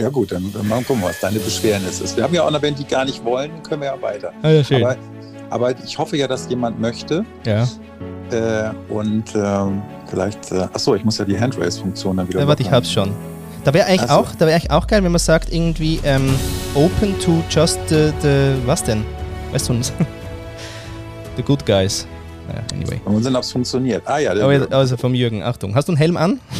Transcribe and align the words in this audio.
Ja 0.00 0.08
gut, 0.08 0.32
dann, 0.32 0.50
dann 0.52 0.66
mal 0.66 0.82
gucken, 0.82 1.02
was 1.02 1.20
deine 1.20 1.38
Beschwernis 1.38 2.00
ist. 2.00 2.16
Wir 2.16 2.24
haben 2.24 2.32
ja 2.32 2.42
auch 2.42 2.50
noch, 2.50 2.62
wenn 2.62 2.74
die 2.74 2.86
gar 2.86 3.04
nicht 3.04 3.22
wollen, 3.22 3.62
können 3.62 3.82
wir 3.82 3.88
ja 3.88 4.00
weiter. 4.00 4.32
Ah, 4.42 4.48
ja, 4.48 4.64
schön. 4.64 4.82
Aber, 4.82 4.96
aber 5.50 5.84
ich 5.84 5.98
hoffe 5.98 6.16
ja, 6.16 6.26
dass 6.26 6.48
jemand 6.48 6.80
möchte. 6.80 7.24
Ja. 7.44 7.68
Äh, 8.30 8.70
und 8.88 9.24
ähm, 9.34 9.82
vielleicht, 10.06 10.52
äh, 10.52 10.60
achso, 10.72 10.94
ich 10.94 11.04
muss 11.04 11.18
ja 11.18 11.26
die 11.26 11.38
Handraise-Funktion 11.38 12.16
dann 12.16 12.28
wieder. 12.28 12.40
Ja, 12.40 12.48
warte, 12.48 12.62
ich 12.62 12.70
hab's 12.70 12.90
schon. 12.90 13.12
Da 13.64 13.74
wäre 13.74 13.86
eigentlich, 13.86 14.08
so. 14.08 14.16
auch, 14.16 14.34
da 14.36 14.46
wär 14.46 14.54
eigentlich 14.54 14.70
auch 14.70 14.86
geil, 14.86 15.04
wenn 15.04 15.12
man 15.12 15.18
sagt, 15.18 15.52
irgendwie 15.52 16.00
ähm, 16.04 16.34
open 16.74 17.18
to 17.20 17.42
just 17.50 17.78
the, 17.88 18.10
the 18.22 18.54
was 18.64 18.82
denn? 18.82 19.04
Weißt 19.52 19.68
du, 19.68 19.74
the 21.36 21.42
good 21.42 21.66
guys. 21.66 22.06
Naja, 22.48 22.62
anyway. 22.72 23.00
Mal 23.04 23.22
sehen, 23.22 23.36
ob 23.36 23.42
es 23.42 23.52
funktioniert. 23.52 24.02
Ah 24.06 24.18
ja, 24.18 24.34
der 24.34 24.72
also 24.72 24.96
vom 24.96 25.14
Jürgen, 25.14 25.42
Achtung. 25.42 25.74
Hast 25.74 25.88
du 25.88 25.92
einen 25.92 25.98
Helm 25.98 26.16
an? 26.16 26.40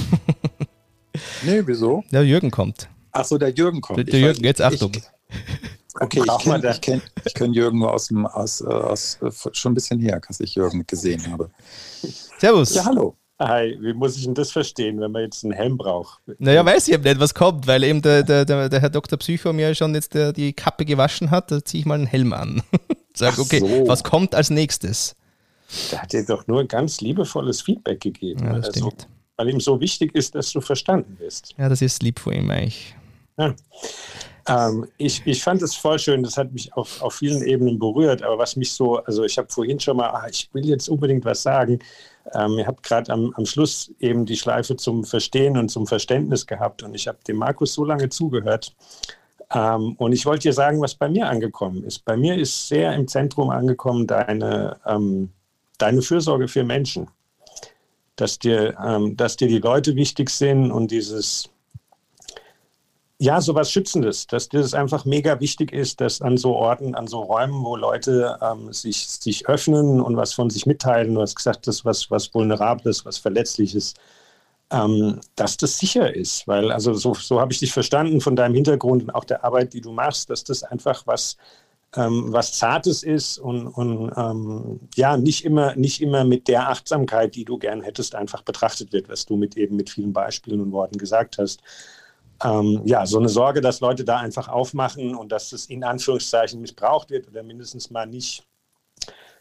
Nee, 1.43 1.62
wieso? 1.66 2.04
Der 2.12 2.22
Jürgen 2.22 2.50
kommt. 2.50 2.88
Achso, 3.12 3.38
der 3.38 3.50
Jürgen 3.50 3.80
kommt. 3.80 3.98
Der, 3.98 4.04
der 4.04 4.14
Ich 4.14 4.20
Jürgen, 4.20 4.40
weiß- 4.40 4.45
jetzt 4.45 4.61
Achtung. 4.62 4.92
Ich, 4.95 5.02
okay, 6.00 6.23
ich 6.24 6.38
kenne 6.45 6.78
kenn, 6.80 7.02
ich 7.24 7.34
kenn 7.34 7.52
Jürgen 7.52 7.78
nur 7.78 7.92
aus 7.92 8.09
dem, 8.09 8.27
aus, 8.27 8.60
äh, 8.60 8.66
aus, 8.66 9.19
äh, 9.23 9.30
schon 9.52 9.73
ein 9.73 9.74
bisschen 9.74 10.00
her, 10.00 10.20
dass 10.27 10.41
ich 10.41 10.55
Jürgen 10.55 10.84
gesehen 10.86 11.30
habe. 11.30 11.50
Servus. 12.38 12.74
Ja, 12.74 12.84
hallo. 12.84 13.16
Hi, 13.38 13.78
wie 13.80 13.95
muss 13.95 14.16
ich 14.19 14.24
denn 14.24 14.34
das 14.34 14.52
verstehen, 14.52 15.00
wenn 15.00 15.12
man 15.12 15.23
jetzt 15.23 15.45
einen 15.45 15.55
Helm 15.55 15.78
braucht? 15.78 16.20
Naja, 16.38 16.62
weiß 16.64 16.88
ich 16.88 16.95
eben 16.95 17.05
nicht, 17.05 17.19
was 17.20 17.33
kommt, 17.33 17.66
weil 17.66 17.83
eben 17.84 18.02
der, 18.02 18.23
der, 18.23 18.45
der, 18.45 18.69
der 18.69 18.80
Herr 18.80 18.91
Dr. 18.91 19.19
Psycho 19.19 19.55
mir 19.55 19.74
schon 19.74 19.95
jetzt 19.95 20.12
der, 20.12 20.34
die 20.34 20.52
Kappe 20.52 20.84
gewaschen 20.84 21.30
hat, 21.30 21.50
da 21.50 21.64
ziehe 21.64 21.80
ich 21.80 21.86
mal 21.86 21.95
einen 21.95 22.06
Helm 22.06 22.34
an. 22.34 22.62
Sag, 23.14 23.33
Ach 23.34 23.38
okay, 23.38 23.61
so. 23.61 23.88
was 23.88 24.05
kommt 24.05 24.34
als 24.34 24.50
nächstes? 24.50 25.16
Der 25.91 26.02
hat 26.02 26.12
dir 26.12 26.24
doch 26.27 26.47
nur 26.48 26.66
ganz 26.66 27.00
liebevolles 27.00 27.62
Feedback 27.62 28.00
gegeben. 28.00 28.45
Ja, 28.45 28.56
das 28.58 28.66
also, 28.69 28.91
stimmt. 28.91 29.08
weil 29.36 29.48
ihm 29.48 29.61
so 29.61 29.80
wichtig 29.80 30.14
ist, 30.14 30.34
dass 30.34 30.52
du 30.52 30.61
verstanden 30.61 31.19
wirst. 31.19 31.55
Ja, 31.56 31.70
das 31.70 31.80
ist 31.80 32.02
lieb 32.02 32.19
von 32.19 32.34
ihm 32.34 32.50
eigentlich. 32.50 32.95
Ähm, 34.48 34.86
ich, 34.96 35.22
ich 35.26 35.42
fand 35.42 35.62
es 35.62 35.74
voll 35.76 35.98
schön, 35.98 36.22
das 36.22 36.36
hat 36.36 36.52
mich 36.52 36.72
auf, 36.74 37.00
auf 37.02 37.14
vielen 37.14 37.42
Ebenen 37.42 37.78
berührt, 37.78 38.22
aber 38.22 38.38
was 38.38 38.56
mich 38.56 38.72
so, 38.72 38.97
also 38.98 39.24
ich 39.24 39.38
habe 39.38 39.48
vorhin 39.50 39.78
schon 39.78 39.97
mal, 39.97 40.08
ah, 40.08 40.27
ich 40.30 40.48
will 40.52 40.66
jetzt 40.66 40.88
unbedingt 40.88 41.24
was 41.24 41.42
sagen. 41.42 41.78
Ähm, 42.34 42.58
ihr 42.58 42.66
habt 42.66 42.82
gerade 42.82 43.12
am, 43.12 43.32
am 43.36 43.47
Schluss 43.47 43.92
eben 44.00 44.27
die 44.27 44.36
Schleife 44.36 44.77
zum 44.77 45.05
Verstehen 45.05 45.56
und 45.56 45.69
zum 45.70 45.86
Verständnis 45.86 46.47
gehabt 46.47 46.82
und 46.82 46.94
ich 46.94 47.06
habe 47.08 47.19
dem 47.27 47.36
Markus 47.36 47.74
so 47.74 47.84
lange 47.84 48.08
zugehört. 48.08 48.74
Ähm, 49.52 49.94
und 49.98 50.12
ich 50.12 50.27
wollte 50.27 50.42
dir 50.42 50.52
sagen, 50.52 50.80
was 50.80 50.94
bei 50.94 51.08
mir 51.08 51.28
angekommen 51.28 51.84
ist. 51.84 52.04
Bei 52.04 52.16
mir 52.16 52.36
ist 52.36 52.69
sehr 52.69 52.94
im 52.94 53.08
Zentrum 53.08 53.50
angekommen 53.50 54.06
deine, 54.06 54.78
ähm, 54.86 55.30
deine 55.78 56.02
Fürsorge 56.02 56.48
für 56.48 56.64
Menschen. 56.64 57.08
Dass 58.16 58.38
dir, 58.38 58.77
ähm, 58.84 59.16
dass 59.16 59.36
dir 59.36 59.48
die 59.48 59.58
Leute 59.58 59.97
wichtig 59.97 60.30
sind 60.30 60.70
und 60.70 60.91
dieses, 60.91 61.50
ja, 63.22 63.42
sowas 63.42 63.70
Schützendes, 63.70 64.26
dass 64.26 64.48
das 64.48 64.72
einfach 64.72 65.04
mega 65.04 65.40
wichtig 65.40 65.74
ist, 65.74 66.00
dass 66.00 66.22
an 66.22 66.38
so 66.38 66.54
Orten, 66.56 66.94
an 66.94 67.06
so 67.06 67.20
Räumen, 67.20 67.62
wo 67.62 67.76
Leute 67.76 68.38
ähm, 68.40 68.72
sich, 68.72 69.06
sich 69.06 69.46
öffnen 69.46 70.00
und 70.00 70.16
was 70.16 70.32
von 70.32 70.48
sich 70.48 70.64
mitteilen, 70.64 71.14
du 71.14 71.20
hast 71.20 71.36
gesagt, 71.36 71.66
das 71.66 71.84
was, 71.84 72.10
was 72.10 72.32
Vulnerables, 72.32 73.04
was 73.04 73.18
Verletzliches, 73.18 73.92
ähm, 74.70 75.20
dass 75.36 75.58
das 75.58 75.78
sicher 75.78 76.14
ist. 76.16 76.48
Weil, 76.48 76.72
also 76.72 76.94
so, 76.94 77.12
so 77.12 77.41
habe 77.41 77.52
ich 77.52 77.58
dich 77.58 77.74
verstanden 77.74 78.22
von 78.22 78.36
deinem 78.36 78.54
Hintergrund 78.54 79.02
und 79.02 79.10
auch 79.10 79.24
der 79.24 79.44
Arbeit, 79.44 79.74
die 79.74 79.82
du 79.82 79.92
machst, 79.92 80.30
dass 80.30 80.42
das 80.42 80.62
einfach 80.62 81.06
was, 81.06 81.36
ähm, 81.96 82.32
was 82.32 82.54
Zartes 82.54 83.02
ist 83.02 83.38
und, 83.38 83.66
und 83.66 84.12
ähm, 84.16 84.80
ja, 84.94 85.18
nicht 85.18 85.44
immer, 85.44 85.76
nicht 85.76 86.00
immer 86.00 86.24
mit 86.24 86.48
der 86.48 86.70
Achtsamkeit, 86.70 87.34
die 87.34 87.44
du 87.44 87.58
gern 87.58 87.82
hättest, 87.82 88.14
einfach 88.14 88.41
betrachtet 88.41 88.94
wird, 88.94 89.10
was 89.10 89.26
du 89.26 89.36
mit 89.36 89.58
eben 89.58 89.76
mit 89.76 89.91
vielen 89.91 90.14
Beispielen 90.14 90.62
und 90.62 90.72
Worten 90.72 90.96
gesagt 90.96 91.36
hast 91.36 91.60
ähm, 92.42 92.83
ja, 92.84 93.06
so 93.06 93.19
eine 93.19 93.28
Sorge, 93.28 93.60
dass 93.60 93.80
Leute 93.80 94.05
da 94.05 94.19
einfach 94.19 94.48
aufmachen 94.48 95.14
und 95.14 95.30
dass 95.30 95.52
es 95.52 95.66
in 95.66 95.84
Anführungszeichen 95.84 96.60
missbraucht 96.60 97.10
wird 97.10 97.28
oder 97.28 97.42
mindestens 97.42 97.91
mal 97.91 98.06
nicht 98.06 98.44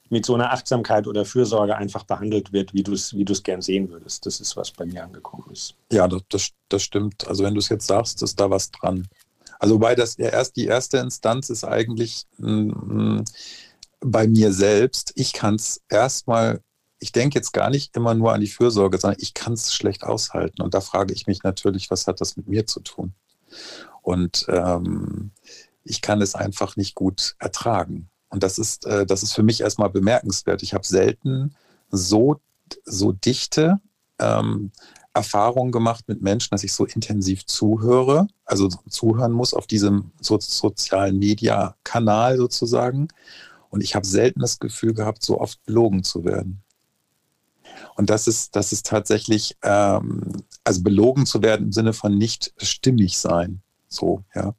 mit 0.10 0.26
so 0.26 0.34
einer 0.34 0.52
Achtsamkeit 0.52 1.08
oder 1.08 1.24
Fürsorge 1.24 1.76
einfach 1.76 2.04
behandelt 2.04 2.52
wird, 2.52 2.74
wie 2.74 2.84
du 2.84 2.94
es 2.94 3.14
wie 3.14 3.26
gern 3.26 3.62
sehen 3.62 3.90
würdest. 3.90 4.26
Das 4.26 4.40
ist, 4.40 4.58
was 4.58 4.72
bei 4.72 4.86
mir 4.86 5.04
angekommen 5.04 5.46
ist. 5.52 5.76
Ja, 5.92 6.08
das, 6.08 6.22
das, 6.30 6.50
das 6.68 6.82
stimmt. 6.82 7.28
Also 7.28 7.44
wenn 7.44 7.54
du 7.54 7.60
es 7.60 7.70
jetzt 7.70 7.88
sagst, 7.88 8.22
ist 8.24 8.40
da 8.40 8.50
was 8.50 8.72
dran. 8.72 9.08
Also 9.60 9.76
wobei 9.76 9.94
das 9.96 10.16
erst 10.16 10.56
die 10.56 10.66
erste 10.66 10.98
Instanz 10.98 11.50
ist 11.50 11.64
eigentlich 11.64 12.26
mm, 12.38 13.20
bei 14.00 14.28
mir 14.28 14.52
selbst. 14.52 15.12
Ich 15.16 15.34
kann 15.34 15.56
es 15.56 15.82
erstmal, 15.90 16.62
ich 17.00 17.12
denke 17.12 17.38
jetzt 17.40 17.54
gar 17.54 17.70
nicht 17.70 17.96
immer 17.96 18.14
nur 18.14 18.34
an 18.34 18.42
die 18.42 18.48
Fürsorge, 18.48 18.98
sondern 18.98 19.22
ich 19.22 19.34
kann 19.34 19.54
es 19.54 19.74
schlecht 19.74 20.04
aushalten. 20.04 20.62
Und 20.62 20.74
da 20.74 20.82
frage 20.82 21.14
ich 21.14 21.28
mich 21.28 21.44
natürlich, 21.44 21.90
was 21.90 22.08
hat 22.08 22.22
das 22.22 22.38
mit 22.38 22.48
mir 22.48 22.68
zu 22.68 22.82
tun? 22.82 23.14
Und 24.02 24.46
ähm, 24.50 25.32
ich 25.84 26.02
kann 26.02 26.22
es 26.22 26.36
einfach 26.36 26.76
nicht 26.76 26.96
gut 26.96 27.36
ertragen. 27.40 28.10
Und 28.30 28.44
das 28.44 28.58
ist, 28.58 28.86
äh, 28.86 29.06
das 29.06 29.24
ist 29.24 29.34
für 29.34 29.44
mich 29.44 29.62
erstmal 29.62 29.90
bemerkenswert. 29.90 30.62
Ich 30.62 30.74
habe 30.74 30.86
selten 30.86 31.56
so, 31.90 32.40
so 32.84 33.12
dichte 33.12 33.80
ähm, 34.20 34.72
Erfahrungen 35.14 35.72
gemacht 35.72 36.06
mit 36.08 36.22
Menschen, 36.22 36.50
dass 36.52 36.64
ich 36.64 36.74
so 36.74 36.86
intensiv 36.86 37.46
zuhöre, 37.46 38.28
also 38.46 38.68
zuhören 38.68 39.32
muss 39.32 39.54
auf 39.54 39.68
diesem 39.68 40.12
so 40.22 40.40
sozialen 40.40 41.18
Media-Kanal 41.18 42.38
sozusagen. 42.38 43.08
Und 43.70 43.82
ich 43.82 43.96
habe 43.96 44.06
selten 44.06 44.42
das 44.42 44.60
Gefühl 44.60 44.94
gehabt, 44.94 45.24
so 45.24 45.40
oft 45.40 45.64
belogen 45.66 46.04
zu 46.04 46.26
werden. 46.26 46.64
Und 48.00 48.10
das 48.10 48.28
ist, 48.28 48.56
das 48.56 48.72
ist 48.72 48.86
tatsächlich, 48.86 49.58
ähm, 49.62 50.32
also 50.64 50.84
belogen 50.84 51.26
zu 51.26 51.42
werden 51.42 51.66
im 51.66 51.72
Sinne 51.74 51.92
von 51.92 52.18
nicht 52.18 52.54
stimmig 52.56 53.18
sein. 53.18 53.62
So, 53.90 54.24
ja. 54.34 54.56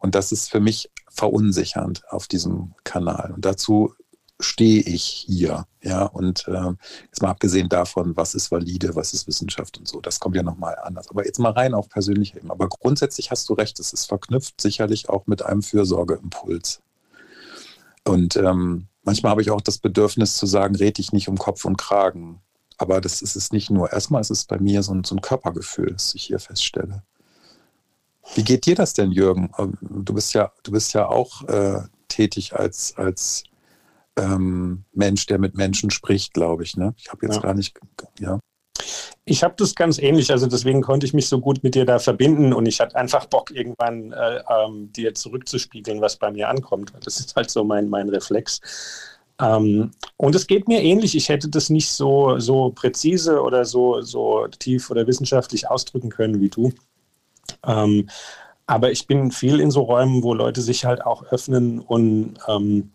Und 0.00 0.14
das 0.14 0.32
ist 0.32 0.50
für 0.50 0.58
mich 0.58 0.90
verunsichernd 1.10 2.02
auf 2.08 2.28
diesem 2.28 2.72
Kanal. 2.84 3.32
Und 3.34 3.44
dazu 3.44 3.92
stehe 4.40 4.80
ich 4.80 5.04
hier, 5.04 5.66
ja. 5.82 6.04
Und 6.04 6.46
ähm, 6.48 6.78
jetzt 7.04 7.20
mal 7.20 7.28
abgesehen 7.28 7.68
davon, 7.68 8.16
was 8.16 8.34
ist 8.34 8.50
valide, 8.50 8.96
was 8.96 9.12
ist 9.12 9.26
Wissenschaft 9.26 9.76
und 9.76 9.86
so, 9.86 10.00
das 10.00 10.18
kommt 10.18 10.36
ja 10.36 10.42
nochmal 10.42 10.78
anders. 10.82 11.10
Aber 11.10 11.26
jetzt 11.26 11.38
mal 11.38 11.52
rein 11.52 11.74
auf 11.74 11.90
persönlicher 11.90 12.38
Ebene. 12.38 12.52
Aber 12.52 12.70
grundsätzlich 12.70 13.30
hast 13.30 13.50
du 13.50 13.52
recht, 13.52 13.78
es 13.80 13.92
ist 13.92 14.06
verknüpft 14.06 14.62
sicherlich 14.62 15.10
auch 15.10 15.26
mit 15.26 15.42
einem 15.42 15.60
Fürsorgeimpuls. 15.60 16.80
Und 18.06 18.36
ähm, 18.36 18.86
manchmal 19.02 19.32
habe 19.32 19.42
ich 19.42 19.50
auch 19.50 19.60
das 19.60 19.76
Bedürfnis 19.76 20.36
zu 20.36 20.46
sagen, 20.46 20.74
red 20.74 20.96
dich 20.96 21.12
nicht 21.12 21.28
um 21.28 21.36
Kopf 21.36 21.66
und 21.66 21.76
Kragen. 21.76 22.40
Aber 22.78 23.00
das 23.00 23.22
ist 23.22 23.36
es 23.36 23.52
nicht 23.52 23.70
nur. 23.70 23.92
Erstmal 23.92 24.20
ist 24.20 24.30
es 24.30 24.44
bei 24.44 24.58
mir 24.58 24.82
so 24.82 24.94
ein, 24.94 25.04
so 25.04 25.14
ein 25.16 25.20
Körpergefühl, 25.20 25.92
das 25.92 26.14
ich 26.14 26.22
hier 26.24 26.38
feststelle. 26.38 27.02
Wie 28.34 28.44
geht 28.44 28.66
dir 28.66 28.74
das 28.74 28.94
denn, 28.94 29.10
Jürgen? 29.10 29.50
Ähm, 29.58 29.76
Du 29.80 30.14
bist 30.14 30.32
ja, 30.34 30.52
du 30.62 30.70
bist 30.72 30.94
ja 30.94 31.08
auch 31.08 31.42
äh, 31.48 31.80
tätig 32.08 32.54
als, 32.54 32.96
als 32.96 33.44
ähm, 34.16 34.84
Mensch, 34.92 35.26
der 35.26 35.38
mit 35.38 35.56
Menschen 35.56 35.90
spricht, 35.90 36.34
glaube 36.34 36.62
ich. 36.62 36.76
Ne? 36.76 36.94
Ich 36.98 37.10
habe 37.10 37.26
jetzt 37.26 37.36
Ja. 37.36 37.42
gar 37.42 37.54
nicht, 37.54 37.78
ja. 38.18 38.38
Ich 39.24 39.42
habe 39.42 39.54
das 39.58 39.74
ganz 39.74 39.98
ähnlich, 39.98 40.30
also 40.30 40.46
deswegen 40.46 40.80
konnte 40.82 41.04
ich 41.04 41.12
mich 41.12 41.28
so 41.28 41.40
gut 41.40 41.62
mit 41.62 41.74
dir 41.74 41.84
da 41.84 41.98
verbinden 41.98 42.52
und 42.54 42.64
ich 42.66 42.80
hatte 42.80 42.96
einfach 42.96 43.26
Bock, 43.26 43.50
irgendwann 43.50 44.12
äh, 44.12 44.42
ähm, 44.48 44.90
dir 44.92 45.14
zurückzuspiegeln, 45.14 46.00
was 46.00 46.16
bei 46.16 46.30
mir 46.30 46.48
ankommt. 46.48 46.92
Das 47.02 47.20
ist 47.20 47.36
halt 47.36 47.50
so 47.50 47.64
mein, 47.64 47.88
mein 47.90 48.08
Reflex. 48.08 48.60
Ähm, 49.40 49.92
und 50.16 50.34
es 50.34 50.46
geht 50.46 50.68
mir 50.68 50.82
ähnlich. 50.82 51.16
Ich 51.16 51.28
hätte 51.28 51.48
das 51.48 51.70
nicht 51.70 51.90
so, 51.90 52.38
so 52.38 52.70
präzise 52.70 53.40
oder 53.42 53.64
so, 53.64 54.00
so 54.00 54.46
tief 54.58 54.90
oder 54.90 55.06
wissenschaftlich 55.06 55.70
ausdrücken 55.70 56.10
können 56.10 56.40
wie 56.40 56.48
du. 56.48 56.72
Ähm, 57.64 58.08
aber 58.66 58.90
ich 58.90 59.06
bin 59.06 59.30
viel 59.30 59.60
in 59.60 59.70
so 59.70 59.82
Räumen, 59.82 60.22
wo 60.22 60.34
Leute 60.34 60.60
sich 60.60 60.84
halt 60.84 61.04
auch 61.04 61.24
öffnen 61.24 61.78
und 61.78 62.34
ähm, 62.48 62.90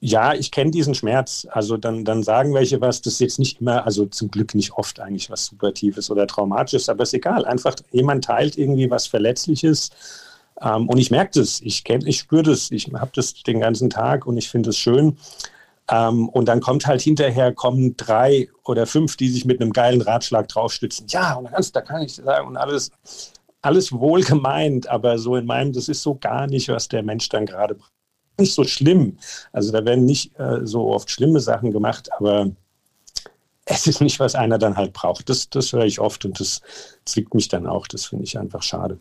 ja, 0.00 0.34
ich 0.34 0.50
kenne 0.50 0.70
diesen 0.70 0.94
Schmerz. 0.94 1.46
Also 1.50 1.78
dann, 1.78 2.04
dann 2.04 2.22
sagen 2.22 2.52
welche 2.52 2.80
was, 2.80 3.00
das 3.00 3.14
ist 3.14 3.20
jetzt 3.20 3.38
nicht 3.38 3.62
immer, 3.62 3.86
also 3.86 4.04
zum 4.04 4.30
Glück 4.30 4.54
nicht 4.54 4.72
oft 4.72 5.00
eigentlich 5.00 5.30
was 5.30 5.46
super 5.46 5.72
Tiefes 5.72 6.10
oder 6.10 6.26
Traumatisches, 6.26 6.90
aber 6.90 7.04
ist 7.04 7.14
egal. 7.14 7.46
Einfach 7.46 7.74
jemand 7.90 8.24
teilt 8.24 8.58
irgendwie 8.58 8.90
was 8.90 9.06
Verletzliches. 9.06 9.90
Ähm, 10.60 10.88
und 10.88 10.98
ich 10.98 11.10
merke 11.10 11.40
das, 11.40 11.60
ich 11.60 11.84
ich 11.88 12.18
spüre 12.18 12.42
das, 12.42 12.70
ich 12.70 12.90
habe 12.92 13.10
das 13.14 13.34
den 13.42 13.60
ganzen 13.60 13.90
Tag 13.90 14.26
und 14.26 14.36
ich 14.36 14.48
finde 14.48 14.70
es 14.70 14.78
schön. 14.78 15.16
Ähm, 15.90 16.28
und 16.30 16.46
dann 16.46 16.60
kommt 16.60 16.86
halt 16.86 17.02
hinterher, 17.02 17.52
kommen 17.52 17.96
drei 17.96 18.48
oder 18.64 18.86
fünf, 18.86 19.16
die 19.16 19.28
sich 19.28 19.44
mit 19.44 19.60
einem 19.60 19.72
geilen 19.72 20.00
Ratschlag 20.00 20.48
draufstützen. 20.48 21.06
Ja, 21.10 21.34
und 21.34 21.50
kannst, 21.50 21.76
da 21.76 21.82
kann 21.82 22.02
ich 22.02 22.14
sagen, 22.14 22.48
und 22.48 22.56
alles, 22.56 22.90
alles 23.60 23.92
wohl 23.92 24.22
gemeint, 24.22 24.88
aber 24.88 25.18
so 25.18 25.36
in 25.36 25.46
meinem, 25.46 25.72
das 25.72 25.88
ist 25.88 26.02
so 26.02 26.14
gar 26.14 26.46
nicht, 26.46 26.68
was 26.68 26.88
der 26.88 27.02
Mensch 27.02 27.28
dann 27.28 27.46
gerade 27.46 27.74
braucht. 27.74 27.92
Nicht 28.38 28.54
so 28.54 28.64
schlimm. 28.64 29.18
Also 29.52 29.70
da 29.70 29.84
werden 29.84 30.06
nicht 30.06 30.36
äh, 30.40 30.60
so 30.64 30.88
oft 30.88 31.08
schlimme 31.08 31.38
Sachen 31.38 31.70
gemacht, 31.70 32.10
aber 32.18 32.50
es 33.64 33.86
ist 33.86 34.00
nicht, 34.00 34.18
was 34.20 34.34
einer 34.34 34.58
dann 34.58 34.76
halt 34.76 34.92
braucht. 34.92 35.28
Das, 35.28 35.48
das 35.48 35.72
höre 35.72 35.84
ich 35.84 36.00
oft 36.00 36.24
und 36.24 36.40
das 36.40 36.60
zwickt 37.04 37.34
mich 37.34 37.48
dann 37.48 37.66
auch. 37.66 37.86
Das 37.86 38.06
finde 38.06 38.24
ich 38.24 38.38
einfach 38.38 38.62
schade. 38.62 38.98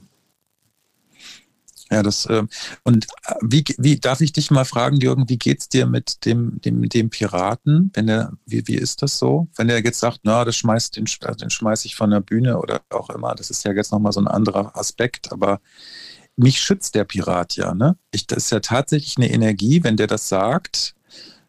Ja, 1.92 2.02
das 2.02 2.26
äh, 2.26 2.44
und 2.84 3.06
äh, 3.26 3.36
wie, 3.42 3.64
wie 3.78 4.00
darf 4.00 4.22
ich 4.22 4.34
dich 4.34 4.52
mal 4.52 4.66
fragen, 4.66 4.98
Jürgen, 4.98 5.30
wie 5.30 5.38
geht's 5.38 5.70
dir 5.70 5.86
mit 5.86 6.26
dem, 6.26 6.60
dem, 6.62 6.88
dem 6.90 7.10
Piraten? 7.10 7.92
Wenn 7.94 8.08
er, 8.08 8.32
wie, 8.46 8.68
wie 8.68 8.76
ist 8.76 9.02
das 9.02 9.18
so? 9.18 9.48
Wenn 9.56 9.70
er 9.70 9.84
jetzt 9.84 10.00
sagt, 10.00 10.22
na, 10.24 10.46
das 10.46 10.56
schmeißt 10.56 10.96
den, 10.96 11.06
den 11.40 11.50
schmeiß 11.50 11.86
ich 11.86 11.96
von 11.96 12.10
der 12.10 12.22
Bühne 12.22 12.58
oder 12.58 12.82
auch 12.90 13.10
immer, 13.10 13.36
das 13.36 13.50
ist 13.50 13.64
ja 13.66 13.74
jetzt 13.74 13.92
nochmal 13.92 14.12
so 14.12 14.22
ein 14.22 14.28
anderer 14.28 14.76
Aspekt, 14.78 15.32
aber 15.32 15.60
mich 16.36 16.60
schützt 16.60 16.96
der 16.96 17.04
Pirat 17.04 17.56
ja, 17.56 17.74
ne? 17.74 17.96
Ich, 18.12 18.26
das 18.28 18.46
ist 18.46 18.52
ja 18.52 18.60
tatsächlich 18.60 19.18
eine 19.18 19.32
Energie, 19.32 19.84
wenn 19.84 19.98
der 19.98 20.08
das 20.08 20.30
sagt, 20.30 20.96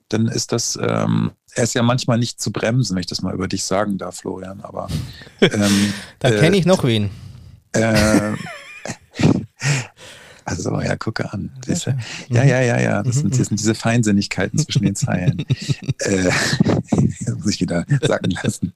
dann 0.09 0.29
ist 0.29 0.53
das, 0.53 0.79
ähm, 0.81 1.33
er 1.55 1.65
ist 1.65 1.75
ja 1.75 1.83
manchmal 1.83 2.19
nicht 2.19 2.41
zu 2.41 2.53
bremsen, 2.53 2.95
wenn 2.95 3.01
ich 3.01 3.07
das 3.07 3.23
mal 3.23 3.35
über 3.35 3.49
dich 3.49 3.65
sagen 3.65 3.99
darf, 3.99 4.19
Florian, 4.19 4.61
aber 4.61 4.89
ähm, 5.41 5.95
da 6.19 6.31
kenne 6.31 6.57
ich 6.57 6.67
noch 6.67 6.85
wen. 6.85 7.11
Äh, 7.73 8.33
Also, 10.45 10.81
ja, 10.81 10.97
gucke 10.97 11.33
an. 11.33 11.51
Okay. 11.59 11.95
Ja, 12.29 12.45
ja, 12.45 12.61
ja, 12.61 12.81
ja. 12.81 13.03
Das 13.03 13.17
sind, 13.17 13.39
das 13.39 13.49
sind 13.49 13.59
diese 13.59 13.75
Feinsinnigkeiten 13.75 14.59
zwischen 14.59 14.83
den 14.83 14.95
Zeilen. 14.95 15.45
äh, 16.01 16.31
muss 17.37 17.55
ich 17.55 17.61
wieder 17.61 17.87
sagen 18.03 18.31
lassen. 18.31 18.75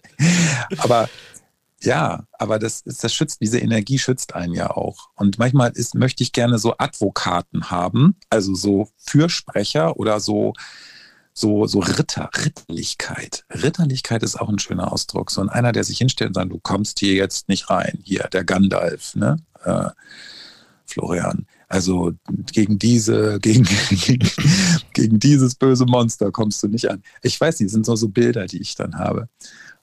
Aber 0.78 1.08
ja, 1.80 2.24
aber 2.32 2.58
das, 2.58 2.82
das 2.84 3.14
schützt, 3.14 3.40
diese 3.40 3.58
Energie 3.58 3.98
schützt 3.98 4.34
einen 4.34 4.52
ja 4.52 4.70
auch. 4.70 5.10
Und 5.14 5.38
manchmal 5.38 5.70
ist, 5.72 5.94
möchte 5.94 6.22
ich 6.22 6.32
gerne 6.32 6.58
so 6.58 6.74
Advokaten 6.76 7.70
haben, 7.70 8.16
also 8.30 8.54
so 8.54 8.88
Fürsprecher 8.96 9.96
oder 9.96 10.18
so, 10.18 10.54
so, 11.32 11.66
so 11.66 11.78
Ritter, 11.78 12.30
Ritterlichkeit. 12.36 13.44
Ritterlichkeit 13.50 14.24
ist 14.24 14.40
auch 14.40 14.48
ein 14.48 14.58
schöner 14.58 14.92
Ausdruck. 14.92 15.30
So 15.30 15.42
einer, 15.42 15.70
der 15.70 15.84
sich 15.84 15.98
hinstellt 15.98 16.30
und 16.30 16.34
sagt, 16.34 16.50
du 16.50 16.58
kommst 16.58 16.98
hier 16.98 17.14
jetzt 17.14 17.48
nicht 17.48 17.70
rein. 17.70 18.00
Hier, 18.02 18.24
der 18.32 18.42
Gandalf, 18.42 19.14
ne? 19.14 19.36
Äh, 19.62 19.90
Florian. 20.84 21.46
Also 21.68 22.12
gegen 22.52 22.78
diese, 22.78 23.38
gegen, 23.42 23.68
gegen, 24.94 25.18
dieses 25.18 25.54
böse 25.54 25.84
Monster 25.86 26.32
kommst 26.32 26.62
du 26.62 26.68
nicht 26.68 26.90
an. 26.90 27.02
Ich 27.22 27.40
weiß 27.40 27.60
nicht, 27.60 27.68
das 27.68 27.74
sind 27.74 27.86
so, 27.86 27.94
so 27.94 28.08
Bilder, 28.08 28.46
die 28.46 28.60
ich 28.60 28.74
dann 28.74 28.98
habe. 28.98 29.28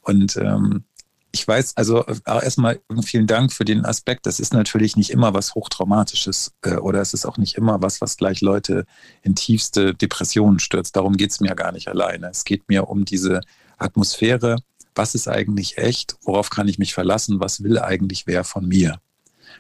Und 0.02 0.36
ähm, 0.38 0.84
ich 1.32 1.46
weiß, 1.46 1.76
also 1.76 2.06
erstmal 2.26 2.80
vielen 3.04 3.28
Dank 3.28 3.52
für 3.52 3.66
den 3.66 3.86
Aspekt. 3.86 4.26
Das 4.26 4.40
ist 4.40 4.54
natürlich 4.54 4.96
nicht 4.96 5.10
immer 5.10 5.34
was 5.34 5.54
Hochtraumatisches 5.54 6.54
äh, 6.62 6.76
oder 6.76 7.02
es 7.02 7.14
ist 7.14 7.26
auch 7.26 7.38
nicht 7.38 7.56
immer 7.56 7.82
was, 7.82 8.00
was 8.00 8.16
gleich 8.16 8.40
Leute 8.40 8.86
in 9.22 9.36
tiefste 9.36 9.94
Depressionen 9.94 10.60
stürzt. 10.60 10.96
Darum 10.96 11.18
geht 11.18 11.31
es 11.31 11.42
mir 11.42 11.54
gar 11.56 11.74
nicht 11.74 11.90
alleine. 11.90 12.30
Es 12.30 12.46
geht 12.46 12.70
mir 12.70 12.88
um 12.88 13.04
diese 13.04 13.42
Atmosphäre. 13.78 14.58
Was 14.96 15.14
ist 15.14 15.28
eigentlich 15.28 15.78
echt? 15.78 16.16
Worauf 16.24 16.50
kann 16.50 16.70
ich 16.70 16.80
mich 16.80 16.94
verlassen? 16.94 17.42
Was 17.42 17.62
will 17.64 17.80
eigentlich 17.80 18.28
wer 18.28 18.46
von 18.46 18.66
mir? 18.66 19.02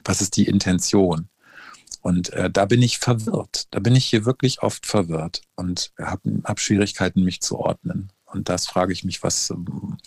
Was 0.05 0.21
ist 0.21 0.37
die 0.37 0.47
Intention? 0.47 1.27
Und 2.05 2.31
äh, 2.33 2.51
da 2.51 2.65
bin 2.65 2.83
ich 2.83 2.99
verwirrt. 2.99 3.65
Da 3.71 3.79
bin 3.79 3.95
ich 3.95 4.05
hier 4.05 4.25
wirklich 4.25 4.61
oft 4.61 4.85
verwirrt 4.85 5.41
und 5.55 5.91
habe 5.99 6.39
hab 6.43 6.59
Schwierigkeiten, 6.59 7.23
mich 7.23 7.41
zu 7.41 7.57
ordnen. 7.57 8.11
Und 8.25 8.47
das 8.47 8.67
frage 8.67 8.93
ich 8.93 9.03
mich, 9.03 9.23
was, 9.23 9.49
ähm, 9.49 9.97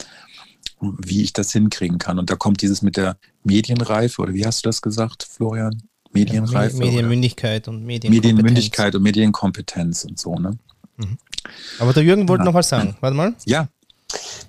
wie 0.80 1.22
ich 1.22 1.32
das 1.32 1.50
hinkriegen 1.50 1.98
kann. 1.98 2.20
Und 2.20 2.30
da 2.30 2.36
kommt 2.36 2.62
dieses 2.62 2.82
mit 2.82 2.96
der 2.96 3.16
Medienreife, 3.42 4.22
oder 4.22 4.32
wie 4.32 4.46
hast 4.46 4.64
du 4.64 4.68
das 4.68 4.80
gesagt, 4.80 5.24
Florian? 5.28 5.82
Medienreife. 6.12 6.76
Ja, 6.76 6.84
Medienmündigkeit 6.84 7.66
und 7.66 7.84
Medienkompetenz. 7.84 8.32
Medienmündigkeit 8.32 8.94
und 8.94 9.02
Medienkompetenz 9.02 10.04
und 10.04 10.20
so, 10.20 10.36
ne? 10.36 10.56
Mhm. 10.98 11.18
Aber 11.80 11.92
der 11.92 12.04
Jürgen 12.04 12.28
wollte 12.28 12.42
ja. 12.42 12.44
noch 12.44 12.54
was 12.54 12.68
sagen. 12.68 12.96
Warte 13.00 13.16
mal. 13.16 13.34
Ja, 13.44 13.66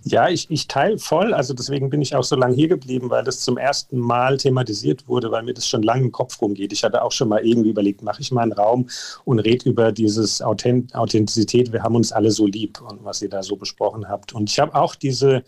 ja, 0.04 0.30
ich, 0.30 0.50
ich 0.50 0.68
teile 0.68 0.98
voll. 0.98 1.34
Also 1.34 1.54
deswegen 1.54 1.90
bin 1.90 2.02
ich 2.02 2.16
auch 2.16 2.24
so 2.24 2.36
lange 2.36 2.56
hier 2.56 2.68
geblieben, 2.68 3.10
weil 3.10 3.24
das 3.24 3.42
zum 3.42 3.58
ersten 3.58 4.00
Mal 4.00 4.38
thematisiert 4.38 5.08
wurde, 5.08 5.32
weil 5.32 5.44
mir 5.44 5.54
das 5.54 5.68
schon 5.68 5.84
lange 5.84 6.04
im 6.04 6.12
Kopf 6.12 6.42
rumgeht. 6.42 6.72
Ich 6.72 6.84
hatte 6.84 7.02
auch 7.04 7.12
schon 7.12 7.30
mal 7.30 7.46
irgendwie 7.46 7.70
überlegt, 7.70 8.02
mache 8.02 8.22
ich 8.22 8.32
mal 8.32 8.44
einen 8.44 8.54
Raum 8.54 8.90
und 9.26 9.40
rede 9.40 9.70
über 9.70 9.92
dieses 9.92 10.42
Authent 10.42 10.96
Authentizität. 10.96 11.74
Wir 11.74 11.84
haben 11.84 11.96
uns 11.96 12.12
alle 12.12 12.32
so 12.32 12.46
lieb 12.46 12.82
und 12.82 13.04
was 13.04 13.22
ihr 13.22 13.30
da 13.30 13.44
so 13.44 13.56
besprochen 13.56 14.08
habt. 14.08 14.34
Und 14.34 14.50
ich 14.50 14.60
habe 14.60 14.76
auch 14.76 14.96
diese, 14.96 15.44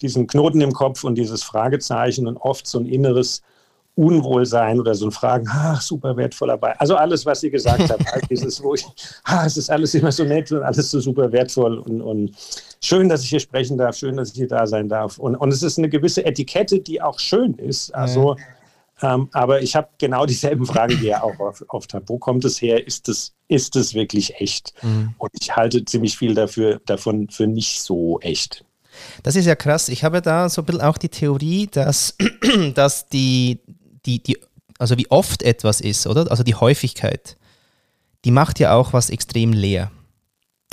diesen 0.00 0.26
Knoten 0.26 0.60
im 0.62 0.72
Kopf 0.72 1.04
und 1.04 1.16
dieses 1.16 1.42
Fragezeichen 1.42 2.26
und 2.26 2.38
oft 2.38 2.66
so 2.66 2.78
ein 2.78 2.86
inneres 2.86 3.42
Unwohlsein 4.00 4.80
oder 4.80 4.94
so 4.94 5.06
ein 5.06 5.10
Fragen, 5.10 5.46
ach, 5.50 5.82
super 5.82 6.16
wertvoll 6.16 6.48
dabei. 6.48 6.78
Also 6.80 6.96
alles, 6.96 7.26
was 7.26 7.42
ihr 7.42 7.50
gesagt 7.50 7.90
habt, 7.90 8.04
halt 8.12 8.24
dieses, 8.30 8.62
wo 8.62 8.74
ich, 8.74 8.86
ah, 9.24 9.44
es 9.44 9.58
ist 9.58 9.70
alles 9.70 9.94
immer 9.94 10.10
so 10.10 10.24
nett 10.24 10.50
und 10.52 10.62
alles 10.62 10.90
so 10.90 11.00
super 11.00 11.30
wertvoll 11.30 11.78
und, 11.78 12.00
und 12.00 12.32
schön, 12.82 13.10
dass 13.10 13.22
ich 13.22 13.28
hier 13.28 13.40
sprechen 13.40 13.76
darf, 13.76 13.96
schön, 13.96 14.16
dass 14.16 14.30
ich 14.30 14.36
hier 14.36 14.48
da 14.48 14.66
sein 14.66 14.88
darf. 14.88 15.18
Und, 15.18 15.36
und 15.36 15.52
es 15.52 15.62
ist 15.62 15.76
eine 15.76 15.90
gewisse 15.90 16.24
Etikette, 16.24 16.80
die 16.80 17.02
auch 17.02 17.18
schön 17.18 17.52
ist. 17.54 17.94
Also, 17.94 18.36
ja. 19.02 19.14
ähm, 19.14 19.28
aber 19.32 19.60
ich 19.60 19.76
habe 19.76 19.88
genau 19.98 20.24
dieselben 20.24 20.64
Fragen, 20.64 20.98
die 20.98 21.08
ihr 21.08 21.22
auch 21.22 21.38
oft 21.68 21.92
habt. 21.92 22.08
Wo 22.08 22.16
kommt 22.16 22.46
es 22.46 22.62
her? 22.62 22.86
Ist 22.86 23.06
es, 23.10 23.34
ist 23.48 23.76
es 23.76 23.92
wirklich 23.92 24.40
echt? 24.40 24.72
Mhm. 24.82 25.14
Und 25.18 25.30
ich 25.38 25.54
halte 25.54 25.84
ziemlich 25.84 26.16
viel 26.16 26.34
dafür, 26.34 26.80
davon 26.86 27.28
für 27.28 27.46
nicht 27.46 27.82
so 27.82 28.18
echt. 28.20 28.64
Das 29.22 29.36
ist 29.36 29.46
ja 29.46 29.54
krass. 29.54 29.88
Ich 29.88 30.04
habe 30.04 30.22
da 30.22 30.48
so 30.48 30.62
ein 30.62 30.64
bisschen 30.64 30.80
auch 30.80 30.98
die 30.98 31.08
Theorie, 31.08 31.66
dass, 31.66 32.16
dass 32.74 33.08
die, 33.08 33.60
die, 34.06 34.22
die, 34.22 34.38
also 34.78 34.96
wie 34.96 35.10
oft 35.10 35.42
etwas 35.42 35.80
ist, 35.80 36.06
oder? 36.06 36.30
Also 36.30 36.42
die 36.42 36.54
Häufigkeit, 36.54 37.36
die 38.24 38.30
macht 38.30 38.58
ja 38.58 38.74
auch 38.74 38.92
was 38.92 39.10
extrem 39.10 39.52
leer. 39.52 39.90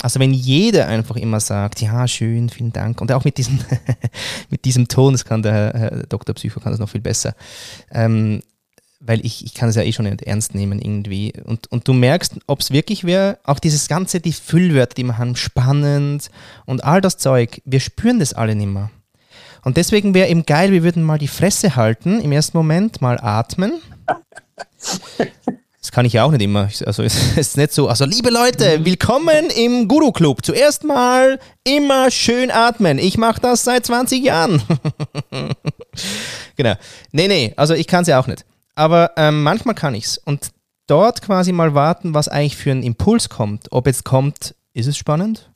Also 0.00 0.20
wenn 0.20 0.32
jeder 0.32 0.86
einfach 0.86 1.16
immer 1.16 1.40
sagt, 1.40 1.80
ja, 1.80 2.06
schön, 2.06 2.50
vielen 2.50 2.72
Dank, 2.72 3.00
und 3.00 3.10
auch 3.10 3.24
mit 3.24 3.36
diesem, 3.36 3.58
mit 4.50 4.64
diesem 4.64 4.86
Ton, 4.86 5.12
das 5.12 5.24
kann 5.24 5.42
der 5.42 5.52
Herr 5.52 6.06
Dr. 6.08 6.34
Psycho 6.34 6.60
kann 6.60 6.72
das 6.72 6.78
noch 6.78 6.88
viel 6.88 7.00
besser, 7.00 7.34
ähm, 7.90 8.42
weil 9.00 9.24
ich, 9.24 9.44
ich 9.44 9.54
kann 9.54 9.68
es 9.68 9.74
ja 9.74 9.82
eh 9.82 9.92
schon 9.92 10.04
nicht 10.04 10.22
ernst 10.22 10.54
nehmen 10.54 10.80
irgendwie. 10.80 11.32
Und, 11.44 11.70
und 11.70 11.86
du 11.86 11.92
merkst, 11.92 12.36
ob 12.46 12.60
es 12.60 12.70
wirklich 12.70 13.04
wäre, 13.04 13.38
auch 13.44 13.58
dieses 13.58 13.88
ganze, 13.88 14.20
die 14.20 14.32
Füllwörter, 14.32 14.94
die 14.94 15.04
wir 15.04 15.18
haben, 15.18 15.36
spannend 15.36 16.30
und 16.64 16.84
all 16.84 17.00
das 17.00 17.16
Zeug, 17.16 17.60
wir 17.64 17.80
spüren 17.80 18.20
das 18.20 18.34
alle 18.34 18.54
nicht 18.54 18.66
mehr. 18.68 18.90
Und 19.64 19.76
deswegen 19.76 20.14
wäre 20.14 20.28
eben 20.28 20.46
geil, 20.46 20.72
wir 20.72 20.82
würden 20.82 21.02
mal 21.02 21.18
die 21.18 21.28
Fresse 21.28 21.76
halten, 21.76 22.20
im 22.20 22.32
ersten 22.32 22.56
Moment 22.56 23.00
mal 23.00 23.18
atmen. 23.20 23.72
Das 25.88 25.92
kann 25.92 26.04
ich 26.04 26.12
ja 26.12 26.24
auch 26.24 26.30
nicht 26.30 26.42
immer. 26.42 26.68
Also 26.84 27.02
es 27.04 27.36
ist 27.36 27.56
nicht 27.56 27.72
so. 27.72 27.88
Also 27.88 28.04
liebe 28.04 28.30
Leute, 28.30 28.84
willkommen 28.84 29.48
im 29.56 29.88
Guru 29.88 30.12
Club. 30.12 30.44
Zuerst 30.44 30.84
mal 30.84 31.38
immer 31.64 32.10
schön 32.10 32.50
atmen. 32.50 32.98
Ich 32.98 33.16
mache 33.16 33.40
das 33.40 33.64
seit 33.64 33.86
20 33.86 34.22
Jahren. 34.22 34.62
genau. 36.56 36.74
Nee, 37.12 37.28
nee, 37.28 37.54
also 37.56 37.72
ich 37.74 37.86
kann 37.86 38.02
es 38.02 38.08
ja 38.08 38.20
auch 38.20 38.26
nicht. 38.26 38.44
Aber 38.74 39.12
ähm, 39.16 39.42
manchmal 39.42 39.74
kann 39.74 39.94
ich 39.94 40.04
es. 40.04 40.18
Und 40.18 40.50
dort 40.88 41.22
quasi 41.22 41.52
mal 41.52 41.74
warten, 41.74 42.12
was 42.12 42.28
eigentlich 42.28 42.56
für 42.56 42.70
ein 42.70 42.82
Impuls 42.82 43.28
kommt. 43.30 43.68
Ob 43.70 43.86
jetzt 43.86 44.04
kommt, 44.04 44.54
ist 44.74 44.88
es 44.88 44.96
spannend? 44.98 45.50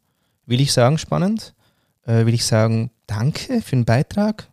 Will 0.47 0.61
ich 0.61 0.73
sagen 0.73 0.99
spannend? 0.99 1.53
Äh, 2.07 2.27
will 2.27 2.35
ich 2.35 2.45
sagen, 2.45 2.91
danke 3.07 3.63
für 3.63 3.77
den 3.77 3.85
Beitrag. 3.85 4.49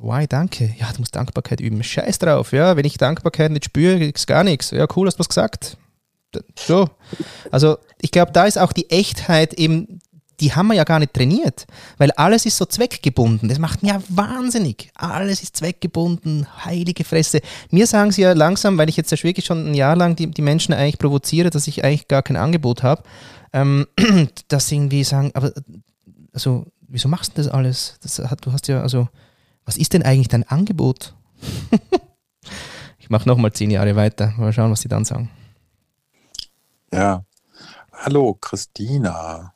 Why, 0.00 0.26
danke. 0.28 0.74
Ja, 0.78 0.92
du 0.92 1.00
musst 1.00 1.16
Dankbarkeit 1.16 1.60
üben. 1.60 1.82
Scheiß 1.82 2.18
drauf, 2.18 2.52
ja. 2.52 2.76
Wenn 2.76 2.84
ich 2.84 2.98
Dankbarkeit 2.98 3.50
nicht 3.50 3.64
spüre, 3.64 4.04
ist 4.04 4.26
gar 4.26 4.44
nichts. 4.44 4.70
Ja, 4.70 4.86
cool, 4.96 5.06
hast 5.06 5.16
du 5.16 5.20
was 5.20 5.28
gesagt. 5.28 5.76
So. 6.56 6.88
Also, 7.50 7.78
ich 8.00 8.10
glaube, 8.10 8.32
da 8.32 8.44
ist 8.44 8.58
auch 8.58 8.72
die 8.72 8.90
Echtheit 8.90 9.54
eben, 9.54 10.00
die 10.40 10.54
haben 10.54 10.68
wir 10.68 10.74
ja 10.74 10.84
gar 10.84 11.00
nicht 11.00 11.14
trainiert, 11.14 11.66
weil 11.96 12.12
alles 12.12 12.46
ist 12.46 12.58
so 12.58 12.64
zweckgebunden. 12.64 13.48
Das 13.48 13.58
macht 13.58 13.82
mir 13.82 13.94
ja 13.94 14.02
wahnsinnig. 14.08 14.90
Alles 14.94 15.42
ist 15.42 15.56
zweckgebunden, 15.56 16.46
heilige 16.64 17.02
Fresse. 17.02 17.40
Mir 17.70 17.88
sagen 17.88 18.12
sie 18.12 18.22
ja 18.22 18.34
langsam, 18.34 18.78
weil 18.78 18.88
ich 18.88 18.96
jetzt 18.96 19.10
ja 19.10 19.20
wirklich 19.22 19.46
schon 19.46 19.68
ein 19.70 19.74
Jahr 19.74 19.96
lang 19.96 20.14
die, 20.14 20.30
die 20.30 20.42
Menschen 20.42 20.74
eigentlich 20.74 20.98
provoziere, 20.98 21.50
dass 21.50 21.66
ich 21.66 21.82
eigentlich 21.82 22.06
gar 22.06 22.22
kein 22.22 22.36
Angebot 22.36 22.84
habe, 22.84 23.02
ähm, 23.52 23.86
dass 24.48 24.68
sie 24.68 24.76
irgendwie 24.76 25.02
sagen, 25.02 25.32
aber 25.34 25.52
also 26.32 26.66
wieso 26.88 27.08
machst 27.08 27.36
du 27.36 27.42
das 27.42 27.48
alles? 27.52 27.98
Das 28.02 28.18
hat, 28.18 28.44
du 28.44 28.52
hast 28.52 28.66
ja, 28.68 28.82
also, 28.82 29.08
was 29.64 29.76
ist 29.76 29.92
denn 29.92 30.02
eigentlich 30.02 30.28
dein 30.28 30.44
Angebot? 30.44 31.14
ich 32.98 33.10
mache 33.10 33.28
nochmal 33.28 33.52
zehn 33.52 33.70
Jahre 33.70 33.94
weiter. 33.94 34.32
Mal 34.36 34.52
schauen, 34.52 34.70
was 34.70 34.80
sie 34.80 34.88
dann 34.88 35.04
sagen. 35.04 35.30
Ja. 36.92 37.24
Hallo, 37.92 38.34
Christina. 38.34 39.52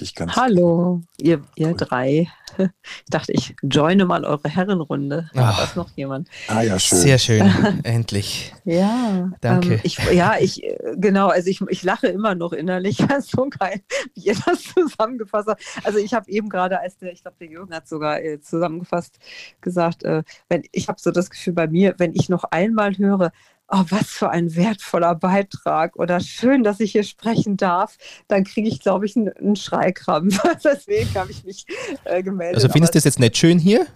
Dich 0.00 0.14
ganz. 0.14 0.36
Hallo, 0.36 1.00
ihr, 1.20 1.42
ihr 1.56 1.74
drei. 1.74 2.28
Ich 2.58 3.10
dachte, 3.10 3.32
ich 3.32 3.54
joine 3.62 4.04
mal 4.04 4.24
eure 4.24 4.48
Herrenrunde. 4.48 5.30
Da 5.32 5.62
ist 5.62 5.76
noch 5.76 5.90
jemand. 5.96 6.28
Ah 6.48 6.62
ja, 6.62 6.78
schön. 6.78 6.98
Sehr 6.98 7.18
schön, 7.18 7.52
endlich. 7.84 8.52
Ja, 8.64 9.30
danke. 9.40 9.74
Ähm, 9.74 9.80
ich, 9.84 9.98
ja, 10.12 10.34
ich, 10.40 10.62
genau, 10.96 11.28
also 11.28 11.48
ich, 11.48 11.60
ich 11.68 11.82
lache 11.84 12.08
immer 12.08 12.34
noch 12.34 12.52
innerlich. 12.52 12.98
Das 13.08 13.26
ist 13.26 13.30
so 13.30 13.48
geil, 13.48 13.80
wie 14.14 14.22
ihr 14.22 14.36
das 14.44 14.64
zusammengefasst 14.74 15.48
habt. 15.48 15.62
Also 15.84 15.98
ich 15.98 16.14
habe 16.14 16.28
eben 16.30 16.48
gerade, 16.48 16.80
als 16.80 16.98
der, 16.98 17.12
ich 17.12 17.22
glaube, 17.22 17.36
der 17.38 17.48
Jürgen 17.48 17.72
hat 17.72 17.86
sogar 17.86 18.20
äh, 18.20 18.40
zusammengefasst 18.40 19.18
gesagt, 19.60 20.02
äh, 20.02 20.24
wenn, 20.48 20.64
ich 20.72 20.88
habe 20.88 21.00
so 21.00 21.10
das 21.10 21.30
Gefühl 21.30 21.52
bei 21.52 21.68
mir, 21.68 21.94
wenn 21.98 22.14
ich 22.14 22.28
noch 22.28 22.44
einmal 22.44 22.96
höre, 22.96 23.30
oh, 23.68 23.84
was 23.88 24.06
für 24.08 24.30
ein 24.30 24.54
wertvoller 24.56 25.14
Beitrag 25.14 25.96
oder 25.96 26.20
schön, 26.20 26.62
dass 26.62 26.80
ich 26.80 26.92
hier 26.92 27.04
sprechen 27.04 27.56
darf, 27.56 27.96
dann 28.28 28.44
kriege 28.44 28.68
ich, 28.68 28.80
glaube 28.80 29.06
ich, 29.06 29.16
einen, 29.16 29.28
einen 29.32 29.56
Schreikrampf. 29.56 30.40
Deswegen 30.64 31.14
habe 31.14 31.30
ich 31.30 31.44
mich 31.44 31.66
äh, 32.04 32.22
gemeldet. 32.22 32.56
Also 32.56 32.68
findest 32.68 32.94
du 32.94 32.98
es 32.98 33.04
jetzt 33.04 33.20
nicht 33.20 33.36
schön 33.36 33.58
hier? 33.58 33.86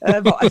Äh, 0.00 0.20
toll. 0.22 0.34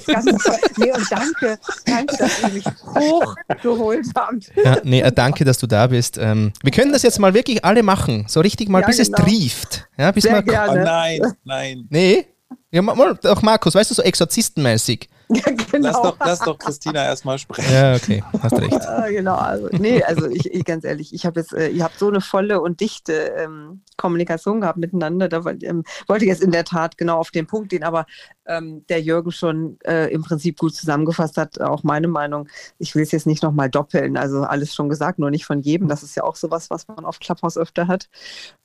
Nee, 0.77 0.91
und 0.93 1.11
danke, 1.11 1.59
danke, 1.85 2.17
dass 2.17 2.41
ihr 2.41 2.49
mich 2.49 2.65
hochgeholt 2.65 4.07
habt. 4.15 4.51
Ja, 4.63 4.77
nee, 4.83 5.01
äh, 5.01 5.11
danke, 5.11 5.43
dass 5.43 5.57
du 5.57 5.67
da 5.67 5.87
bist. 5.87 6.17
Ähm, 6.17 6.53
wir 6.63 6.71
können 6.71 6.93
das 6.93 7.03
jetzt 7.03 7.19
mal 7.19 7.33
wirklich 7.33 7.63
alle 7.65 7.83
machen. 7.83 8.25
So 8.27 8.39
richtig 8.39 8.69
mal, 8.69 8.79
Ja, 8.81 8.87
bis 8.87 8.97
genau. 8.97 9.17
es 9.17 9.25
trieft. 9.25 9.89
Ja, 9.97 10.11
bis 10.11 10.23
Sehr 10.23 10.39
Oh 10.39 10.41
gerne. 10.41 10.83
nein, 10.85 11.21
nein. 11.43 11.87
Nee? 11.89 12.25
Ja, 12.71 12.81
mal, 12.81 12.95
mal, 12.95 13.19
auch 13.25 13.41
Markus, 13.41 13.75
weißt 13.75 13.91
du, 13.91 13.95
so 13.95 14.01
exorzistenmäßig. 14.01 15.09
Ja, 15.45 15.53
genau. 15.71 15.87
Lass 15.87 16.01
doch, 16.01 16.17
lass 16.19 16.39
doch 16.39 16.57
Christina 16.57 17.05
erstmal 17.05 17.39
sprechen. 17.39 17.73
Ja, 17.73 17.95
okay, 17.95 18.23
hast 18.41 18.53
recht. 18.59 18.71
Ah, 18.91 19.07
genau, 19.07 19.35
also, 19.35 19.69
nee, 19.71 20.03
also 20.03 20.27
ich, 20.27 20.51
ich 20.51 20.65
ganz 20.65 20.83
ehrlich, 20.83 21.13
ich 21.13 21.25
habe 21.25 21.39
jetzt, 21.39 21.53
äh, 21.53 21.69
ihr 21.69 21.83
habt 21.83 21.97
so 21.97 22.09
eine 22.09 22.19
volle 22.19 22.59
und 22.59 22.81
dichte 22.81 23.13
ähm, 23.37 23.81
Kommunikation 23.95 24.61
gehabt 24.61 24.77
miteinander. 24.77 25.29
Da 25.29 25.43
ähm, 25.61 25.83
wollte 26.07 26.25
ich 26.25 26.29
jetzt 26.29 26.43
in 26.43 26.51
der 26.51 26.65
Tat 26.65 26.97
genau 26.97 27.17
auf 27.17 27.31
den 27.31 27.47
Punkt 27.47 27.69
gehen, 27.69 27.83
aber 27.83 28.05
ähm, 28.45 28.85
der 28.87 29.01
Jürgen 29.01 29.31
schon 29.31 29.77
äh, 29.85 30.11
im 30.11 30.23
Prinzip 30.23 30.59
gut 30.59 30.75
zusammengefasst 30.75 31.37
hat, 31.37 31.61
auch 31.61 31.83
meine 31.83 32.09
Meinung. 32.09 32.49
Ich 32.77 32.93
will 32.95 33.03
es 33.03 33.11
jetzt 33.11 33.27
nicht 33.27 33.43
nochmal 33.43 33.69
doppeln, 33.69 34.17
also 34.17 34.43
alles 34.43 34.75
schon 34.75 34.89
gesagt, 34.89 35.19
nur 35.19 35.31
nicht 35.31 35.45
von 35.45 35.61
jedem. 35.61 35.87
Das 35.87 36.03
ist 36.03 36.15
ja 36.15 36.23
auch 36.23 36.35
sowas, 36.35 36.69
was 36.69 36.87
man 36.87 37.05
auf 37.05 37.19
Clubhouse 37.19 37.57
öfter 37.57 37.87
hat. 37.87 38.09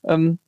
Ähm, 0.03 0.39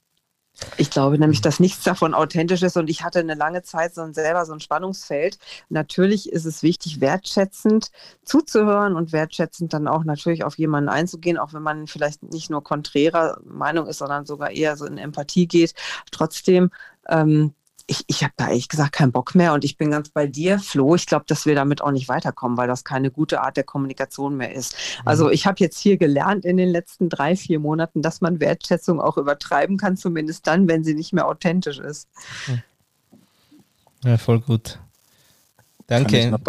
ich 0.78 0.90
glaube 0.90 1.18
nämlich, 1.18 1.42
dass 1.42 1.60
nichts 1.60 1.84
davon 1.84 2.14
authentisch 2.14 2.62
ist 2.64 2.78
und 2.78 2.90
ich 2.90 3.04
hatte 3.04 3.20
eine 3.20 3.36
lange 3.36 3.62
Zeit 3.64 3.94
so 3.94 4.02
ein, 4.02 4.14
selber 4.14 4.46
so 4.46 4.54
ein 4.54 4.60
Spannungsfeld. 4.60 5.38
Natürlich 5.70 6.32
ist 6.32 6.46
es 6.46 6.64
wichtig, 6.64 7.02
wertschätzend 7.02 7.92
zuzuhören 8.24 8.96
und 8.96 9.12
wertschätzend 9.12 9.74
dann 9.74 9.88
auch 9.88 10.04
natürlich 10.04 10.44
auf 10.44 10.58
jemanden 10.58 10.90
einzugehen, 10.90 11.38
auch 11.38 11.54
wenn 11.54 11.64
man 11.64 11.88
vielleicht 11.88 12.24
nicht 12.24 12.50
nur 12.50 12.64
konträrer 12.64 13.40
Meinung 13.44 13.88
ist, 13.88 14.00
sondern 14.00 14.26
sogar 14.26 14.52
eher 14.52 14.78
so 14.78 14.86
in 14.86 14.98
Empathie 14.98 15.48
geht. 15.48 15.74
Trotzdem, 16.12 16.72
ähm, 17.08 17.54
ich, 17.90 18.04
ich 18.08 18.24
habe 18.24 18.34
da 18.38 18.48
ehrlich 18.48 18.70
gesagt 18.70 18.94
keinen 18.94 19.12
Bock 19.12 19.34
mehr 19.34 19.54
und 19.54 19.66
ich 19.66 19.76
bin 19.76 19.92
ganz 19.92 20.10
bei 20.10 20.28
dir, 20.28 20.60
Flo. 20.60 20.96
Ich 20.96 21.08
glaube, 21.08 21.26
dass 21.28 21.46
wir 21.46 21.56
damit 21.56 21.82
auch 21.82 21.92
nicht 21.92 22.08
weiterkommen, 22.08 22.58
weil 22.58 22.68
das 22.68 22.84
keine 22.84 23.10
gute 23.10 23.42
Art 23.42 23.58
der 23.58 23.64
Kommunikation 23.64 24.38
mehr 24.38 24.54
ist. 24.54 24.76
Also 25.06 25.30
ich 25.30 25.48
habe 25.48 25.58
jetzt 25.60 25.80
hier 25.80 25.98
gelernt 25.98 26.46
in 26.46 26.58
den 26.58 26.70
letzten 26.70 27.10
drei, 27.10 27.36
vier 27.36 27.60
Monaten, 27.60 28.02
dass 28.02 28.22
man 28.22 28.40
Wertschätzung 28.40 29.02
auch 29.02 29.18
übertreiben 29.18 29.78
kann, 29.78 29.98
zumindest 29.98 30.46
dann, 30.46 30.68
wenn 30.68 30.84
sie 30.84 30.94
nicht 30.94 31.14
mehr 31.14 31.28
authentisch 31.28 31.80
ist. 31.80 32.08
Ja, 34.04 34.18
voll 34.18 34.40
gut. 34.40 34.80
Kann 35.88 36.06
ich 36.06 36.30
Danke, 36.30 36.40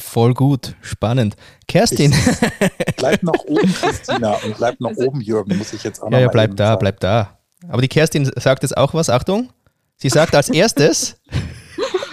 voll 0.00 0.32
gut, 0.32 0.76
spannend. 0.80 1.34
Kerstin, 1.66 2.14
Bleib 2.96 3.24
noch 3.24 3.44
oben, 3.46 3.74
Christina, 3.74 4.34
und 4.44 4.56
bleib 4.56 4.78
noch 4.78 4.96
oben, 4.96 5.20
Jürgen, 5.20 5.58
muss 5.58 5.72
ich 5.72 5.82
jetzt 5.82 6.00
auch 6.00 6.08
noch 6.08 6.18
ja, 6.18 6.26
ja, 6.26 6.28
bleib 6.28 6.54
da, 6.54 6.68
sagen. 6.68 6.78
bleib 6.78 7.00
da. 7.00 7.38
Aber 7.68 7.82
die 7.82 7.88
Kerstin 7.88 8.30
sagt 8.36 8.62
jetzt 8.62 8.76
auch 8.76 8.94
was, 8.94 9.10
Achtung. 9.10 9.50
Sie 10.00 10.08
sagt 10.08 10.34
als 10.34 10.48
erstes, 10.48 11.16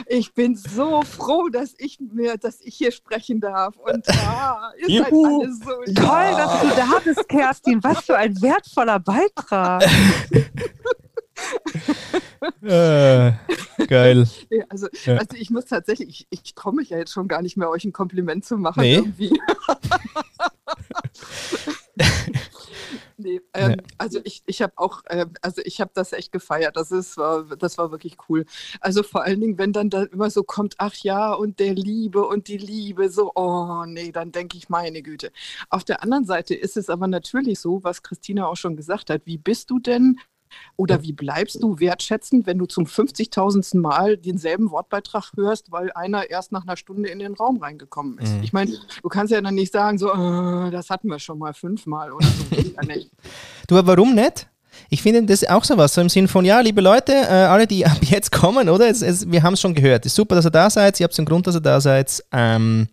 Ich 0.10 0.34
bin 0.34 0.56
so 0.56 1.02
froh, 1.04 1.48
dass 1.50 1.74
ich 1.78 2.00
mir, 2.00 2.38
dass 2.38 2.60
ich 2.62 2.76
hier 2.76 2.92
sprechen 2.92 3.40
darf. 3.40 3.76
Und 3.78 4.08
ah, 4.10 4.72
ihr 4.86 5.04
seid 5.04 5.12
Juhu. 5.12 5.42
alle 5.42 5.54
so 5.54 5.82
lieb. 5.86 5.96
Toll, 5.96 6.32
dass 6.38 6.62
du 6.62 6.68
da 6.76 7.00
bist, 7.04 7.28
Kerstin. 7.30 7.84
Was 7.84 8.06
für 8.06 8.18
ein 8.18 8.42
wertvoller 8.42 9.00
Beitrag. 9.00 9.84
äh, 12.62 13.32
geil. 13.88 14.28
Nee, 14.50 14.64
Also, 14.70 14.88
Ja. 15.06 15.16
also 15.18 15.36
ich 15.38 15.50
muss 15.50 15.66
tatsächlich, 15.66 16.28
ich, 16.30 16.42
ich 16.44 16.56
traue 16.56 16.74
mich 16.76 16.90
ja 16.90 16.98
jetzt 16.98 17.12
schon 17.14 17.28
gar 17.28 17.42
nicht 17.42 17.56
mehr, 17.58 17.70
euch 17.70 17.84
ein 17.86 17.94
Kompliment 17.94 18.44
zu 18.46 18.58
machen 18.58 18.82
Nee. 18.82 18.96
irgendwie. 18.96 19.38
nee, 23.18 23.42
ähm, 23.54 23.72
Ja. 23.72 23.76
also 23.98 24.20
ich, 24.24 24.44
ich 24.46 24.62
habe 24.62 24.74
auch, 24.78 25.02
ähm, 25.10 25.34
also 25.42 25.62
ich 25.66 25.82
habe 25.82 25.92
das 25.94 26.14
echt 26.14 26.32
gefeiert. 26.32 26.78
Das 26.78 26.92
ist, 26.92 27.18
war, 27.18 27.44
das 27.58 27.78
war 27.78 27.92
wirklich 27.92 28.18
cool. 28.30 28.46
Also 28.82 29.04
vor 29.04 29.24
allen 29.24 29.42
Dingen, 29.42 29.58
wenn 29.58 29.74
dann 29.74 29.90
da 29.90 30.04
immer 30.04 30.30
so 30.30 30.44
kommt, 30.44 30.76
ach 30.78 30.96
ja, 30.96 31.34
und 31.34 31.60
der 31.60 31.74
Liebe 31.76 32.26
und 32.26 32.48
die 32.48 32.58
Liebe, 32.58 33.10
so, 33.10 33.32
oh 33.36 33.86
nee, 33.86 34.12
dann 34.12 34.32
denke 34.32 34.58
ich, 34.58 34.70
meine 34.70 35.02
Güte. 35.02 35.32
Auf 35.70 35.84
der 35.84 36.04
anderen 36.04 36.26
Seite 36.26 36.56
ist 36.56 36.78
es 36.78 36.90
aber 36.90 37.08
natürlich 37.08 37.60
so, 37.60 37.84
was 37.84 38.04
Christina 38.04 38.48
auch 38.48 38.58
schon 38.58 38.76
gesagt 38.76 39.10
hat, 39.10 39.22
wie 39.26 39.38
bist 39.38 39.70
du 39.70 39.80
denn 39.80 40.20
oder 40.76 41.04
wie 41.04 41.14
bleibst 41.14 41.62
du 41.62 41.80
wertschätzend, 41.80 42.46
wenn 42.46 42.58
du 42.58 42.66
zum 42.66 42.86
50.000. 42.86 43.78
Mal 43.78 44.18
denselben 44.18 44.72
Wortbeitrag 44.72 45.32
hörst, 45.36 45.72
weil 45.72 45.92
einer 45.94 46.30
erst 46.30 46.52
nach 46.52 46.64
einer 46.64 46.78
Stunde 46.78 47.10
in 47.10 47.20
den 47.20 47.34
Raum 47.34 47.58
reingekommen 47.58 48.18
ist? 48.20 48.36
Mhm. 48.36 48.44
Ich 48.44 48.54
meine, 48.54 48.72
du 49.02 49.10
kannst 49.10 49.32
ja 49.32 49.42
dann 49.42 49.56
nicht 49.56 49.74
sagen, 49.74 49.98
so, 49.98 50.12
äh, 50.12 50.72
das 50.72 50.90
hatten 50.90 51.10
wir 51.10 51.20
schon 51.20 51.40
mal 51.40 51.54
fünfmal 51.54 52.12
oder 52.12 52.28
so. 52.28 52.56
Ja 52.56 52.86
nicht. 52.86 53.12
Du, 53.68 53.76
aber 53.76 53.98
warum 53.98 54.16
nicht? 54.16 54.48
Ich 54.90 55.02
finde 55.02 55.24
das 55.24 55.44
auch 55.48 55.64
sowas, 55.64 55.94
so 55.94 56.02
im 56.02 56.10
Sinn 56.10 56.28
von, 56.28 56.46
ja, 56.46 56.60
liebe 56.62 56.82
Leute, 56.82 57.14
äh, 57.14 57.28
alle, 57.28 57.68
die 57.68 57.86
ab 57.86 57.98
jetzt 58.02 58.32
kommen, 58.32 58.70
oder? 58.70 58.90
Es, 58.90 59.02
es, 59.02 59.30
wir 59.30 59.44
haben 59.44 59.54
es 59.54 59.62
schon 59.62 59.74
gehört. 59.74 60.06
Es 60.06 60.14
ist 60.14 60.16
super, 60.16 60.36
dass 60.36 60.46
ihr 60.46 60.52
da 60.52 60.70
seid. 60.70 61.00
Ihr 61.00 61.06
habt 61.06 61.18
den 61.18 61.26
Grund, 61.26 61.48
dass 61.48 61.56
ihr 61.56 61.62
da 61.62 61.82
seid. 61.82 62.24
Ähm, 62.32 62.88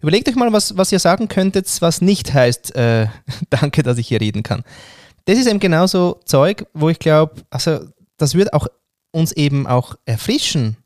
überlegt 0.00 0.28
euch 0.28 0.34
mal, 0.34 0.52
was, 0.52 0.76
was 0.76 0.92
ihr 0.92 0.98
sagen 0.98 1.28
könntet, 1.28 1.68
was 1.80 2.00
nicht 2.00 2.32
heißt, 2.32 2.74
äh, 2.74 3.06
danke, 3.50 3.82
dass 3.82 3.98
ich 3.98 4.08
hier 4.08 4.20
reden 4.20 4.42
kann. 4.42 4.64
Das 5.28 5.36
ist 5.38 5.46
eben 5.46 5.60
genauso 5.60 6.20
Zeug, 6.24 6.64
wo 6.72 6.88
ich 6.88 6.98
glaube, 6.98 7.42
also 7.50 7.80
das 8.16 8.34
wird 8.34 8.54
auch 8.54 8.66
uns 9.10 9.32
eben 9.32 9.66
auch 9.66 9.94
erfrischen. 10.06 10.78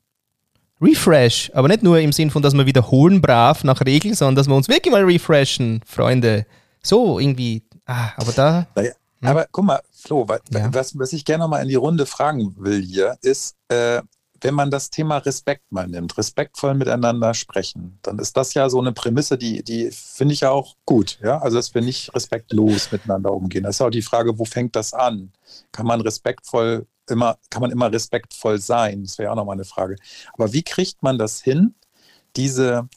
Refresh, 0.81 1.53
aber 1.55 1.69
nicht 1.69 1.85
nur 1.85 2.01
im 2.01 2.11
Sinn 2.11 2.29
von, 2.33 2.43
dass 2.43 2.53
wir 2.55 2.67
wiederholen 2.67 3.23
brav 3.23 3.63
nach 3.63 3.81
Regeln, 3.83 4.15
sondern 4.15 4.35
dass 4.35 4.49
wir 4.49 4.57
uns 4.57 4.69
wirklich 4.69 4.91
mal 4.93 5.05
refreshen, 5.05 5.81
Freunde. 5.87 6.45
So 6.83 7.21
irgendwie, 7.21 7.63
ah, 7.87 8.11
aber 8.17 8.33
da, 8.33 8.67
Naja, 8.75 8.91
Hm? 9.21 9.29
Aber 9.29 9.47
guck 9.53 9.65
mal, 9.65 9.81
Flo, 9.93 10.27
wa- 10.29 10.41
Ja. 10.53 10.75
was, 10.75 10.99
was 10.99 11.13
ich 11.13 11.25
gerne 11.25 11.45
noch 11.45 11.49
mal 11.51 11.63
in 11.63 11.69
die 11.69 11.77
Runde 11.77 12.05
fragen 12.07 12.53
will 12.59 12.83
hier, 12.83 13.17
ist, 13.23 13.55
äh, 13.69 14.03
wenn 14.43 14.55
man 14.55 14.71
das 14.71 14.91
Thema 14.91 15.19
Respekt 15.19 15.71
mal 15.71 15.87
nimmt, 15.87 16.19
respektvoll 16.19 16.75
miteinander 16.75 17.33
sprechen, 17.33 17.99
dann 18.03 18.19
ist 18.19 18.37
das 18.37 18.55
ja 18.55 18.69
so 18.69 18.81
eine 18.81 18.93
Prämisse, 18.93 19.39
die, 19.39 19.63
die 19.63 19.91
finde 19.93 20.35
ich 20.35 20.41
ja 20.41 20.51
auch 20.51 20.77
gut. 20.85 21.19
Ja? 21.23 21.39
Also, 21.39 21.57
dass 21.57 21.75
wir 21.75 21.83
nicht 21.83 22.15
respektlos 22.15 22.93
miteinander 22.93 23.33
umgehen. 23.33 23.63
Das 23.63 23.77
ist 23.77 23.81
auch 23.81 23.91
die 23.91 24.03
Frage, 24.03 24.39
wo 24.39 24.45
fängt 24.45 24.77
das 24.77 24.93
an? 24.93 25.33
Kann 25.71 25.87
man 25.87 26.01
respektvoll 26.01 26.87
immer, 27.09 27.39
kann 27.51 27.63
man 27.63 27.71
immer 27.71 27.91
respektvoll 27.93 28.59
sein? 28.59 29.05
Das 29.05 29.19
wäre 29.19 29.31
auch 29.31 29.37
nochmal 29.37 29.57
eine 29.57 29.65
Frage. 29.65 29.97
Aber 30.35 30.53
wie 30.53 30.63
kriegt 30.63 31.03
man 31.03 31.19
das 31.19 31.41
hin, 31.41 31.75
diese 32.37 32.89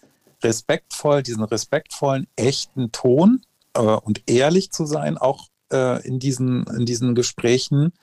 respektvoll, 0.44 1.24
diesen 1.24 1.44
respektvollen, 1.44 2.28
echten 2.36 2.92
Ton 2.92 3.42
äh, 3.74 3.82
und 3.82 4.24
ehrlich 4.25 4.72
zu 4.72 4.86
sein, 4.86 5.18
auch 5.18 5.48
äh, 5.72 6.06
in, 6.08 6.20
diesen, 6.20 6.66
in 6.68 6.86
diesen 6.86 7.16
Gesprächen, 7.16 7.94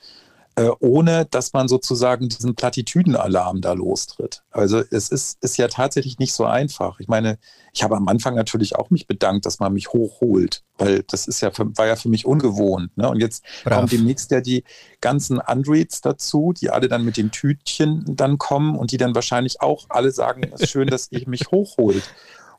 äh, 0.55 0.69
ohne 0.79 1.25
dass 1.25 1.53
man 1.53 1.67
sozusagen 1.67 2.29
diesen 2.29 2.53
Plattitüdenalarm 2.55 3.61
da 3.61 3.73
lostritt. 3.73 4.43
Also 4.51 4.83
es 4.91 5.09
ist, 5.09 5.43
ist 5.43 5.57
ja 5.57 5.67
tatsächlich 5.67 6.19
nicht 6.19 6.33
so 6.33 6.45
einfach. 6.45 6.99
Ich 6.99 7.07
meine, 7.07 7.39
ich 7.73 7.81
habe 7.83 7.95
am 7.95 8.07
Anfang 8.07 8.35
natürlich 8.35 8.75
auch 8.75 8.91
mich 8.91 9.07
bedankt, 9.07 9.45
dass 9.47 9.59
man 9.59 9.73
mich 9.73 9.93
hochholt, 9.93 10.63
weil 10.77 11.03
das 11.07 11.27
ist 11.27 11.41
ja 11.41 11.49
für, 11.49 11.75
war 11.77 11.87
ja 11.87 11.95
für 11.95 12.09
mich 12.09 12.25
ungewohnt. 12.27 12.95
Ne? 12.97 13.09
Und 13.09 13.19
jetzt 13.19 13.43
brav. 13.63 13.75
kommen 13.77 13.87
demnächst 13.89 14.29
ja 14.29 14.41
die 14.41 14.63
ganzen 15.01 15.39
Androids 15.41 16.01
dazu, 16.01 16.53
die 16.53 16.69
alle 16.69 16.87
dann 16.87 17.03
mit 17.03 17.17
dem 17.17 17.31
Tütchen 17.31 18.03
dann 18.15 18.37
kommen 18.37 18.75
und 18.75 18.91
die 18.91 18.97
dann 18.97 19.15
wahrscheinlich 19.15 19.61
auch 19.61 19.87
alle 19.89 20.11
sagen, 20.11 20.43
es 20.53 20.61
ist 20.61 20.69
schön, 20.69 20.87
dass 20.87 21.11
ihr 21.11 21.27
mich 21.27 21.47
hochholt. 21.51 22.03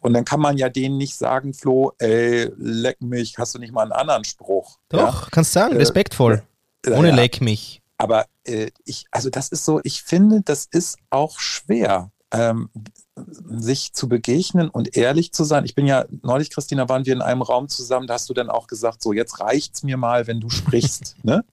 Und 0.00 0.12
dann 0.14 0.24
kann 0.24 0.40
man 0.40 0.58
ja 0.58 0.68
denen 0.68 0.98
nicht 0.98 1.16
sagen, 1.16 1.54
Flo, 1.54 1.92
ey, 1.98 2.50
leck 2.58 3.00
mich, 3.00 3.38
hast 3.38 3.54
du 3.54 3.58
nicht 3.58 3.72
mal 3.72 3.82
einen 3.84 3.92
anderen 3.92 4.24
Spruch? 4.24 4.78
Doch, 4.90 5.30
kannst 5.30 5.52
sagen, 5.52 5.76
Äh, 5.76 5.78
respektvoll. 5.78 6.42
Ja? 6.84 6.98
Ohne 6.98 7.08
Ja. 7.08 7.14
leck 7.14 7.40
mich. 7.40 7.80
Aber 7.98 8.26
äh, 8.44 8.70
ich, 8.84 9.06
also 9.10 9.30
das 9.30 9.48
ist 9.48 9.64
so, 9.64 9.80
ich 9.84 10.02
finde, 10.02 10.42
das 10.42 10.66
ist 10.70 10.98
auch 11.10 11.38
schwer, 11.38 12.10
ähm, 12.34 12.68
sich 13.16 13.92
zu 13.92 14.08
begegnen 14.08 14.68
und 14.68 14.96
ehrlich 14.96 15.32
zu 15.32 15.44
sein. 15.44 15.64
Ich 15.64 15.76
bin 15.76 15.86
ja, 15.86 16.04
neulich, 16.22 16.50
Christina, 16.50 16.88
waren 16.88 17.06
wir 17.06 17.12
in 17.12 17.22
einem 17.22 17.42
Raum 17.42 17.68
zusammen, 17.68 18.08
da 18.08 18.14
hast 18.14 18.28
du 18.28 18.34
dann 18.34 18.50
auch 18.50 18.66
gesagt, 18.66 19.02
so 19.02 19.12
jetzt 19.12 19.38
reicht's 19.38 19.84
mir 19.84 19.96
mal, 19.96 20.26
wenn 20.26 20.40
du 20.40 20.50
sprichst. 20.50 21.16
ne? 21.22 21.44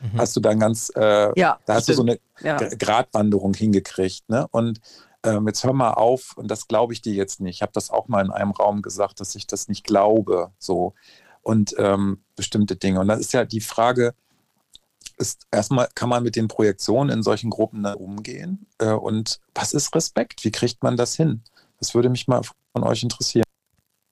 Mhm. 0.00 0.18
Hast 0.18 0.36
du 0.36 0.40
dann 0.40 0.60
ganz, 0.60 0.92
äh, 0.94 1.32
Ja, 1.38 1.58
da 1.66 1.74
hast 1.74 1.88
du 1.88 1.94
so 1.94 2.02
eine 2.02 2.20
ja. 2.40 2.56
Gratwanderung 2.56 3.54
hingekriegt. 3.54 4.28
Ne? 4.28 4.46
Und 4.52 4.80
ähm, 5.24 5.48
jetzt 5.48 5.64
hör 5.64 5.72
mal 5.72 5.94
auf, 5.94 6.36
und 6.36 6.48
das 6.48 6.68
glaube 6.68 6.92
ich 6.92 7.02
dir 7.02 7.14
jetzt 7.14 7.40
nicht. 7.40 7.56
Ich 7.56 7.62
habe 7.62 7.72
das 7.72 7.90
auch 7.90 8.06
mal 8.06 8.24
in 8.24 8.30
einem 8.30 8.52
Raum 8.52 8.82
gesagt, 8.82 9.18
dass 9.18 9.34
ich 9.34 9.48
das 9.48 9.66
nicht 9.66 9.84
glaube. 9.84 10.52
So. 10.60 10.94
Und 11.42 11.74
ähm, 11.78 12.22
bestimmte 12.36 12.76
Dinge. 12.76 13.00
Und 13.00 13.08
dann 13.08 13.18
ist 13.18 13.32
ja 13.32 13.44
die 13.44 13.60
Frage, 13.60 14.14
ist 15.18 15.46
erstmal, 15.50 15.88
kann 15.94 16.08
man 16.08 16.22
mit 16.22 16.36
den 16.36 16.48
Projektionen 16.48 17.10
in 17.10 17.22
solchen 17.22 17.50
Gruppen 17.50 17.82
dann 17.82 17.96
umgehen? 17.96 18.66
Äh, 18.78 18.92
und 18.92 19.40
was 19.54 19.72
ist 19.72 19.94
Respekt? 19.94 20.44
Wie 20.44 20.52
kriegt 20.52 20.82
man 20.82 20.96
das 20.96 21.14
hin? 21.14 21.42
Das 21.78 21.94
würde 21.94 22.08
mich 22.08 22.28
mal 22.28 22.42
von 22.72 22.84
euch 22.84 23.02
interessieren. 23.02 23.44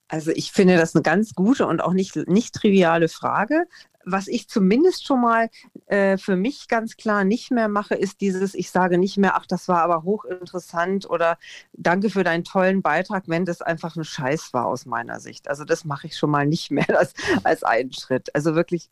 Also 0.09 0.31
ich 0.31 0.51
finde 0.51 0.77
das 0.77 0.95
eine 0.95 1.01
ganz 1.01 1.33
gute 1.33 1.67
und 1.67 1.81
auch 1.81 1.93
nicht, 1.93 2.15
nicht 2.27 2.55
triviale 2.55 3.09
Frage. 3.09 3.65
Was 4.05 4.29
ich 4.29 4.47
zumindest 4.47 5.05
schon 5.05 5.19
mal 5.19 5.49
äh, 5.87 6.17
für 6.17 6.37
mich 6.37 6.69
ganz 6.69 6.95
klar 6.95 7.25
nicht 7.25 7.51
mehr 7.51 7.67
mache, 7.67 7.95
ist 7.95 8.21
dieses, 8.21 8.53
ich 8.53 8.71
sage 8.71 8.97
nicht 8.97 9.17
mehr, 9.17 9.35
ach, 9.35 9.45
das 9.45 9.67
war 9.67 9.81
aber 9.81 10.03
hochinteressant 10.03 11.09
oder 11.09 11.37
danke 11.73 12.09
für 12.09 12.23
deinen 12.23 12.45
tollen 12.45 12.81
Beitrag, 12.81 13.25
wenn 13.27 13.43
das 13.43 13.61
einfach 13.61 13.97
ein 13.97 14.05
Scheiß 14.05 14.53
war 14.53 14.67
aus 14.67 14.85
meiner 14.85 15.19
Sicht. 15.19 15.49
Also 15.49 15.65
das 15.65 15.83
mache 15.83 16.07
ich 16.07 16.15
schon 16.15 16.29
mal 16.29 16.47
nicht 16.47 16.71
mehr 16.71 16.87
als, 16.97 17.13
als 17.43 17.63
einen 17.63 17.91
Schritt. 17.91 18.33
Also 18.33 18.55
wirklich, 18.55 18.89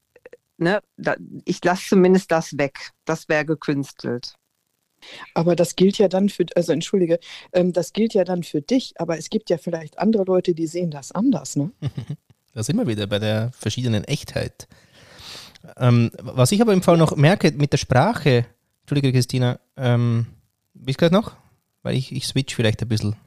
ne, 0.58 0.82
da, 0.98 1.16
ich 1.46 1.64
lasse 1.64 1.90
zumindest 1.90 2.32
das 2.32 2.58
weg. 2.58 2.92
Das 3.06 3.30
wäre 3.30 3.46
gekünstelt. 3.46 4.36
Aber 5.34 5.56
das 5.56 5.76
gilt 5.76 5.98
ja 5.98 6.08
dann 6.08 6.30
für, 6.30 6.46
also 6.56 6.72
entschuldige, 6.72 7.20
ähm, 7.54 7.74
das 7.74 7.94
gilt 7.94 8.14
ja 8.14 8.24
dann 8.24 8.44
für 8.44 8.62
dich, 8.62 8.94
aber 8.98 9.18
es 9.18 9.30
gibt 9.30 9.50
ja 9.50 9.58
vielleicht 9.58 10.00
andere 10.00 10.24
Leute, 10.24 10.54
die 10.54 10.68
sehen 10.68 10.92
das 10.92 11.12
anders, 11.12 11.56
ne? 11.56 11.72
Da 12.54 12.64
sind 12.64 12.78
wir 12.78 12.88
wieder 12.88 13.06
bei 13.06 13.20
der 13.20 13.52
verschiedenen 13.52 14.06
Echtheit. 14.06 14.70
Ähm, 15.76 16.10
was 16.22 16.54
ich 16.54 16.62
aber 16.62 16.72
im 16.72 16.82
Fall 16.82 16.96
noch 16.96 17.14
merke 17.18 17.52
mit 17.52 17.74
der 17.74 17.78
Sprache, 17.78 18.46
Entschuldige 18.84 19.12
Christina, 19.12 19.60
ähm, 19.76 20.28
bist 20.74 21.02
du 21.02 21.10
gerade 21.10 21.16
noch? 21.16 21.36
Weil 21.84 21.96
ich, 21.96 22.14
ich 22.14 22.26
switch 22.28 22.56
vielleicht 22.56 22.82
ein 22.82 22.88
bisschen. 22.88 23.18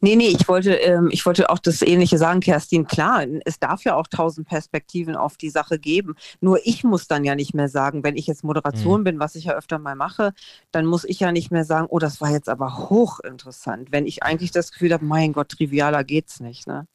Nee, 0.00 0.16
nee, 0.16 0.28
ich 0.28 0.46
wollte, 0.48 0.74
ähm, 0.74 1.08
ich 1.10 1.24
wollte 1.26 1.50
auch 1.50 1.58
das 1.58 1.82
Ähnliche 1.82 2.18
sagen, 2.18 2.40
Kerstin. 2.40 2.86
Klar, 2.86 3.24
es 3.44 3.58
darf 3.58 3.84
ja 3.84 3.94
auch 3.96 4.06
tausend 4.06 4.46
Perspektiven 4.48 5.16
auf 5.16 5.36
die 5.36 5.50
Sache 5.50 5.78
geben. 5.78 6.14
Nur 6.40 6.60
ich 6.64 6.84
muss 6.84 7.08
dann 7.08 7.24
ja 7.24 7.34
nicht 7.34 7.54
mehr 7.54 7.68
sagen, 7.68 8.04
wenn 8.04 8.16
ich 8.16 8.26
jetzt 8.26 8.44
Moderation 8.44 9.00
Mhm. 9.00 9.04
bin, 9.04 9.18
was 9.20 9.34
ich 9.34 9.44
ja 9.44 9.54
öfter 9.54 9.78
mal 9.78 9.96
mache, 9.96 10.32
dann 10.70 10.86
muss 10.86 11.04
ich 11.04 11.20
ja 11.20 11.32
nicht 11.32 11.50
mehr 11.50 11.64
sagen, 11.64 11.86
oh, 11.90 11.98
das 11.98 12.20
war 12.20 12.30
jetzt 12.30 12.48
aber 12.48 12.88
hochinteressant. 12.90 13.92
Wenn 13.92 14.06
ich 14.06 14.22
eigentlich 14.22 14.50
das 14.50 14.72
Gefühl 14.72 14.92
habe, 14.92 15.04
mein 15.04 15.32
Gott, 15.32 15.48
trivialer 15.50 16.04
geht's 16.04 16.40
nicht, 16.40 16.66
ne? 16.66 16.86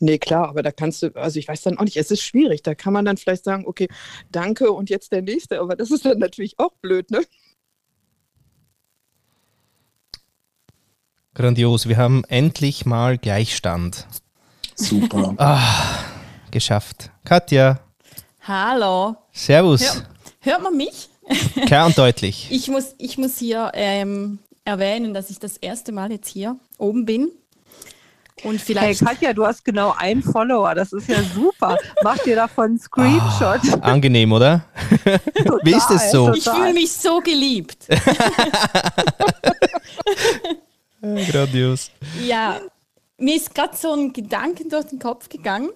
Nee, 0.00 0.18
klar, 0.18 0.48
aber 0.48 0.62
da 0.62 0.70
kannst 0.72 1.02
du, 1.02 1.08
also 1.16 1.38
ich 1.38 1.48
weiß 1.48 1.62
dann 1.62 1.78
auch 1.78 1.84
nicht, 1.84 1.96
es 1.96 2.10
ist 2.10 2.22
schwierig. 2.22 2.62
Da 2.62 2.74
kann 2.74 2.92
man 2.92 3.04
dann 3.04 3.16
vielleicht 3.16 3.44
sagen, 3.44 3.64
okay, 3.66 3.88
danke 4.30 4.70
und 4.72 4.90
jetzt 4.90 5.12
der 5.12 5.22
nächste, 5.22 5.60
aber 5.60 5.76
das 5.76 5.90
ist 5.90 6.04
dann 6.04 6.18
natürlich 6.18 6.58
auch 6.58 6.72
blöd, 6.80 7.10
ne? 7.10 7.22
Grandios, 11.34 11.88
wir 11.88 11.96
haben 11.96 12.22
endlich 12.28 12.86
mal 12.86 13.18
Gleichstand. 13.18 14.06
Super. 14.76 15.34
Ah, 15.38 15.58
geschafft. 16.50 17.10
Katja, 17.24 17.80
Hallo. 18.46 19.16
Servus. 19.32 19.82
Hör, 19.82 20.02
hört 20.52 20.62
man 20.62 20.76
mich? 20.76 21.08
Klar 21.66 21.86
und 21.86 21.96
deutlich. 21.96 22.48
Ich 22.50 22.68
muss, 22.68 22.94
ich 22.98 23.16
muss 23.16 23.38
hier 23.38 23.72
ähm, 23.74 24.38
erwähnen, 24.64 25.14
dass 25.14 25.30
ich 25.30 25.38
das 25.38 25.56
erste 25.56 25.92
Mal 25.92 26.12
jetzt 26.12 26.28
hier 26.28 26.56
oben 26.78 27.06
bin. 27.06 27.30
Und 28.42 28.58
Hey 28.58 28.58
vielleicht. 28.58 29.04
Katja, 29.04 29.32
du 29.32 29.46
hast 29.46 29.64
genau 29.64 29.94
einen 29.96 30.22
Follower, 30.22 30.74
das 30.74 30.92
ist 30.92 31.08
ja 31.08 31.22
super. 31.34 31.78
Mach 32.02 32.18
dir 32.18 32.36
davon 32.36 32.64
einen 32.66 32.78
Screenshot. 32.78 33.82
Angenehm, 33.82 34.30
oder? 34.32 34.66
Wie 35.62 35.74
ist 35.74 35.90
es 35.90 36.10
so? 36.10 36.32
ich 36.34 36.44
fühle 36.44 36.74
mich 36.74 36.92
so 36.92 37.20
geliebt. 37.20 37.88
Grandios. 41.30 41.90
Ja, 42.24 42.60
mir 43.18 43.36
ist 43.36 43.54
gerade 43.54 43.76
so 43.76 43.92
ein 43.92 44.12
Gedanken 44.12 44.68
durch 44.68 44.86
den 44.86 44.98
Kopf 44.98 45.28
gegangen, 45.28 45.70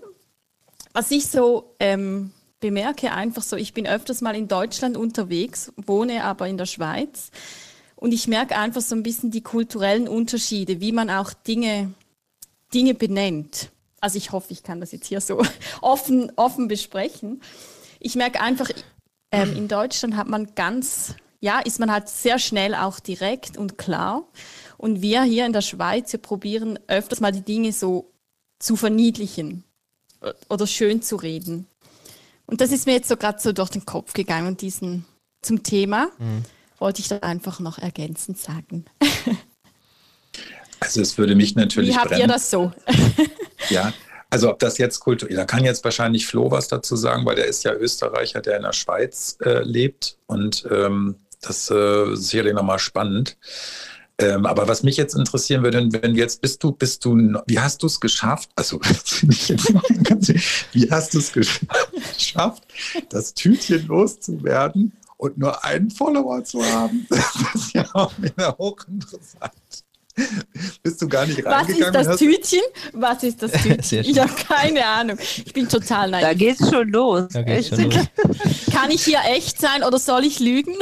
was 0.93 1.11
ich 1.11 1.27
so 1.29 1.75
ähm, 1.79 2.33
bemerke, 2.61 3.13
einfach 3.13 3.43
so, 3.43 3.57
ich 3.57 3.75
bin 3.75 3.87
öfters 3.87 4.21
mal 4.21 4.35
in 4.35 4.49
Deutschland 4.49 4.97
unterwegs, 4.97 5.73
wohne 5.77 6.25
aber 6.25 6.49
in 6.49 6.57
der 6.57 6.67
Schweiz 6.67 7.31
und 7.97 8.13
ich 8.13 8.29
merke 8.29 8.57
einfach 8.57 8.81
so 8.81 8.95
ein 8.95 9.03
bisschen 9.03 9.31
die 9.31 9.43
kulturellen 9.43 10.09
Unterschiede, 10.09 10.81
wie 10.81 10.93
man 10.93 11.11
auch 11.11 11.33
Dinge, 11.33 11.93
Dinge 12.73 12.95
benennt. 12.95 13.71
Also 14.01 14.19
ich 14.19 14.31
hoffe, 14.31 14.53
ich 14.53 14.63
kann 14.63 14.81
das 14.81 14.93
jetzt 14.93 15.07
hier 15.07 15.21
so 15.21 15.43
offen, 15.81 16.33
offen 16.37 16.69
besprechen. 16.69 17.43
Ich 17.99 18.15
merke 18.15 18.41
einfach, 18.41 18.71
ähm, 19.33 19.57
in 19.57 19.69
Deutschland 19.69 20.17
hat 20.17 20.29
man 20.29 20.55
ganz, 20.55 21.15
ja, 21.41 21.59
ist 21.59 21.81
man 21.81 21.91
halt 21.91 22.09
sehr 22.09 22.39
schnell 22.39 22.75
auch 22.75 23.01
direkt 23.01 23.57
und 23.57 23.79
klar. 23.79 24.25
Und 24.79 25.03
wir 25.03 25.23
hier 25.25 25.45
in 25.45 25.53
der 25.53 25.61
Schweiz, 25.61 26.11
wir 26.13 26.21
probieren 26.21 26.79
öfters 26.87 27.21
mal 27.21 27.33
die 27.33 27.43
Dinge 27.43 27.73
so 27.73 28.11
zu 28.59 28.77
verniedlichen 28.77 29.65
oder 30.49 30.67
schön 30.67 31.03
zu 31.03 31.17
reden. 31.17 31.67
Und 32.47 32.63
das 32.63 32.73
ist 32.73 32.87
mir 32.87 32.95
jetzt 32.95 33.09
so 33.09 33.17
gerade 33.17 33.39
so 33.39 33.53
durch 33.53 33.69
den 33.69 33.85
Kopf 33.85 34.15
gegangen 34.15 34.47
und 34.47 34.63
diesen 34.63 35.05
zum 35.43 35.63
Thema 35.63 36.09
wollte 36.79 37.01
ich 37.01 37.09
da 37.09 37.19
einfach 37.19 37.61
noch 37.61 37.79
ergänzend 37.79 38.39
sagen. 38.39 38.87
Also 40.81 41.01
es 41.01 41.19
würde 41.19 41.35
mich 41.35 41.57
natürlich 41.57 41.91
Wie 41.91 41.97
habt 41.97 42.09
brennen. 42.11 42.23
ihr 42.23 42.29
das 42.29 42.51
so? 42.51 42.73
Ja, 43.71 43.93
also 44.31 44.49
ob 44.51 44.61
das 44.61 44.79
jetzt 44.79 45.01
Kultur, 45.01 45.29
da 45.29 45.45
kann 45.45 45.65
jetzt 45.65 45.83
wahrscheinlich 45.83 46.27
Flo 46.27 46.51
was 46.51 46.69
dazu 46.69 46.95
sagen, 46.95 47.27
weil 47.27 47.35
der 47.35 47.47
ist 47.47 47.65
ja 47.65 47.75
Österreicher, 47.75 48.41
der 48.41 48.57
in 48.57 48.63
der 48.63 48.73
Schweiz 48.73 49.37
äh, 49.43 49.65
lebt 49.65 50.17
und 50.27 50.67
ähm, 50.71 51.17
das 51.41 51.69
äh, 51.71 52.13
ist 52.13 52.29
sicherlich 52.29 52.55
nochmal 52.55 52.79
spannend. 52.79 53.37
Ähm, 54.21 54.47
aber 54.47 54.67
was 54.67 54.83
mich 54.83 54.97
jetzt 54.97 55.15
interessieren 55.15 55.63
würde, 55.63 55.79
wenn 55.93 56.15
du 56.15 56.19
jetzt 56.19 56.41
bist 56.41 56.63
du, 56.65 56.73
bist 56.73 57.05
du, 57.05 57.17
wie 57.47 57.61
hast 57.61 57.83
du 57.83 57.87
es 57.87 58.01
geschafft? 58.01 58.51
Also, 58.57 58.81
wie 60.73 60.91
hast 60.91 61.15
du 61.15 61.19
es 61.19 61.33
gesch- 61.33 61.61
geschafft, 62.17 62.65
das 63.11 63.33
Tütchen 63.35 63.87
loszuwerden 63.87 64.93
und 65.19 65.39
nur 65.39 65.65
einen 65.65 65.91
Follower 65.91 66.43
zu 66.45 66.65
haben? 66.65 67.07
Das 67.11 67.55
ist 67.55 67.75
ja 67.75 67.87
auch 67.95 68.13
wieder 68.19 68.57
hochinteressant. 68.59 69.53
Bist 70.83 71.01
du 71.01 71.07
gar 71.07 71.27
nicht 71.27 71.45
Was 71.45 71.69
ist 71.69 71.81
reingegangen? 71.81 72.09
das 72.09 72.17
Tütchen? 72.19 72.61
Was 72.95 73.23
ist 73.23 73.41
das 73.41 73.53
Tütchen? 73.63 74.01
Ich 74.05 74.19
habe 74.19 74.33
keine 74.49 74.85
Ahnung. 74.85 75.17
Ich 75.21 75.53
bin 75.53 75.69
total 75.69 76.11
Da 76.11 76.21
naiv. 76.23 76.39
geht's 76.39 76.69
schon 76.69 76.89
los. 76.89 77.29
Da 77.33 77.43
geht's 77.43 77.71
Echt? 77.71 77.81
schon 77.83 77.91
los. 77.93 78.07
Kann 78.73 78.91
ich 78.91 79.05
hier 79.05 79.21
echt 79.33 79.61
sein 79.61 79.85
oder 79.85 80.01
soll 80.01 80.25
ich 80.25 80.41
lügen? 80.41 80.75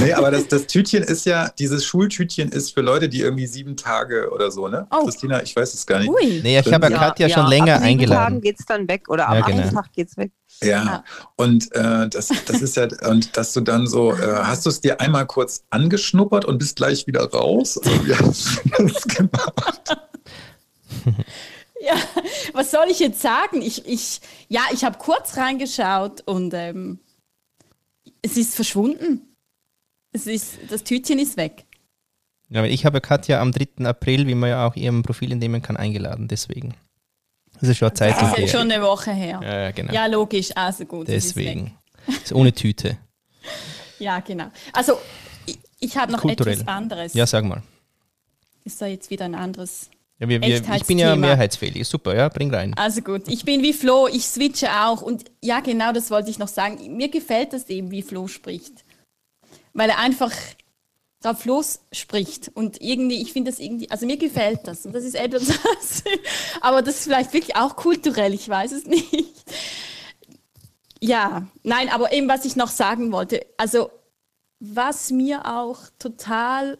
Nee, 0.00 0.12
aber 0.12 0.30
das, 0.30 0.48
das 0.48 0.66
Tütchen 0.66 1.02
ist 1.02 1.26
ja, 1.26 1.48
dieses 1.58 1.84
Schultütchen 1.84 2.50
ist 2.50 2.72
für 2.74 2.80
Leute, 2.80 3.08
die 3.08 3.20
irgendwie 3.20 3.46
sieben 3.46 3.76
Tage 3.76 4.30
oder 4.30 4.50
so, 4.50 4.68
ne? 4.68 4.86
Oh. 4.90 5.04
Christina, 5.04 5.42
ich 5.42 5.54
weiß 5.54 5.74
es 5.74 5.86
gar 5.86 5.98
nicht. 5.98 6.08
Ui. 6.08 6.40
Nee, 6.42 6.58
ich 6.58 6.72
habe 6.72 6.88
ja 6.88 6.98
Katja 6.98 7.28
schon 7.28 7.46
länger 7.46 7.74
ab 7.74 7.80
sieben 7.80 7.90
eingeladen. 7.90 8.22
Tagen 8.22 8.40
geht's 8.40 8.64
dann 8.66 8.88
weg 8.88 9.08
oder 9.08 9.28
am 9.28 9.38
Ja, 9.38 9.46
genau. 9.46 9.62
achten 9.62 9.74
Tag 9.74 9.92
geht's 9.92 10.16
weg. 10.16 10.32
Ja, 10.62 11.02
und 11.36 11.74
äh, 11.74 12.08
das, 12.08 12.28
das 12.46 12.62
ist 12.62 12.76
ja, 12.76 12.86
und 13.08 13.36
dass 13.36 13.52
du 13.52 13.60
dann 13.60 13.86
so, 13.86 14.12
äh, 14.12 14.42
hast 14.44 14.64
du 14.64 14.70
es 14.70 14.80
dir 14.80 15.00
einmal 15.00 15.26
kurz 15.26 15.64
angeschnuppert 15.70 16.44
und 16.44 16.58
bist 16.58 16.76
gleich 16.76 17.06
wieder 17.06 17.24
raus? 17.30 17.78
Also, 17.78 18.06
wie 18.06 18.14
hast 18.14 18.60
du 18.64 18.86
das 18.86 19.02
gemacht? 19.04 19.96
Ja, 21.84 21.96
was 22.52 22.70
soll 22.70 22.86
ich 22.90 23.00
jetzt 23.00 23.20
sagen? 23.20 23.60
Ich, 23.60 23.84
ich, 23.88 24.20
ja, 24.46 24.60
ich 24.72 24.84
habe 24.84 24.98
kurz 24.98 25.36
reingeschaut 25.36 26.20
und 26.26 26.54
ähm, 26.54 27.00
es 28.22 28.36
ist 28.36 28.54
verschwunden. 28.54 29.31
Es 30.12 30.26
ist, 30.26 30.58
das 30.68 30.84
Tütchen 30.84 31.18
ist 31.18 31.36
weg. 31.36 31.64
Ja, 32.50 32.60
aber 32.60 32.68
ich 32.68 32.84
habe 32.84 33.00
Katja 33.00 33.40
am 33.40 33.50
3. 33.50 33.86
April, 33.86 34.26
wie 34.26 34.34
man 34.34 34.50
ja 34.50 34.66
auch 34.66 34.76
ihrem 34.76 35.02
Profil 35.02 35.32
entnehmen 35.32 35.62
kann, 35.62 35.76
eingeladen. 35.76 36.28
Deswegen. 36.28 36.74
Das 37.60 37.68
ist 37.68 37.78
schon 37.78 37.88
eine 37.88 37.94
Zeit 37.94 38.20
Das 38.20 38.32
ist 38.32 38.38
jetzt 38.38 38.52
schon 38.52 38.70
eine 38.70 38.82
Woche 38.82 39.12
her. 39.12 39.40
Ja, 39.42 39.62
ja, 39.62 39.70
genau. 39.70 39.92
Ja, 39.92 40.06
logisch, 40.06 40.50
also 40.54 40.84
gut. 40.84 41.08
es 41.08 41.26
ist. 41.26 41.36
Deswegen. 41.36 41.76
Ist 42.06 42.32
ohne 42.32 42.52
Tüte. 42.52 42.98
Ja, 43.98 44.18
genau. 44.18 44.46
Also, 44.72 44.98
ich, 45.46 45.60
ich 45.78 45.96
habe 45.96 46.10
noch 46.10 46.22
Kulturell. 46.22 46.54
etwas 46.54 46.66
anderes. 46.66 47.14
Ja, 47.14 47.24
sag 47.24 47.44
mal. 47.44 47.62
Ist 48.64 48.82
da 48.82 48.86
jetzt 48.86 49.10
wieder 49.10 49.26
ein 49.26 49.36
anderes. 49.36 49.90
Ja, 50.18 50.28
wir, 50.28 50.40
wir, 50.40 50.60
ich 50.74 50.84
bin 50.86 50.98
ja 50.98 51.14
mehrheitsfähig. 51.14 51.86
Super, 51.86 52.16
ja, 52.16 52.28
bring 52.28 52.52
rein. 52.52 52.74
Also 52.74 53.00
gut, 53.00 53.28
ich 53.28 53.44
bin 53.44 53.62
wie 53.62 53.72
Flo, 53.72 54.08
ich 54.08 54.26
switche 54.26 54.68
auch. 54.70 55.02
Und 55.02 55.30
ja, 55.40 55.60
genau 55.60 55.92
das 55.92 56.10
wollte 56.10 56.30
ich 56.30 56.40
noch 56.40 56.48
sagen. 56.48 56.96
Mir 56.96 57.10
gefällt 57.10 57.52
das 57.52 57.68
eben, 57.68 57.92
wie 57.92 58.02
Flo 58.02 58.26
spricht. 58.26 58.84
Weil 59.72 59.90
er 59.90 59.98
einfach 59.98 60.32
drauf 61.22 61.44
los 61.44 61.80
spricht. 61.92 62.50
Und 62.54 62.80
irgendwie, 62.80 63.22
ich 63.22 63.32
finde 63.32 63.50
das 63.50 63.60
irgendwie, 63.60 63.90
also 63.90 64.06
mir 64.06 64.16
gefällt 64.16 64.60
das. 64.64 64.86
Und 64.86 64.92
das 64.94 65.04
ist 65.04 65.14
etwas, 65.14 65.48
aber 66.60 66.82
das 66.82 66.96
ist 66.96 67.04
vielleicht 67.04 67.32
wirklich 67.32 67.56
auch 67.56 67.76
kulturell, 67.76 68.34
ich 68.34 68.48
weiß 68.48 68.72
es 68.72 68.86
nicht. 68.86 69.44
Ja, 71.00 71.48
nein, 71.62 71.88
aber 71.88 72.12
eben, 72.12 72.28
was 72.28 72.44
ich 72.44 72.54
noch 72.56 72.68
sagen 72.68 73.10
wollte, 73.12 73.44
also 73.56 73.90
was 74.60 75.10
mir 75.10 75.46
auch 75.46 75.80
total 75.98 76.78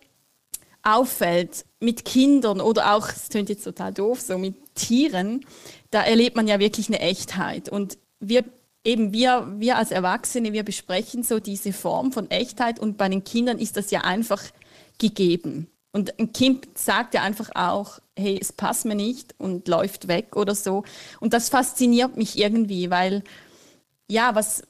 auffällt 0.83 1.64
mit 1.81 2.05
Kindern 2.05 2.61
oder 2.61 2.94
auch, 2.94 3.09
es 3.09 3.28
klingt 3.28 3.48
jetzt 3.48 3.64
total 3.64 3.92
doof, 3.92 4.20
so 4.20 4.38
mit 4.38 4.74
Tieren, 4.74 5.44
da 5.90 6.02
erlebt 6.02 6.37
man 6.37 6.46
ja 6.46 6.61
wirklich 6.61 6.88
eine 6.88 7.00
Echtheit. 7.00 7.68
Und 7.68 7.98
wir 8.20 8.44
eben, 8.85 9.12
wir, 9.12 9.53
wir 9.59 9.77
als 9.77 9.90
Erwachsene, 9.90 10.53
wir 10.53 10.64
besprechen 10.64 11.23
so 11.23 11.38
diese 11.38 11.73
Form 11.73 12.12
von 12.12 12.31
Echtheit 12.31 12.81
und 12.81 12.97
bei 12.97 13.09
den 13.09 13.25
Kindern 13.25 13.59
ist 13.59 13.77
das 13.77 13.90
ja 13.90 14.01
einfach 14.03 14.42
gegeben. 14.99 15.68
Und 15.92 16.18
ein 16.18 16.33
Kind 16.33 16.66
sagt 16.79 17.14
ja 17.14 17.23
einfach 17.23 17.51
auch, 17.55 17.99
hey, 18.18 18.38
es 18.40 18.53
passt 18.53 18.87
mir 18.87 18.95
nicht 18.95 19.35
und 19.38 19.68
läuft 19.68 20.09
weg 20.09 20.37
oder 20.37 20.55
so. 20.55 20.85
Und 21.21 21.35
das 21.35 21.51
fasziniert 21.51 22.16
mich 22.16 22.38
irgendwie, 22.38 22.90
weil, 22.90 23.23
ja, 24.09 24.35
was, 24.35 24.62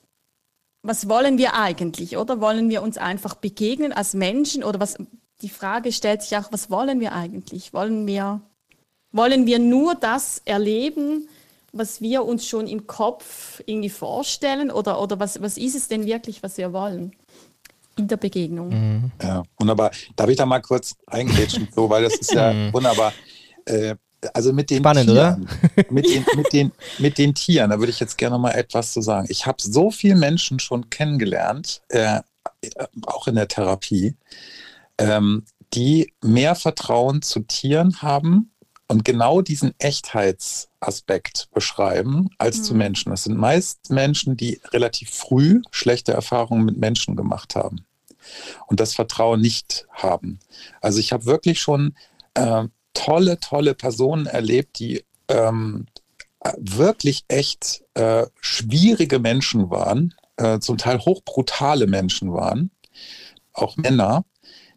was 0.83 1.09
wollen 1.09 1.39
wir 1.39 1.55
eigentlich, 1.55 2.17
oder? 2.17 2.41
Wollen 2.41 2.69
wir 2.71 2.83
uns 2.83 2.99
einfach 2.99 3.37
begegnen 3.37 3.93
als 3.93 4.15
Menschen 4.15 4.65
oder 4.65 4.81
was, 4.81 4.97
die 5.43 5.49
Frage 5.49 5.93
stellt 5.93 6.23
sich 6.23 6.37
auch, 6.37 6.51
was 6.51 6.71
wollen 6.71 6.99
wir 6.99 7.13
eigentlich? 7.13 7.73
Wollen 7.73 8.07
wir, 8.07 8.41
wollen 9.13 9.47
wir 9.47 9.61
nur 9.61 9.95
das 9.95 10.43
erleben, 10.45 11.29
was 11.73 12.01
wir 12.01 12.25
uns 12.25 12.47
schon 12.47 12.67
im 12.67 12.87
Kopf 12.87 13.63
irgendwie 13.67 13.91
vorstellen 13.91 14.71
oder, 14.71 15.01
oder 15.01 15.19
was, 15.19 15.41
was 15.41 15.57
ist 15.57 15.75
es 15.75 15.89
denn 15.89 16.05
wirklich, 16.05 16.43
was 16.43 16.59
wir 16.59 16.73
wollen 16.73 17.13
in 17.97 18.09
der 18.09 18.19
Begegnung? 18.19 19.11
Ja, 19.23 19.43
wunderbar. 19.59 19.91
Darf 20.17 20.29
ich 20.29 20.37
da 20.37 20.47
mal 20.47 20.61
kurz 20.61 20.95
reingrätschen, 21.09 21.69
Flo, 21.73 21.89
weil 21.89 22.03
das 22.03 22.15
ist 22.15 22.33
ja 22.33 22.53
wunderbar. 22.73 23.13
Äh, 23.65 23.97
also 24.35 24.53
mit 24.53 24.71
den 24.71 24.79
Spannend, 24.79 25.09
Tieren, 25.09 25.49
Mit 25.91 26.07
den, 26.07 26.25
mit, 26.37 26.53
den, 26.53 26.73
mit 26.99 27.19
den 27.19 27.35
Tieren, 27.35 27.71
da 27.71 27.79
würde 27.79 27.91
ich 27.91 27.99
jetzt 27.99 28.17
gerne 28.17 28.39
mal 28.39 28.53
etwas 28.53 28.93
zu 28.93 29.01
sagen. 29.01 29.27
Ich 29.31 29.47
habe 29.47 29.57
so 29.61 29.91
viele 29.91 30.15
Menschen 30.15 30.61
schon 30.61 30.91
kennengelernt, 30.91 31.83
äh, 31.89 32.21
äh, 32.61 32.87
auch 33.07 33.27
in 33.27 33.35
der 33.35 33.49
Therapie, 33.49 34.15
ähm, 34.99 35.45
die 35.75 36.13
mehr 36.23 36.55
Vertrauen 36.55 37.23
zu 37.23 37.41
Tieren 37.41 38.01
haben 38.03 38.52
und 38.93 39.07
genau 39.07 39.41
diesen 39.41 39.75
Echtheitsaspekt 39.79 41.49
beschreiben 41.55 42.29
als 42.37 42.59
mhm. 42.59 42.63
zu 42.65 42.75
Menschen. 42.75 43.11
Das 43.11 43.25
sind 43.25 43.39
meist 43.39 43.91
Menschen, 43.91 44.37
die 44.37 44.61
relativ 44.71 45.09
früh 45.09 45.63
schlechte 45.71 46.13
Erfahrungen 46.13 46.67
mit 46.67 46.77
Menschen 46.77 47.17
gemacht 47.17 47.57
haben 47.57 47.87
und 48.67 48.81
das 48.81 48.93
Vertrauen 48.93 49.41
nicht 49.41 49.87
haben. 49.91 50.41
Also 50.83 50.99
ich 50.99 51.13
habe 51.13 51.25
wirklich 51.25 51.59
schon 51.59 51.97
äh, 52.35 52.65
tolle, 52.93 53.41
tolle 53.41 53.75
Personen 53.75 54.27
erlebt, 54.27 54.79
die 54.79 55.03
ähm, 55.29 55.87
wirklich 56.59 57.25
echt 57.29 57.83
äh, 57.95 58.27
schwierige 58.43 59.21
Menschen 59.21 59.71
waren, 59.71 60.15
äh, 60.37 60.59
zum 60.59 60.77
Teil 60.77 60.99
hochbrutale 60.99 61.87
Menschen 61.87 62.35
waren, 62.35 62.71
auch 63.55 63.79
Männer, 63.79 64.27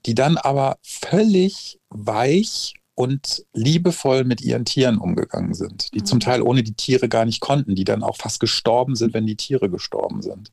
die 0.05 0.15
dann 0.15 0.37
aber 0.37 0.77
völlig 0.83 1.81
weich 1.89 2.75
und 2.95 3.45
liebevoll 3.53 4.23
mit 4.23 4.41
ihren 4.41 4.63
Tieren 4.65 4.97
umgegangen 4.97 5.53
sind, 5.53 5.93
die 5.93 5.99
mhm. 5.99 6.05
zum 6.05 6.19
Teil 6.21 6.41
ohne 6.41 6.63
die 6.63 6.73
Tiere 6.73 7.09
gar 7.09 7.25
nicht 7.25 7.41
konnten, 7.41 7.75
die 7.75 7.83
dann 7.83 8.03
auch 8.03 8.15
fast 8.15 8.39
gestorben 8.39 8.95
sind, 8.95 9.13
wenn 9.13 9.27
die 9.27 9.35
Tiere 9.35 9.69
gestorben 9.69 10.21
sind. 10.21 10.51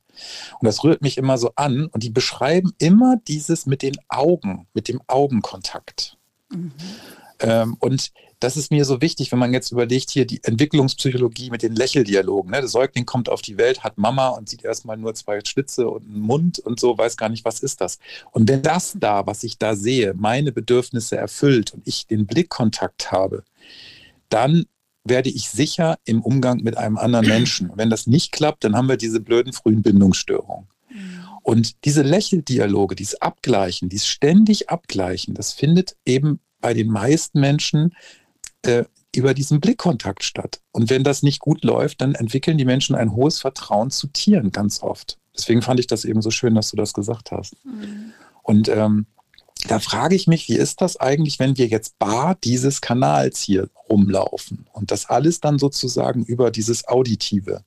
Und 0.59 0.65
das 0.65 0.83
rührt 0.83 1.01
mich 1.01 1.17
immer 1.17 1.37
so 1.37 1.51
an 1.55 1.87
und 1.87 2.03
die 2.03 2.09
beschreiben 2.09 2.73
immer 2.77 3.15
dieses 3.27 3.65
mit 3.65 3.81
den 3.81 3.95
Augen, 4.09 4.67
mit 4.73 4.89
dem 4.89 5.01
Augenkontakt. 5.07 6.17
Mhm. 6.49 6.73
Ähm, 7.43 7.75
und 7.79 8.11
das 8.39 8.57
ist 8.57 8.71
mir 8.71 8.85
so 8.85 9.01
wichtig, 9.01 9.31
wenn 9.31 9.39
man 9.39 9.53
jetzt 9.53 9.71
überlegt, 9.71 10.09
hier 10.09 10.25
die 10.25 10.43
Entwicklungspsychologie 10.43 11.49
mit 11.49 11.61
den 11.61 11.75
Lächeldialogen. 11.75 12.51
Ne? 12.51 12.59
Der 12.59 12.67
Säugling 12.67 13.05
kommt 13.05 13.29
auf 13.29 13.41
die 13.41 13.57
Welt, 13.57 13.83
hat 13.83 13.97
Mama 13.97 14.29
und 14.29 14.49
sieht 14.49 14.63
erstmal 14.63 14.97
nur 14.97 15.13
zwei 15.13 15.39
Schlitze 15.45 15.89
und 15.89 16.05
einen 16.05 16.19
Mund 16.19 16.59
und 16.59 16.79
so, 16.79 16.97
weiß 16.97 17.17
gar 17.17 17.29
nicht, 17.29 17.45
was 17.45 17.59
ist 17.59 17.81
das. 17.81 17.99
Und 18.31 18.49
wenn 18.49 18.61
das 18.61 18.95
da, 18.97 19.27
was 19.27 19.43
ich 19.43 19.57
da 19.57 19.75
sehe, 19.75 20.13
meine 20.13 20.51
Bedürfnisse 20.51 21.17
erfüllt 21.17 21.73
und 21.73 21.85
ich 21.85 22.07
den 22.07 22.25
Blickkontakt 22.25 23.11
habe, 23.11 23.43
dann 24.29 24.65
werde 25.03 25.29
ich 25.29 25.49
sicher 25.49 25.97
im 26.05 26.21
Umgang 26.21 26.61
mit 26.63 26.77
einem 26.77 26.97
anderen 26.97 27.27
Menschen. 27.27 27.69
Und 27.69 27.77
wenn 27.77 27.89
das 27.89 28.07
nicht 28.07 28.31
klappt, 28.31 28.63
dann 28.63 28.75
haben 28.75 28.87
wir 28.87 28.97
diese 28.97 29.19
blöden 29.19 29.51
frühen 29.51 29.81
Bindungsstörungen. 29.81 30.67
Und 31.43 31.83
diese 31.83 32.03
Lächeldialoge, 32.03 32.95
dieses 32.95 33.21
Abgleichen, 33.21 33.89
dieses 33.89 34.07
ständig 34.07 34.69
Abgleichen, 34.69 35.33
das 35.33 35.51
findet 35.51 35.97
eben 36.05 36.39
bei 36.63 36.73
den 36.73 36.87
meisten 36.87 37.41
Menschen 37.41 37.93
äh, 38.63 38.85
über 39.13 39.33
diesen 39.33 39.59
Blickkontakt 39.59 40.23
statt. 40.23 40.61
Und 40.71 40.89
wenn 40.89 41.03
das 41.03 41.21
nicht 41.21 41.39
gut 41.39 41.63
läuft, 41.63 42.01
dann 42.01 42.15
entwickeln 42.15 42.57
die 42.57 42.65
Menschen 42.65 42.95
ein 42.95 43.13
hohes 43.13 43.39
Vertrauen 43.39 43.91
zu 43.91 44.07
Tieren 44.07 44.51
ganz 44.51 44.81
oft. 44.81 45.19
Deswegen 45.37 45.61
fand 45.61 45.79
ich 45.81 45.87
das 45.87 46.05
eben 46.05 46.21
so 46.21 46.31
schön, 46.31 46.55
dass 46.55 46.71
du 46.71 46.77
das 46.77 46.93
gesagt 46.93 47.31
hast. 47.31 47.53
Mhm. 47.65 48.13
Und 48.43 48.69
ähm, 48.69 49.05
da 49.67 49.79
frage 49.79 50.15
ich 50.15 50.25
mich, 50.25 50.47
wie 50.47 50.55
ist 50.55 50.81
das 50.81 50.97
eigentlich, 50.97 51.37
wenn 51.37 51.57
wir 51.57 51.67
jetzt 51.67 51.99
bar 51.99 52.37
dieses 52.43 52.79
Kanals 52.81 53.41
hier 53.41 53.69
rumlaufen 53.89 54.65
und 54.71 54.89
das 54.89 55.09
alles 55.09 55.41
dann 55.41 55.59
sozusagen 55.59 56.23
über 56.23 56.49
dieses 56.49 56.87
Auditive 56.87 57.63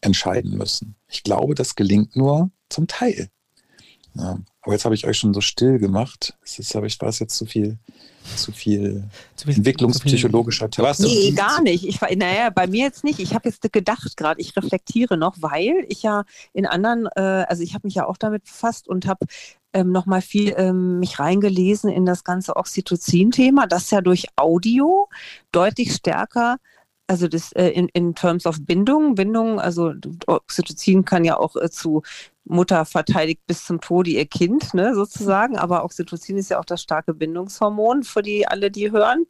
entscheiden 0.00 0.56
müssen? 0.56 0.94
Ich 1.08 1.24
glaube, 1.24 1.54
das 1.54 1.74
gelingt 1.74 2.14
nur 2.14 2.50
zum 2.68 2.86
Teil. 2.86 3.30
Ja. 4.14 4.38
Aber 4.62 4.72
jetzt 4.72 4.84
habe 4.84 4.94
ich 4.94 5.06
euch 5.06 5.18
schon 5.18 5.34
so 5.34 5.40
still 5.40 5.78
gemacht. 5.78 6.36
Jetzt 6.44 6.74
habe 6.74 6.86
ich, 6.86 7.00
war 7.00 7.08
es 7.08 7.18
jetzt 7.18 7.36
zu 7.36 7.46
viel, 7.46 7.78
zu 8.36 8.52
viel, 8.52 9.04
zu 9.36 9.46
viel 9.46 9.56
entwicklungspsychologischer 9.56 10.70
Therapie? 10.70 11.02
Nee, 11.02 11.32
gar 11.32 11.62
nicht. 11.62 11.86
Ich 11.86 12.00
war, 12.00 12.08
naja, 12.14 12.50
bei 12.50 12.66
mir 12.66 12.84
jetzt 12.84 13.04
nicht. 13.04 13.18
Ich 13.18 13.34
habe 13.34 13.48
jetzt 13.48 13.72
gedacht 13.72 14.16
gerade, 14.16 14.40
ich 14.40 14.56
reflektiere 14.56 15.16
noch, 15.16 15.36
weil 15.40 15.84
ich 15.88 16.02
ja 16.02 16.24
in 16.52 16.66
anderen, 16.66 17.06
äh, 17.16 17.44
also 17.48 17.62
ich 17.62 17.74
habe 17.74 17.86
mich 17.86 17.94
ja 17.94 18.06
auch 18.06 18.16
damit 18.16 18.44
befasst 18.44 18.88
und 18.88 19.06
habe 19.06 19.26
ähm, 19.72 19.92
nochmal 19.92 20.22
viel 20.22 20.54
ähm, 20.56 20.98
mich 20.98 21.18
reingelesen 21.18 21.90
in 21.90 22.06
das 22.06 22.24
ganze 22.24 22.56
Oxytocin-Thema, 22.56 23.66
das 23.66 23.90
ja 23.90 24.00
durch 24.00 24.26
Audio 24.36 25.08
deutlich 25.52 25.94
stärker 25.94 26.58
also 27.08 27.26
das 27.26 27.52
äh, 27.52 27.68
in, 27.68 27.88
in 27.88 28.14
terms 28.14 28.46
of 28.46 28.58
Bindung, 28.64 29.14
Bindung, 29.14 29.58
also 29.58 29.92
Oxytocin 30.26 31.04
kann 31.04 31.24
ja 31.24 31.38
auch 31.38 31.56
äh, 31.56 31.70
zu 31.70 32.02
Mutter 32.44 32.84
verteidigt 32.84 33.42
bis 33.46 33.64
zum 33.64 33.80
Tode 33.80 34.10
ihr 34.10 34.26
Kind, 34.26 34.74
ne, 34.74 34.94
sozusagen. 34.94 35.56
Aber 35.56 35.84
Oxytocin 35.84 36.36
ist 36.36 36.50
ja 36.50 36.58
auch 36.58 36.64
das 36.64 36.82
starke 36.82 37.14
Bindungshormon 37.14 38.02
für 38.02 38.22
die 38.22 38.46
alle, 38.46 38.70
die 38.70 38.90
hören. 38.90 39.24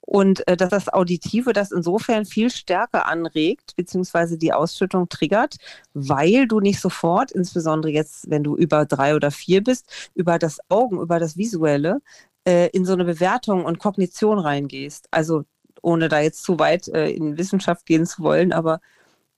Und 0.00 0.46
äh, 0.48 0.56
dass 0.56 0.70
das 0.70 0.88
Auditive 0.92 1.52
das 1.52 1.70
insofern 1.70 2.24
viel 2.24 2.50
stärker 2.50 3.06
anregt, 3.06 3.76
beziehungsweise 3.76 4.36
die 4.36 4.52
Ausschüttung 4.52 5.08
triggert, 5.08 5.56
weil 5.94 6.48
du 6.48 6.58
nicht 6.58 6.80
sofort, 6.80 7.30
insbesondere 7.30 7.92
jetzt, 7.92 8.28
wenn 8.28 8.42
du 8.42 8.56
über 8.56 8.86
drei 8.86 9.14
oder 9.14 9.30
vier 9.30 9.62
bist, 9.62 10.10
über 10.14 10.38
das 10.40 10.58
Augen, 10.68 11.00
über 11.00 11.20
das 11.20 11.36
Visuelle, 11.36 12.00
äh, 12.44 12.68
in 12.70 12.84
so 12.84 12.94
eine 12.94 13.04
Bewertung 13.04 13.64
und 13.64 13.78
Kognition 13.78 14.40
reingehst. 14.40 15.06
Also 15.12 15.44
ohne 15.82 16.08
da 16.08 16.20
jetzt 16.20 16.42
zu 16.42 16.58
weit 16.58 16.88
äh, 16.88 17.10
in 17.10 17.38
Wissenschaft 17.38 17.86
gehen 17.86 18.06
zu 18.06 18.22
wollen, 18.22 18.52
aber 18.52 18.80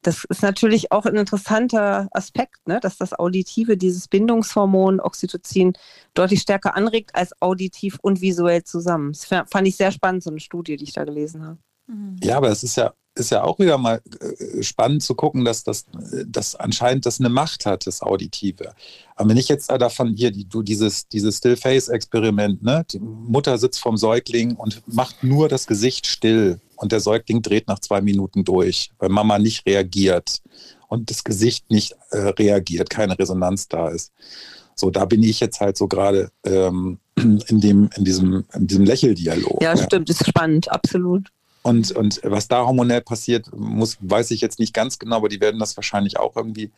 das 0.02 0.24
ist 0.28 0.42
natürlich 0.42 0.90
auch 0.90 1.06
ein 1.06 1.14
interessanter 1.14 2.08
Aspekt, 2.10 2.66
ne? 2.66 2.80
dass 2.80 2.98
das 2.98 3.12
Auditive, 3.12 3.76
dieses 3.76 4.08
Bindungshormon 4.08 5.00
Oxytocin 5.00 5.74
deutlich 6.14 6.40
stärker 6.40 6.76
anregt 6.76 7.14
als 7.14 7.40
auditiv 7.40 7.98
und 8.02 8.20
visuell 8.20 8.64
zusammen. 8.64 9.12
Das 9.12 9.26
fand 9.26 9.68
ich 9.68 9.76
sehr 9.76 9.92
spannend, 9.92 10.24
so 10.24 10.30
eine 10.30 10.40
Studie, 10.40 10.76
die 10.76 10.84
ich 10.84 10.92
da 10.92 11.04
gelesen 11.04 11.46
habe. 11.46 11.58
Ja, 12.22 12.36
aber 12.36 12.48
es 12.48 12.64
ist 12.64 12.76
ja 12.76 12.92
ist 13.14 13.30
ja 13.30 13.44
auch 13.44 13.58
wieder 13.58 13.78
mal 13.78 14.00
äh, 14.20 14.62
spannend 14.62 15.02
zu 15.02 15.14
gucken, 15.14 15.44
dass 15.44 15.64
das 15.64 15.86
dass 16.26 16.54
anscheinend 16.54 17.06
das 17.06 17.20
eine 17.20 17.28
Macht 17.28 17.66
hat, 17.66 17.86
das 17.86 18.02
Auditive. 18.02 18.74
Aber 19.16 19.28
wenn 19.28 19.36
ich 19.36 19.48
jetzt 19.48 19.70
davon 19.70 20.14
hier, 20.14 20.30
du 20.30 20.62
dieses, 20.62 21.08
dieses 21.08 21.38
Still-Face-Experiment, 21.38 22.62
ne? 22.62 22.84
Die 22.90 22.98
Mutter 22.98 23.58
sitzt 23.58 23.80
vorm 23.80 23.96
Säugling 23.96 24.56
und 24.56 24.82
macht 24.86 25.22
nur 25.22 25.48
das 25.48 25.66
Gesicht 25.66 26.06
still 26.06 26.60
und 26.76 26.92
der 26.92 27.00
Säugling 27.00 27.42
dreht 27.42 27.68
nach 27.68 27.78
zwei 27.78 28.00
Minuten 28.00 28.44
durch, 28.44 28.90
weil 28.98 29.08
Mama 29.08 29.38
nicht 29.38 29.66
reagiert 29.66 30.42
und 30.88 31.10
das 31.10 31.24
Gesicht 31.24 31.70
nicht 31.70 31.94
äh, 32.10 32.18
reagiert, 32.18 32.90
keine 32.90 33.18
Resonanz 33.18 33.68
da 33.68 33.88
ist. 33.88 34.12
So, 34.74 34.90
da 34.90 35.04
bin 35.04 35.22
ich 35.22 35.40
jetzt 35.40 35.60
halt 35.60 35.76
so 35.76 35.86
gerade 35.86 36.30
ähm, 36.44 36.98
in, 37.16 37.40
in, 37.96 38.04
diesem, 38.04 38.44
in 38.54 38.66
diesem 38.66 38.84
Lächeldialog. 38.84 39.62
Ja, 39.62 39.76
stimmt, 39.76 40.08
ja. 40.08 40.14
ist 40.14 40.26
spannend, 40.26 40.70
absolut. 40.70 41.28
Und, 41.62 41.92
und 41.92 42.20
was 42.24 42.48
da 42.48 42.66
hormonell 42.66 43.02
passiert, 43.02 43.50
muss, 43.54 43.96
weiß 44.00 44.32
ich 44.32 44.40
jetzt 44.40 44.58
nicht 44.58 44.74
ganz 44.74 44.98
genau, 44.98 45.16
aber 45.16 45.28
die 45.28 45.40
werden 45.40 45.60
das 45.60 45.76
wahrscheinlich 45.76 46.18
auch 46.18 46.36
irgendwie 46.36 46.72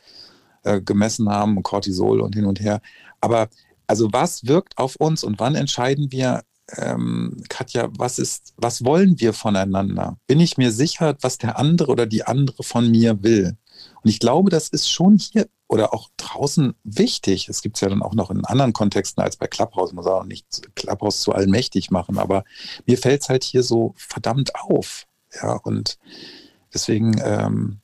äh, 0.63 0.81
gemessen 0.81 1.31
haben, 1.31 1.63
Cortisol 1.63 2.21
und 2.21 2.35
hin 2.35 2.45
und 2.45 2.61
her. 2.61 2.81
Aber 3.21 3.49
also 3.87 4.13
was 4.13 4.47
wirkt 4.47 4.79
auf 4.79 4.97
uns 4.97 5.25
und 5.25 5.39
wann 5.39 5.55
entscheiden 5.55 6.13
wir, 6.13 6.43
ähm, 6.77 7.43
Katja, 7.49 7.89
was 7.99 8.19
ist, 8.19 8.55
was 8.57 8.85
wollen 8.85 9.21
wir 9.21 9.33
voneinander? 9.33 10.17
Bin 10.27 10.41
ich 10.41 10.57
mir 10.57 10.73
sicher, 10.73 11.17
was 11.21 11.39
der 11.39 11.59
andere 11.59 11.91
oder 11.91 12.07
die 12.07 12.25
andere 12.25 12.63
von 12.63 12.91
mir 12.91 13.23
will? 13.23 13.57
Und 14.05 14.11
ich 14.11 14.21
glaube, 14.21 14.51
das 14.51 14.69
ist 14.69 14.91
schon 14.91 15.19
hier 15.19 15.49
oder 15.67 15.95
auch 15.95 16.11
draußen 16.19 16.75
wichtig. 16.85 17.49
Es 17.49 17.63
gibt 17.63 17.77
es 17.77 17.81
ja 17.81 17.89
dann 17.89 18.03
auch 18.03 18.15
noch 18.15 18.31
in 18.31 18.45
anderen 18.45 18.75
Kontexten 18.75 19.23
als 19.23 19.37
bei 19.37 19.47
Clubhouse. 19.47 19.93
Man 19.93 20.05
muss 20.05 20.13
auch 20.13 20.25
nicht 20.25 20.75
Clubhouse 20.77 21.21
zu 21.21 21.33
allmächtig 21.33 21.91
machen, 21.91 22.19
aber 22.19 22.45
mir 22.87 22.99
fällt 22.99 23.23
es 23.23 23.29
halt 23.29 23.45
hier 23.45 23.63
so 23.63 23.95
verdammt 23.97 24.55
auf. 24.55 25.07
Ja, 25.43 25.55
und 25.55 25.99
deswegen 26.73 27.21
ähm, 27.25 27.81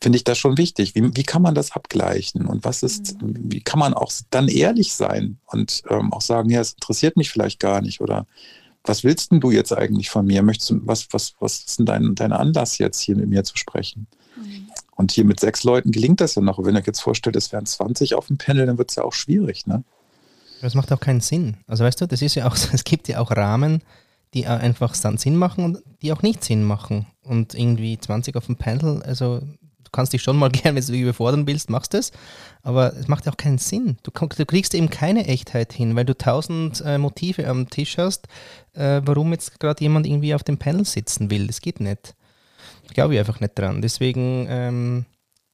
finde 0.00 0.16
ich 0.16 0.24
das 0.24 0.36
schon 0.36 0.58
wichtig. 0.58 0.94
Wie, 0.94 1.16
wie, 1.16 1.22
kann 1.22 1.40
man 1.40 1.54
das 1.54 1.72
abgleichen? 1.72 2.46
Und 2.46 2.64
was 2.64 2.82
ist, 2.82 3.22
mhm. 3.22 3.52
wie 3.52 3.62
kann 3.62 3.78
man 3.78 3.94
auch 3.94 4.12
dann 4.30 4.48
ehrlich 4.48 4.92
sein 4.92 5.38
und 5.46 5.82
ähm, 5.88 6.12
auch 6.12 6.20
sagen, 6.20 6.50
ja, 6.50 6.60
es 6.60 6.72
interessiert 6.72 7.16
mich 7.16 7.30
vielleicht 7.30 7.60
gar 7.60 7.80
nicht 7.80 8.00
oder 8.00 8.26
was 8.82 9.02
willst 9.02 9.30
denn 9.30 9.40
du 9.40 9.50
jetzt 9.50 9.72
eigentlich 9.72 10.10
von 10.10 10.26
mir? 10.26 10.42
Möchtest 10.42 10.70
du, 10.70 10.80
was, 10.82 11.08
was, 11.10 11.34
was 11.40 11.60
ist 11.60 11.78
denn 11.78 11.86
dein, 11.86 12.14
dein 12.14 12.32
Anlass 12.32 12.76
jetzt 12.76 13.00
hier 13.00 13.16
mit 13.16 13.28
mir 13.28 13.44
zu 13.44 13.56
sprechen? 13.56 14.06
Mhm. 14.36 14.66
Und 14.96 15.12
hier 15.12 15.24
mit 15.24 15.40
sechs 15.40 15.64
Leuten 15.64 15.90
gelingt 15.90 16.20
das 16.20 16.36
ja 16.36 16.42
noch. 16.42 16.58
wenn 16.58 16.76
ihr 16.76 16.80
euch 16.80 16.86
jetzt 16.86 17.00
vorstellt, 17.00 17.36
es 17.36 17.52
wären 17.52 17.66
20 17.66 18.14
auf 18.14 18.28
dem 18.28 18.38
Panel, 18.38 18.66
dann 18.66 18.78
wird 18.78 18.90
es 18.90 18.96
ja 18.96 19.02
auch 19.02 19.12
schwierig, 19.12 19.66
ne? 19.66 19.82
Das 20.60 20.74
macht 20.74 20.92
auch 20.92 21.00
keinen 21.00 21.20
Sinn. 21.20 21.58
Also 21.66 21.84
weißt 21.84 22.00
du, 22.00 22.06
das 22.06 22.22
ist 22.22 22.36
ja 22.36 22.46
auch, 22.46 22.56
es 22.72 22.84
gibt 22.84 23.08
ja 23.08 23.18
auch 23.18 23.30
Rahmen, 23.30 23.82
die 24.32 24.46
einfach 24.46 24.96
dann 24.96 25.18
Sinn 25.18 25.36
machen 25.36 25.64
und 25.64 25.82
die 26.02 26.12
auch 26.12 26.22
nicht 26.22 26.42
Sinn 26.44 26.64
machen. 26.64 27.06
Und 27.22 27.54
irgendwie 27.54 27.98
20 27.98 28.36
auf 28.36 28.46
dem 28.46 28.56
Panel, 28.56 29.02
also 29.02 29.40
du 29.40 29.90
kannst 29.92 30.12
dich 30.12 30.22
schon 30.22 30.36
mal 30.36 30.50
gerne, 30.50 30.76
wenn 30.76 30.86
du 30.86 30.92
dich 30.92 31.02
überfordern 31.02 31.46
willst, 31.46 31.70
machst 31.70 31.94
es. 31.94 32.12
Aber 32.62 32.94
es 32.96 33.08
macht 33.08 33.26
ja 33.26 33.32
auch 33.32 33.36
keinen 33.36 33.58
Sinn. 33.58 33.98
Du, 34.02 34.10
du 34.10 34.46
kriegst 34.46 34.74
eben 34.74 34.90
keine 34.90 35.26
Echtheit 35.26 35.72
hin, 35.72 35.96
weil 35.96 36.04
du 36.04 36.16
tausend 36.16 36.82
äh, 36.84 36.98
Motive 36.98 37.46
am 37.46 37.68
Tisch 37.68 37.98
hast, 37.98 38.26
äh, 38.72 39.02
warum 39.04 39.32
jetzt 39.32 39.60
gerade 39.60 39.82
jemand 39.82 40.06
irgendwie 40.06 40.34
auf 40.34 40.44
dem 40.44 40.58
Panel 40.58 40.84
sitzen 40.84 41.30
will. 41.30 41.46
Das 41.46 41.60
geht 41.60 41.80
nicht 41.80 42.14
glaube 42.92 43.14
ich 43.14 43.20
einfach 43.20 43.40
nicht 43.40 43.58
dran. 43.58 43.82
Deswegen, 43.82 44.46
ähm, 44.48 45.06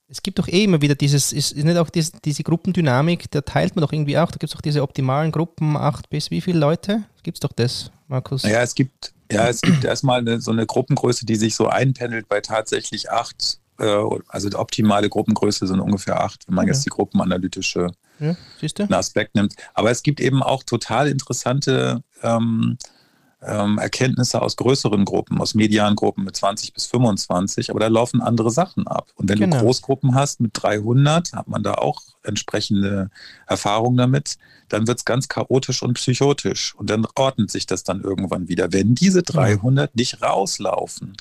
es 0.08 0.22
gibt 0.22 0.38
doch 0.38 0.48
eh 0.48 0.64
immer 0.64 0.82
wieder 0.82 0.94
dieses, 0.94 1.32
ist, 1.32 1.52
ist 1.52 1.64
nicht 1.64 1.76
auch 1.76 1.90
diese, 1.90 2.12
diese 2.24 2.42
Gruppendynamik, 2.42 3.30
da 3.30 3.42
teilt 3.42 3.76
man 3.76 3.82
doch 3.82 3.92
irgendwie 3.92 4.18
auch, 4.18 4.30
da 4.30 4.38
gibt 4.38 4.52
es 4.52 4.56
auch 4.56 4.62
diese 4.62 4.82
optimalen 4.82 5.30
Gruppen, 5.30 5.76
acht 5.76 6.10
bis 6.10 6.30
wie 6.30 6.40
viele 6.40 6.58
Leute? 6.58 7.04
Gibt 7.22 7.36
es 7.36 7.40
doch 7.40 7.52
das, 7.52 7.90
Markus? 8.08 8.42
Ja, 8.42 8.62
es 8.62 8.74
gibt, 8.74 9.12
ja, 9.30 9.48
es 9.48 9.62
gibt 9.62 9.84
erstmal 9.84 10.18
eine, 10.18 10.40
so 10.40 10.50
eine 10.50 10.66
Gruppengröße, 10.66 11.26
die 11.26 11.36
sich 11.36 11.54
so 11.54 11.68
einpendelt 11.68 12.28
bei 12.28 12.40
tatsächlich 12.40 13.10
acht 13.10 13.60
äh, 13.80 14.04
also 14.28 14.48
die 14.48 14.56
optimale 14.56 15.08
Gruppengröße 15.08 15.66
sind 15.66 15.80
ungefähr 15.80 16.20
acht, 16.20 16.46
wenn 16.46 16.54
man 16.54 16.64
Okay. 16.64 16.72
jetzt 16.74 16.84
die 16.84 16.90
gruppenanalytische 16.90 17.90
Ja, 18.18 18.36
Aspekt 18.90 19.34
nimmt. 19.34 19.54
Aber 19.74 19.90
es 19.90 20.02
gibt 20.02 20.20
eben 20.20 20.42
auch 20.42 20.62
total 20.62 21.08
interessante 21.08 22.02
ähm, 22.22 22.76
ähm, 23.42 23.79
Erkenntnisse 23.79 24.42
aus 24.42 24.57
größeren 24.57 25.05
Gruppen, 25.05 25.40
aus 25.40 25.55
medialen 25.55 25.96
Gruppen 25.96 26.24
mit 26.24 26.37
20 26.37 26.74
bis 26.74 26.87
25, 26.87 27.70
aber 27.70 27.81
da 27.81 27.87
laufen 27.88 28.20
andere 28.20 28.50
Sachen 28.50 28.87
ab. 28.87 29.11
Und 29.14 29.29
wenn 29.29 29.38
Genau. 29.38 29.59
du 29.59 29.64
Großgruppen 29.64 30.14
hast 30.14 30.40
mit 30.40 30.50
300, 30.55 31.33
hat 31.33 31.48
man 31.48 31.62
da 31.62 31.74
auch 31.74 32.03
entsprechende 32.22 33.11
Erfahrungen 33.46 33.96
damit, 33.96 34.37
dann 34.68 34.87
wird 34.87 34.98
es 34.98 35.05
ganz 35.05 35.29
chaotisch 35.29 35.83
und 35.83 35.94
psychotisch. 35.94 36.74
Und 36.74 36.90
dann 36.90 37.07
ordnet 37.14 37.50
sich 37.50 37.66
das 37.66 37.83
dann 37.83 38.03
irgendwann 38.03 38.48
wieder, 38.48 38.72
wenn 38.72 38.94
diese 38.94 39.22
300 39.22 39.96
nicht 39.96 40.22
rauslaufen. 40.22 41.16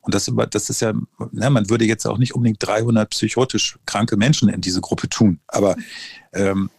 Und 0.00 0.14
das, 0.14 0.30
das 0.50 0.70
ist 0.70 0.80
ja, 0.80 0.92
ne, 1.30 1.50
man 1.50 1.70
würde 1.70 1.84
jetzt 1.84 2.06
auch 2.06 2.18
nicht 2.18 2.34
unbedingt 2.34 2.58
300 2.66 3.08
psychotisch 3.10 3.78
kranke 3.86 4.16
Menschen 4.16 4.48
in 4.48 4.60
diese 4.60 4.80
Gruppe 4.80 5.08
tun, 5.08 5.40
aber 5.46 5.76
ähm, 6.32 6.70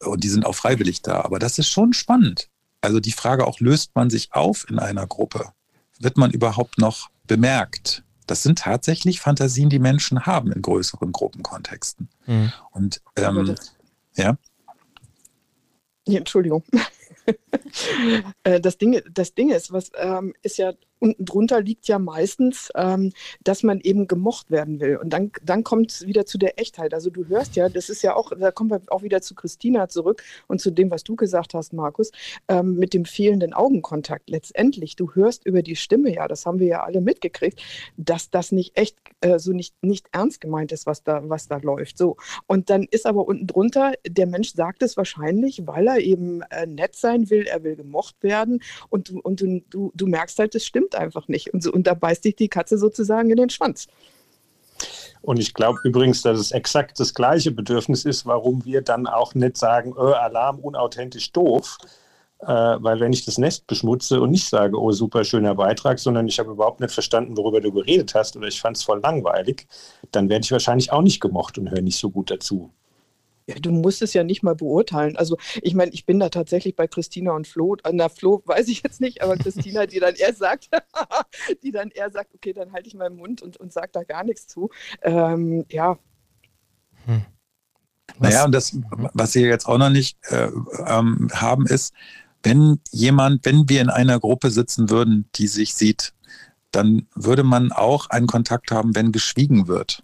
und 0.00 0.24
die 0.24 0.28
sind 0.28 0.44
auch 0.44 0.54
freiwillig 0.54 1.02
da. 1.02 1.20
Aber 1.20 1.38
das 1.38 1.58
ist 1.58 1.68
schon 1.68 1.92
spannend. 1.92 2.48
Also 2.80 3.00
die 3.00 3.12
Frage 3.12 3.46
auch, 3.46 3.60
löst 3.60 3.94
man 3.94 4.10
sich 4.10 4.32
auf 4.32 4.68
in 4.68 4.78
einer 4.78 5.06
Gruppe? 5.06 5.52
Wird 5.98 6.16
man 6.16 6.30
überhaupt 6.30 6.78
noch 6.78 7.08
bemerkt? 7.26 8.04
Das 8.26 8.42
sind 8.42 8.58
tatsächlich 8.58 9.20
Fantasien, 9.20 9.70
die 9.70 9.78
Menschen 9.78 10.26
haben 10.26 10.52
in 10.52 10.62
größeren 10.62 11.12
Gruppenkontexten. 11.12 12.08
Mhm. 12.26 12.52
Und 12.70 13.02
ähm, 13.16 13.56
Ja, 16.06 16.18
Entschuldigung. 16.18 16.64
Äh, 18.42 18.58
das, 18.58 18.78
Ding, 18.78 19.02
das 19.12 19.34
Ding 19.34 19.50
ist, 19.50 19.70
was 19.70 19.90
ähm, 19.96 20.32
ist 20.40 20.56
ja 20.56 20.72
unten 20.98 21.24
drunter 21.24 21.60
liegt 21.60 21.88
ja 21.88 21.98
meistens, 21.98 22.70
ähm, 22.74 23.12
dass 23.42 23.62
man 23.62 23.80
eben 23.80 24.08
gemocht 24.08 24.50
werden 24.50 24.80
will. 24.80 24.96
Und 24.96 25.10
dann, 25.10 25.32
dann 25.42 25.64
kommt 25.64 25.92
es 25.92 26.06
wieder 26.06 26.26
zu 26.26 26.38
der 26.38 26.60
Echtheit. 26.60 26.94
Also 26.94 27.10
du 27.10 27.26
hörst 27.26 27.56
ja, 27.56 27.68
das 27.68 27.88
ist 27.88 28.02
ja 28.02 28.14
auch, 28.14 28.32
da 28.38 28.50
kommen 28.50 28.70
wir 28.70 28.80
auch 28.88 29.02
wieder 29.02 29.20
zu 29.22 29.34
Christina 29.34 29.88
zurück 29.88 30.22
und 30.46 30.60
zu 30.60 30.70
dem, 30.70 30.90
was 30.90 31.04
du 31.04 31.16
gesagt 31.16 31.54
hast, 31.54 31.72
Markus, 31.72 32.10
ähm, 32.48 32.74
mit 32.74 32.94
dem 32.94 33.04
fehlenden 33.04 33.52
Augenkontakt. 33.52 34.30
Letztendlich, 34.30 34.96
du 34.96 35.12
hörst 35.14 35.46
über 35.46 35.62
die 35.62 35.76
Stimme, 35.76 36.14
ja, 36.14 36.28
das 36.28 36.46
haben 36.46 36.58
wir 36.58 36.66
ja 36.66 36.82
alle 36.82 37.00
mitgekriegt, 37.00 37.62
dass 37.96 38.30
das 38.30 38.52
nicht 38.52 38.76
echt, 38.76 38.96
äh, 39.20 39.38
so 39.38 39.52
nicht, 39.52 39.74
nicht 39.82 40.06
ernst 40.12 40.40
gemeint 40.40 40.72
ist, 40.72 40.86
was 40.86 41.02
da, 41.02 41.22
was 41.28 41.48
da 41.48 41.58
läuft. 41.58 41.98
So. 41.98 42.16
Und 42.46 42.70
dann 42.70 42.84
ist 42.90 43.06
aber 43.06 43.26
unten 43.26 43.46
drunter, 43.46 43.92
der 44.06 44.26
Mensch 44.26 44.54
sagt 44.54 44.82
es 44.82 44.96
wahrscheinlich, 44.96 45.66
weil 45.66 45.86
er 45.86 45.98
eben 45.98 46.42
äh, 46.50 46.66
nett 46.66 46.96
sein 46.96 47.30
will, 47.30 47.46
er 47.46 47.62
will 47.62 47.76
gemocht 47.76 48.16
werden 48.22 48.60
und, 48.88 49.10
du, 49.10 49.20
und 49.20 49.40
du, 49.40 49.60
du, 49.70 49.92
du 49.94 50.06
merkst 50.06 50.38
halt, 50.38 50.54
das 50.54 50.64
stimmt 50.64 50.87
einfach 50.94 51.28
nicht. 51.28 51.52
Und, 51.52 51.62
so, 51.62 51.72
und 51.72 51.86
da 51.86 51.94
beißt 51.94 52.24
dich 52.24 52.36
die 52.36 52.48
Katze 52.48 52.78
sozusagen 52.78 53.30
in 53.30 53.36
den 53.36 53.50
Schwanz. 53.50 53.86
Und 55.20 55.38
ich 55.40 55.54
glaube 55.54 55.78
übrigens, 55.84 56.22
dass 56.22 56.38
es 56.38 56.52
exakt 56.52 57.00
das 57.00 57.14
gleiche 57.14 57.50
Bedürfnis 57.50 58.04
ist, 58.04 58.26
warum 58.26 58.64
wir 58.64 58.82
dann 58.82 59.06
auch 59.06 59.34
nicht 59.34 59.56
sagen, 59.56 59.94
äh, 59.96 60.00
Alarm, 60.00 60.60
unauthentisch, 60.60 61.32
doof. 61.32 61.78
Äh, 62.40 62.46
weil 62.46 63.00
wenn 63.00 63.12
ich 63.12 63.24
das 63.24 63.36
Nest 63.36 63.66
beschmutze 63.66 64.20
und 64.20 64.30
nicht 64.30 64.48
sage, 64.48 64.80
oh, 64.80 64.92
super 64.92 65.24
schöner 65.24 65.56
Beitrag, 65.56 65.98
sondern 65.98 66.28
ich 66.28 66.38
habe 66.38 66.52
überhaupt 66.52 66.80
nicht 66.80 66.94
verstanden, 66.94 67.36
worüber 67.36 67.60
du 67.60 67.72
geredet 67.72 68.14
hast 68.14 68.36
oder 68.36 68.46
ich 68.46 68.60
fand 68.60 68.76
es 68.76 68.84
voll 68.84 69.00
langweilig, 69.00 69.66
dann 70.12 70.28
werde 70.28 70.44
ich 70.44 70.52
wahrscheinlich 70.52 70.92
auch 70.92 71.02
nicht 71.02 71.20
gemocht 71.20 71.58
und 71.58 71.70
höre 71.70 71.82
nicht 71.82 71.98
so 71.98 72.10
gut 72.10 72.30
dazu. 72.30 72.70
Ja, 73.48 73.54
du 73.54 73.70
musst 73.70 74.02
es 74.02 74.12
ja 74.12 74.24
nicht 74.24 74.42
mal 74.42 74.54
beurteilen. 74.54 75.16
Also 75.16 75.38
ich 75.62 75.74
meine, 75.74 75.90
ich 75.92 76.04
bin 76.04 76.20
da 76.20 76.28
tatsächlich 76.28 76.76
bei 76.76 76.86
Christina 76.86 77.32
und 77.32 77.48
Flo. 77.48 77.76
An 77.82 77.96
der 77.96 78.10
Flo 78.10 78.42
weiß 78.44 78.68
ich 78.68 78.82
jetzt 78.82 79.00
nicht, 79.00 79.22
aber 79.22 79.36
Christina, 79.36 79.86
die 79.86 80.00
dann 80.00 80.14
eher 80.14 80.34
sagt, 80.34 80.68
die 81.62 81.72
dann 81.72 81.90
eher 81.90 82.10
sagt, 82.10 82.34
okay, 82.34 82.52
dann 82.52 82.72
halte 82.72 82.88
ich 82.88 82.94
meinen 82.94 83.16
Mund 83.16 83.40
und, 83.40 83.56
und 83.56 83.72
sage 83.72 83.88
da 83.92 84.04
gar 84.04 84.22
nichts 84.22 84.46
zu. 84.48 84.68
Ähm, 85.02 85.64
ja, 85.70 85.98
Naja, 88.18 88.44
und 88.44 88.52
das, 88.52 88.76
was 89.14 89.32
Sie 89.32 89.42
jetzt 89.42 89.66
auch 89.66 89.78
noch 89.78 89.90
nicht 89.90 90.18
äh, 90.28 90.50
ähm, 90.86 91.28
haben, 91.32 91.66
ist, 91.66 91.94
wenn 92.42 92.80
jemand, 92.90 93.44
wenn 93.44 93.68
wir 93.68 93.80
in 93.80 93.90
einer 93.90 94.20
Gruppe 94.20 94.50
sitzen 94.50 94.90
würden, 94.90 95.28
die 95.36 95.46
sich 95.46 95.74
sieht, 95.74 96.12
dann 96.70 97.06
würde 97.14 97.44
man 97.44 97.72
auch 97.72 98.10
einen 98.10 98.26
Kontakt 98.26 98.70
haben, 98.70 98.94
wenn 98.94 99.12
geschwiegen 99.12 99.68
wird. 99.68 100.02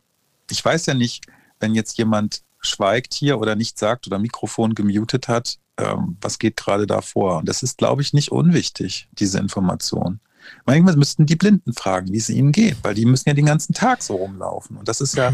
Ich 0.51 0.65
weiß 0.65 0.87
ja 0.87 0.95
nicht, 0.95 1.27
wenn 1.61 1.75
jetzt 1.75 1.99
jemand 1.99 2.43
schweigt 2.65 3.15
hier 3.15 3.39
oder 3.39 3.55
nicht 3.57 3.79
sagt 3.79 4.07
oder 4.07 4.19
Mikrofon 4.19 4.75
gemutet 4.75 5.29
hat, 5.29 5.59
ähm, 5.77 6.17
was 6.21 6.39
geht 6.39 6.57
gerade 6.57 6.87
da 6.87 7.01
vor? 7.01 7.39
Und 7.39 7.49
das 7.49 7.63
ist, 7.63 7.79
glaube 7.79 8.03
ich, 8.03 8.13
nicht 8.13 8.31
unwichtig, 8.31 9.09
diese 9.13 9.39
Information. 9.39 10.21
Manchmal 10.67 10.97
müssten 10.97 11.27
die 11.27 11.37
Blinden 11.37 11.73
fragen, 11.73 12.13
wie 12.13 12.19
es 12.19 12.29
ihnen 12.29 12.53
geht, 12.53 12.77
weil 12.83 12.95
die 12.95 13.07
müssen 13.07 13.29
ja 13.29 13.35
den 13.35 13.47
ganzen 13.47 13.73
Tag 13.73 14.03
so 14.03 14.17
rumlaufen. 14.17 14.77
Und 14.77 14.89
das 14.89 15.01
ist 15.01 15.17
ja, 15.17 15.33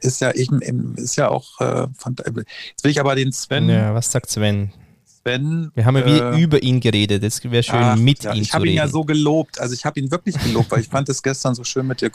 ist 0.00 0.20
ja 0.20 0.32
eben, 0.32 0.94
ist 0.96 1.16
ja 1.16 1.28
auch. 1.28 1.60
Äh, 1.60 1.86
jetzt 2.68 2.84
will 2.84 2.90
ich 2.90 3.00
aber 3.00 3.14
den 3.14 3.32
Sven, 3.32 3.68
Ja, 3.68 3.94
was 3.94 4.10
sagt 4.10 4.30
Sven? 4.30 4.72
Sven. 5.24 5.70
Wir 5.74 5.86
haben 5.86 5.96
ja 5.96 6.04
wie 6.06 6.18
äh, 6.38 6.42
über 6.42 6.62
ihn 6.62 6.80
geredet. 6.80 7.22
Es 7.24 7.42
wäre 7.42 7.62
schön, 7.62 7.76
ach, 7.76 7.96
mit 7.96 8.24
ja, 8.24 8.34
ihm 8.34 8.42
Ich 8.42 8.48
zu 8.50 8.54
habe 8.54 8.66
ihn 8.66 8.70
reden. 8.70 8.76
ja 8.78 8.88
so 8.88 9.04
gelobt. 9.04 9.58
Also 9.58 9.74
ich 9.74 9.84
habe 9.86 9.98
ihn 9.98 10.10
wirklich 10.10 10.38
gelobt, 10.38 10.70
weil 10.70 10.80
ich 10.80 10.88
fand 10.88 11.08
es 11.08 11.22
gestern 11.22 11.54
so 11.54 11.64
schön 11.64 11.86
mit 11.86 12.02
der 12.02 12.10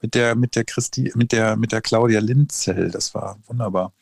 mit 0.00 0.14
der 0.14 0.34
mit 0.34 0.56
der 0.56 0.64
Christi, 0.64 1.12
mit 1.14 1.32
der 1.32 1.56
mit 1.56 1.72
der 1.72 1.82
Claudia 1.82 2.20
Linzell. 2.20 2.90
Das 2.90 3.14
war 3.14 3.38
wunderbar. 3.46 3.92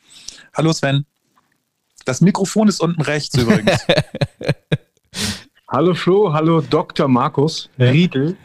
Hallo 0.54 0.72
Sven. 0.72 1.04
Das 2.04 2.20
Mikrofon 2.20 2.68
ist 2.68 2.80
unten 2.80 3.00
rechts 3.02 3.36
übrigens. 3.36 3.78
Hallo 5.68 5.94
Flo, 5.94 6.32
hallo 6.32 6.60
Dr. 6.60 7.08
Markus 7.08 7.68
Ja. 7.78 7.90
Riedel. 7.90 8.36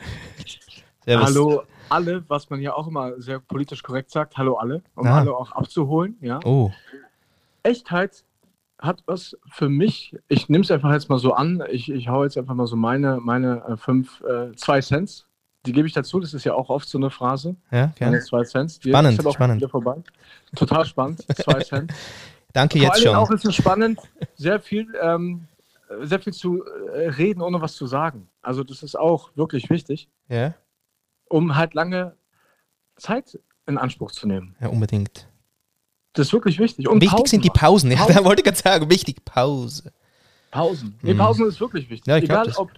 Servus. 1.06 1.26
Hallo 1.28 1.64
alle, 1.90 2.24
was 2.28 2.50
man 2.50 2.62
ja 2.62 2.74
auch 2.74 2.88
immer 2.88 3.20
sehr 3.22 3.40
politisch 3.40 3.84
korrekt 3.84 4.10
sagt. 4.10 4.38
Hallo 4.38 4.56
alle, 4.56 4.82
um 4.96 5.06
Ah. 5.06 5.20
alle 5.20 5.36
auch 5.36 5.52
abzuholen. 5.52 6.16
Ja. 6.22 6.40
Oh, 6.46 6.72
Echtheit 7.62 8.24
hat 8.80 9.04
was 9.06 9.38
für 9.52 9.70
mich. 9.70 10.16
Ich 10.28 10.50
nehme 10.50 10.64
es 10.64 10.72
einfach 10.72 10.92
jetzt 10.94 11.10
mal 11.10 11.20
so 11.20 11.34
an. 11.34 11.62
Ich, 11.70 11.92
ich 11.92 12.08
hau 12.08 12.24
jetzt 12.24 12.38
einfach 12.38 12.56
mal 12.56 12.66
so 12.68 12.76
meine, 12.76 13.20
meine 13.22 13.64
äh, 13.68 13.78
fünf, 13.78 14.22
äh, 14.22 14.56
zwei 14.56 14.82
Cents. 14.82 15.28
Die 15.66 15.74
gebe 15.74 15.88
ich 15.88 15.94
dazu. 15.94 16.20
Das 16.22 16.34
ist 16.34 16.46
ja 16.46 16.54
auch 16.54 16.70
oft 16.70 16.88
so 16.88 16.98
eine 16.98 17.10
Phrase. 17.10 17.56
ja, 17.72 17.78
Meine 17.80 17.94
gerne. 17.96 18.20
zwei 18.22 18.44
Cents. 18.44 18.80
Die 18.80 18.90
Spannend, 18.90 19.26
auch 19.26 19.34
spannend. 19.34 19.70
vorbei. 19.70 20.02
Total 20.56 20.86
spannend. 20.86 21.26
Zwei 21.38 21.60
Cent. 21.64 21.94
Danke 22.54 22.80
Vor 22.80 22.88
jetzt 22.88 23.04
Dingen 23.04 23.16
auch 23.16 23.28
schon. 23.28 23.36
ist 23.36 23.46
es 23.46 23.56
spannend, 23.56 24.00
sehr 24.36 24.60
viel, 24.60 24.88
ähm, 25.02 25.48
sehr 26.02 26.20
viel 26.20 26.34
zu 26.34 26.64
äh, 26.66 27.10
reden, 27.10 27.42
ohne 27.42 27.62
was 27.62 27.76
zu 27.76 27.86
sagen. 27.86 28.30
Also 28.42 28.64
das 28.64 28.82
ist 28.82 28.98
auch 28.98 29.30
wirklich 29.36 29.70
wichtig, 29.70 30.10
Ja, 30.30 30.56
um 31.28 31.56
halt 31.58 31.74
lange 31.76 32.16
Zeit 32.96 33.38
in 33.68 33.78
Anspruch 33.78 34.12
zu 34.12 34.28
nehmen. 34.28 34.56
ja, 34.62 34.70
unbedingt. 34.70 35.28
Das 36.14 36.28
ist 36.28 36.34
wirklich 36.34 36.58
wichtig. 36.60 36.88
Und 36.88 37.02
wichtig 37.02 37.12
Pausen 37.18 37.28
sind 37.28 37.44
die 37.46 37.50
machen. 37.50 37.60
Pausen. 37.60 37.92
Ja, 37.92 37.98
Pausen. 37.98 38.16
da 38.16 38.24
wollte 38.24 38.40
ich 38.42 38.46
gerade 38.46 38.58
sagen, 38.58 38.90
wichtig, 38.90 39.24
Pause. 39.26 39.94
Pausen. 40.52 40.98
Nee, 41.02 41.14
Mhm. 41.14 41.18
Pausen 41.20 41.48
ist 41.48 41.60
wirklich 41.60 41.90
wichtig. 41.90 42.08
Ja, 42.08 42.18
ich 42.18 42.24
Egal 42.24 42.52
ob. 42.58 42.72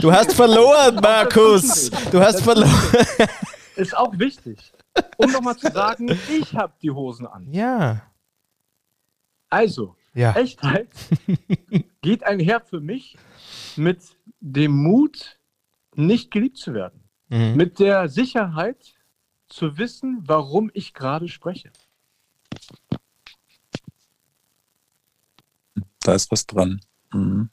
Du 0.00 0.12
hast 0.12 0.34
verloren, 0.34 0.96
Markus. 0.96 1.90
Du 2.10 2.20
hast 2.20 2.42
verloren. 2.42 2.70
ist 3.76 3.96
auch 3.96 4.16
wichtig. 4.18 4.72
Um 5.16 5.30
nochmal 5.30 5.56
zu 5.56 5.70
sagen, 5.72 6.18
ich 6.30 6.54
habe 6.54 6.72
die 6.82 6.90
Hosen 6.90 7.26
an. 7.26 7.52
Ja, 7.52 8.02
Also, 9.50 9.96
ja. 10.14 10.32
Echtheit 10.32 10.88
geht 12.02 12.24
einher 12.24 12.60
für 12.60 12.80
mich 12.80 13.16
mit 13.76 13.98
dem 14.40 14.72
Mut, 14.72 15.38
nicht 15.94 16.30
geliebt 16.30 16.56
zu 16.58 16.72
werden. 16.74 17.02
Mhm. 17.28 17.56
Mit 17.56 17.78
der 17.78 18.08
Sicherheit 18.08 18.94
zu 19.48 19.78
wissen, 19.78 20.22
warum 20.26 20.70
ich 20.74 20.94
gerade 20.94 21.28
spreche. 21.28 21.70
da 26.06 26.14
ist 26.14 26.30
was 26.30 26.46
dran. 26.46 26.80
Mhm. 27.12 27.50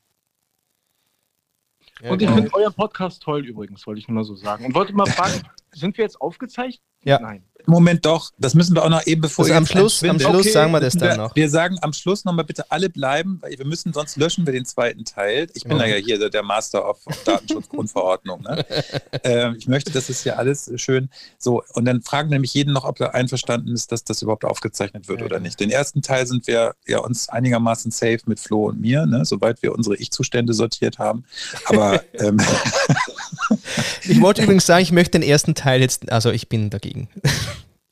Und 2.02 2.22
ich 2.22 2.28
genau. 2.28 2.36
finde 2.36 2.54
euren 2.54 2.74
Podcast 2.74 3.24
toll 3.24 3.46
übrigens, 3.46 3.88
wollte 3.88 4.00
ich 4.00 4.08
nur 4.08 4.16
mal 4.16 4.24
so 4.24 4.36
sagen. 4.36 4.66
Und 4.66 4.76
wollte 4.76 4.94
mal 4.94 5.06
fragen, 5.06 5.42
sind 5.72 5.98
wir 5.98 6.04
jetzt 6.04 6.20
aufgezeichnet? 6.20 6.84
Ja. 7.04 7.20
Nein. 7.20 7.46
Moment 7.66 8.06
doch, 8.06 8.32
das 8.38 8.54
müssen 8.56 8.76
wir 8.76 8.84
auch 8.84 8.90
noch 8.90 9.06
eben 9.08 9.22
bevor 9.22 9.48
ihr 9.48 9.56
am 9.56 9.66
Schluss, 9.66 10.04
am. 10.04 10.20
Schluss 10.20 10.42
Okay, 10.42 10.52
sagen 10.52 10.72
wir 10.72 10.80
das 10.82 10.94
dann 10.98 11.18
noch. 11.18 11.36
wir 11.36 11.50
sagen 11.50 11.78
am 11.82 11.94
Schluss 11.94 12.26
nochmal 12.26 12.46
bitte 12.46 12.70
alle 12.72 12.90
bleiben, 12.90 13.38
weil 13.42 13.58
wir 13.58 13.66
müssen, 13.66 13.94
sonst 13.94 14.18
löschen 14.18 14.46
wir 14.46 14.54
den 14.54 14.66
zweiten 14.66 15.06
Teil. 15.06 15.48
Ich 15.54 15.64
bin 15.64 15.78
Ja. 15.78 15.86
ja 15.86 15.96
hier 15.96 16.30
der- 16.30 16.44
Master 16.44 16.90
of 16.90 17.00
Datenschutzgrundverordnung. 17.24 18.42
Ne? 18.42 18.66
ähm, 19.24 19.56
ich 19.58 19.68
möchte, 19.68 19.92
das 19.92 20.10
ist 20.10 20.26
ja 20.26 20.34
alles 20.36 20.70
schön. 20.76 21.10
So, 21.38 21.64
und 21.74 21.86
dann 21.86 22.02
fragen 22.02 22.30
nämlich 22.30 22.54
jeden 22.54 22.74
noch, 22.74 22.84
ob 22.84 23.00
er 23.00 23.14
einverstanden 23.16 23.74
ist, 23.74 23.94
dass 23.94 24.04
das 24.04 24.22
überhaupt 24.22 24.44
aufgezeichnet 24.44 25.08
wird 25.08 25.22
Ja, 25.22 25.26
oder 25.28 25.40
nicht. 25.40 25.58
Den 25.60 25.70
ersten 25.70 26.02
Teil 26.02 26.28
sind 26.28 26.48
wir 26.48 26.74
ja 26.86 27.00
uns 27.00 27.30
einigermaßen 27.30 27.92
safe 27.92 28.20
mit 28.26 28.42
Flo 28.42 28.68
und 28.68 28.82
mir, 28.82 29.06
ne? 29.06 29.24
soweit 29.24 29.64
wir 29.64 29.74
unsere 29.74 29.96
Ich-Zustände 29.96 30.54
sortiert 30.54 31.00
haben. 31.00 31.24
Aber 31.68 32.04
ähm, 32.20 32.42
Ich 34.04 34.20
wollte 34.22 34.44
übrigens 34.44 34.66
sagen, 34.66 34.84
ich 34.84 34.92
möchte 34.92 35.18
den 35.18 35.28
ersten 35.28 35.56
Teil 35.56 35.82
jetzt, 35.82 36.12
also 36.12 36.30
ich 36.32 36.50
bin 36.50 36.70
dagegen. 36.70 37.08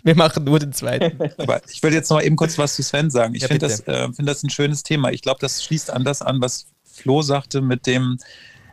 Wir 0.04 0.16
machen 0.16 0.44
nur 0.44 0.60
den 0.60 0.74
zweiten. 0.74 1.20
Aber 1.38 1.62
ich 1.70 1.82
will 1.84 1.94
jetzt 1.94 2.10
noch 2.10 2.18
mal 2.18 2.24
eben 2.24 2.36
kurz 2.36 2.58
was 2.58 2.76
zu 2.76 2.84
Sven 2.84 3.10
sagen. 3.10 3.36
Ich 3.36 3.44
Ja, 3.44 3.48
finde 3.48 3.68
das, 3.68 3.82
äh, 3.88 4.12
find 4.14 4.28
das 4.28 4.44
ein 4.44 4.50
schönes 4.50 4.84
Thema. 4.84 5.12
Ich 5.12 5.22
glaube, 5.22 5.40
das 5.40 5.64
schließt 5.64 5.92
an 5.92 6.04
das 6.04 6.22
an, 6.22 6.42
was 6.42 6.68
Flo 6.84 7.22
sagte 7.22 7.62
mit 7.62 7.86
dem, 7.88 8.18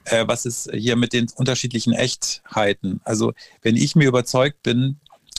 äh, 0.05 0.27
was 0.27 0.47
ist 0.47 0.71
hier 0.73 0.97
mit 0.97 1.13
den 1.13 1.27
unterschiedlichen 1.37 1.93
Echtheiten? 1.93 3.01
Also 3.05 3.33
wenn 3.63 3.77
ich 3.77 3.95
mir 3.95 4.09
überzeugt 4.09 4.63
bin, 4.63 4.99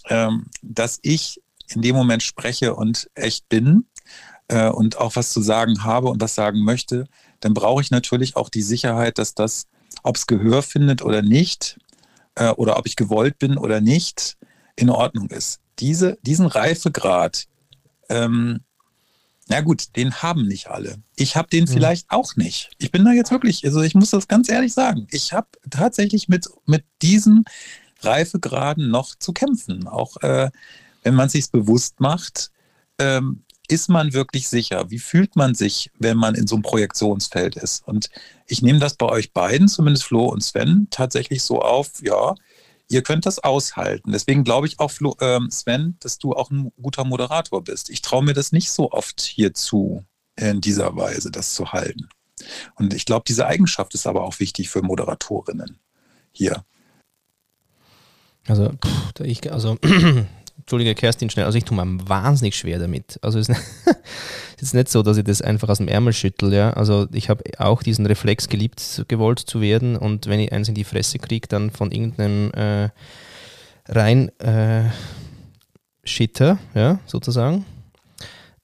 ähm, 0.09 0.45
dass 0.61 0.99
ich 1.01 1.41
in 1.67 1.81
dem 1.81 1.95
Moment 1.95 2.23
spreche 2.23 2.75
und 2.75 3.09
echt 3.15 3.47
bin 3.49 3.85
äh, 4.47 4.69
und 4.69 4.97
auch 4.97 5.15
was 5.15 5.31
zu 5.31 5.41
sagen 5.41 5.83
habe 5.83 6.07
und 6.07 6.21
was 6.21 6.35
sagen 6.35 6.63
möchte, 6.63 7.07
dann 7.39 7.53
brauche 7.53 7.81
ich 7.81 7.91
natürlich 7.91 8.35
auch 8.35 8.49
die 8.49 8.61
Sicherheit, 8.61 9.17
dass 9.17 9.35
das, 9.35 9.67
ob 10.03 10.15
es 10.15 10.27
Gehör 10.27 10.61
findet 10.63 11.01
oder 11.01 11.21
nicht, 11.21 11.77
äh, 12.35 12.49
oder 12.49 12.77
ob 12.77 12.85
ich 12.85 12.95
gewollt 12.95 13.37
bin 13.37 13.57
oder 13.57 13.81
nicht, 13.81 14.37
in 14.75 14.89
Ordnung 14.89 15.29
ist. 15.29 15.59
Diese, 15.79 16.17
diesen 16.21 16.45
Reifegrad, 16.45 17.47
ähm, 18.09 18.61
na 19.47 19.61
gut, 19.61 19.95
den 19.95 20.13
haben 20.21 20.47
nicht 20.47 20.67
alle. 20.67 20.97
Ich 21.15 21.35
habe 21.35 21.49
den 21.49 21.63
mhm. 21.63 21.69
vielleicht 21.69 22.11
auch 22.11 22.35
nicht. 22.35 22.69
Ich 22.77 22.91
bin 22.91 23.03
da 23.03 23.11
jetzt 23.11 23.31
wirklich, 23.31 23.65
also 23.65 23.81
ich 23.81 23.95
muss 23.95 24.11
das 24.11 24.27
ganz 24.27 24.47
ehrlich 24.49 24.73
sagen, 24.73 25.07
ich 25.09 25.33
habe 25.33 25.47
tatsächlich 25.69 26.29
mit, 26.29 26.47
mit 26.65 26.83
diesen 27.01 27.45
Reifegraden 28.01 28.89
noch 28.89 29.15
zu 29.15 29.33
kämpfen. 29.33 29.87
Auch 29.87 30.17
äh, 30.17 30.51
wenn 31.03 31.15
man 31.15 31.29
sich 31.29 31.49
bewusst 31.51 31.99
macht, 31.99 32.51
ähm, 32.99 33.43
ist 33.67 33.87
man 33.87 34.13
wirklich 34.13 34.49
sicher? 34.49 34.89
Wie 34.89 34.99
fühlt 34.99 35.35
man 35.35 35.55
sich, 35.55 35.91
wenn 35.99 36.17
man 36.17 36.35
in 36.35 36.47
so 36.47 36.55
einem 36.55 36.63
Projektionsfeld 36.63 37.55
ist? 37.55 37.87
Und 37.87 38.09
ich 38.47 38.61
nehme 38.61 38.79
das 38.79 38.95
bei 38.95 39.05
euch 39.05 39.31
beiden, 39.31 39.67
zumindest 39.67 40.05
Flo 40.05 40.25
und 40.25 40.43
Sven, 40.43 40.87
tatsächlich 40.89 41.43
so 41.43 41.61
auf, 41.61 42.01
ja, 42.01 42.35
ihr 42.89 43.03
könnt 43.03 43.25
das 43.25 43.39
aushalten. 43.39 44.11
Deswegen 44.11 44.43
glaube 44.43 44.67
ich 44.67 44.79
auch, 44.79 44.91
Flo, 44.91 45.15
äh, 45.19 45.39
Sven, 45.49 45.95
dass 45.99 46.17
du 46.17 46.33
auch 46.33 46.51
ein 46.51 46.71
guter 46.81 47.05
Moderator 47.05 47.63
bist. 47.63 47.89
Ich 47.89 48.01
traue 48.01 48.23
mir 48.23 48.33
das 48.33 48.51
nicht 48.51 48.71
so 48.71 48.91
oft 48.91 49.21
hier 49.21 49.53
zu, 49.53 50.03
in 50.35 50.59
dieser 50.59 50.95
Weise 50.95 51.31
das 51.31 51.53
zu 51.53 51.71
halten. 51.71 52.09
Und 52.75 52.93
ich 52.93 53.05
glaube, 53.05 53.23
diese 53.27 53.45
Eigenschaft 53.45 53.93
ist 53.93 54.07
aber 54.07 54.23
auch 54.23 54.39
wichtig 54.39 54.69
für 54.69 54.81
Moderatorinnen 54.81 55.79
hier. 56.31 56.65
Also, 58.47 58.73
ich, 59.19 59.51
also 59.51 59.77
Entschuldige, 60.69 60.93
Kerstin, 60.93 61.31
schnell. 61.31 61.47
Also 61.47 61.57
ich 61.57 61.63
tue 61.65 61.75
mir 61.75 62.07
wahnsinnig 62.07 62.55
schwer 62.55 62.77
damit. 62.77 63.17
Also 63.23 63.39
es 63.39 63.49
ist 63.49 63.59
jetzt 64.61 64.73
nicht 64.75 64.87
so, 64.87 65.01
dass 65.01 65.17
ich 65.17 65.23
das 65.23 65.41
einfach 65.41 65.67
aus 65.67 65.79
dem 65.79 65.87
Ärmel 65.87 66.13
schüttel. 66.13 66.53
Ja? 66.53 66.73
Also 66.73 67.07
ich 67.11 67.27
habe 67.27 67.43
auch 67.57 67.81
diesen 67.81 68.05
Reflex 68.05 68.49
geliebt, 68.49 69.03
gewollt 69.07 69.39
zu 69.39 69.61
werden. 69.61 69.97
Und 69.97 70.27
wenn 70.27 70.39
ich 70.39 70.51
eins 70.51 70.69
in 70.69 70.75
die 70.75 70.83
Fresse 70.83 71.17
kriege, 71.17 71.47
dann 71.47 71.71
von 71.71 71.91
irgendeinem 71.91 72.51
äh, 72.51 72.89
rein 73.87 74.29
äh, 74.37 74.83
Shitter, 76.03 76.59
ja, 76.75 76.99
sozusagen. 77.07 77.65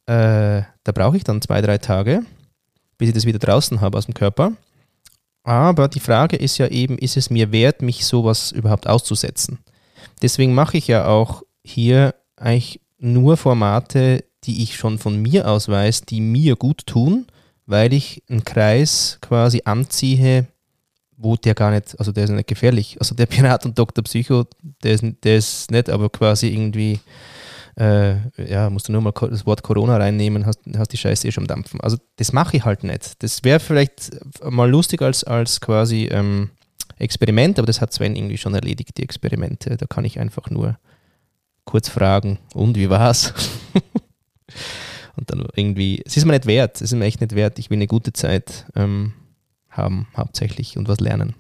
Äh, 0.06 0.62
da 0.84 0.92
brauche 0.94 1.18
ich 1.18 1.24
dann 1.24 1.42
zwei, 1.42 1.60
drei 1.62 1.80
Tage, 1.80 2.22
bis 3.00 3.08
ich 3.08 3.16
das 3.16 3.26
wieder 3.26 3.40
draußen 3.40 3.82
habe 3.82 3.98
aus 3.98 4.06
dem 4.06 4.14
Körper. 4.14 4.52
Aber 5.44 5.88
die 5.88 6.00
Frage 6.00 6.36
ist 6.36 6.60
ja 6.60 6.68
eben, 6.68 7.00
ist 7.00 7.18
es 7.18 7.32
mir 7.32 7.52
wert, 7.52 7.82
mich 7.82 8.06
sowas 8.06 8.52
überhaupt 8.52 8.86
auszusetzen? 8.86 9.58
Deswegen 10.22 10.54
mache 10.54 10.78
ich 10.78 10.88
ja 10.88 11.08
auch 11.08 11.42
hier 11.66 12.16
eigentlich 12.38 12.80
nur 13.00 13.38
Formate, 13.38 14.24
die 14.44 14.64
ich 14.64 14.76
schon 14.76 15.00
von 15.00 15.22
mir 15.22 15.50
aus 15.50 15.68
weiß, 15.68 16.02
die 16.02 16.22
mir 16.22 16.56
gut 16.56 16.86
tun, 16.86 17.26
weil 17.66 17.94
ich 17.94 18.24
einen 18.30 18.46
Kreis 18.46 19.18
quasi 19.22 19.64
anziehe, 19.66 20.48
wo 21.18 21.36
der 21.36 21.56
gar 21.56 21.72
nicht, 21.72 21.98
also 21.98 22.12
der 22.12 22.26
ist 22.26 22.30
nicht 22.30 22.48
gefährlich. 22.48 22.98
Also 23.00 23.16
der 23.16 23.26
Pirat 23.26 23.66
und 23.66 23.78
Dr. 23.78 24.04
Psycho, 24.04 24.46
der 24.84 24.94
ist, 24.94 25.04
der 25.24 25.38
ist 25.38 25.72
nicht, 25.72 25.90
aber 25.90 26.10
quasi 26.10 26.50
irgendwie, 26.50 27.00
äh, 27.78 28.16
ja, 28.38 28.70
musst 28.70 28.88
du 28.88 28.92
nur 28.92 29.02
mal 29.02 29.14
das 29.30 29.46
Wort 29.46 29.64
Corona 29.64 29.98
reinnehmen, 29.98 30.46
hast, 30.46 30.60
hast 30.78 30.94
die 30.94 30.98
Scheiße 30.98 31.28
eh 31.28 31.32
schon 31.32 31.46
am 31.46 31.48
Dampfen. 31.48 31.82
Also 31.82 31.98
das 32.18 32.32
mache 32.32 32.58
ich 32.58 32.66
halt 32.66 32.84
nicht. 32.84 33.24
Das 33.24 33.44
wäre 33.44 33.60
vielleicht 33.60 34.12
mal 34.44 34.70
lustig 34.70 35.02
als, 35.02 35.24
als 35.24 35.60
quasi 35.60 36.06
ähm, 36.12 36.52
Experiment, 37.00 37.58
aber 37.58 37.66
das 37.66 37.82
hat 37.82 37.92
Sven 37.92 38.16
irgendwie 38.16 38.38
schon 38.38 38.54
erledigt, 38.54 38.98
die 38.98 39.04
Experimente. 39.04 39.78
Da 39.78 39.88
kann 39.88 40.06
ich 40.06 40.20
einfach 40.20 40.52
nur 40.52 40.78
kurz 41.66 41.90
fragen, 41.90 42.40
und 42.54 42.78
wie 42.78 42.90
war's? 42.90 43.34
und 45.16 45.30
dann 45.30 45.48
irgendwie, 45.56 46.02
es 46.06 46.18
ist 46.18 46.26
mir 46.26 46.34
nicht 46.34 46.46
wert, 46.46 46.76
es 46.76 46.94
ist 46.94 46.94
mir 46.94 47.06
echt 47.06 47.22
nicht 47.22 47.36
wert. 47.36 47.60
Ich 47.60 47.70
will 47.70 47.78
eine 47.78 47.88
gute 47.88 48.14
Zeit 48.14 48.66
ähm, 48.76 49.14
haben, 49.70 50.08
hauptsächlich 50.16 50.78
und 50.78 50.88
was 50.88 51.00
lernen. 51.00 51.36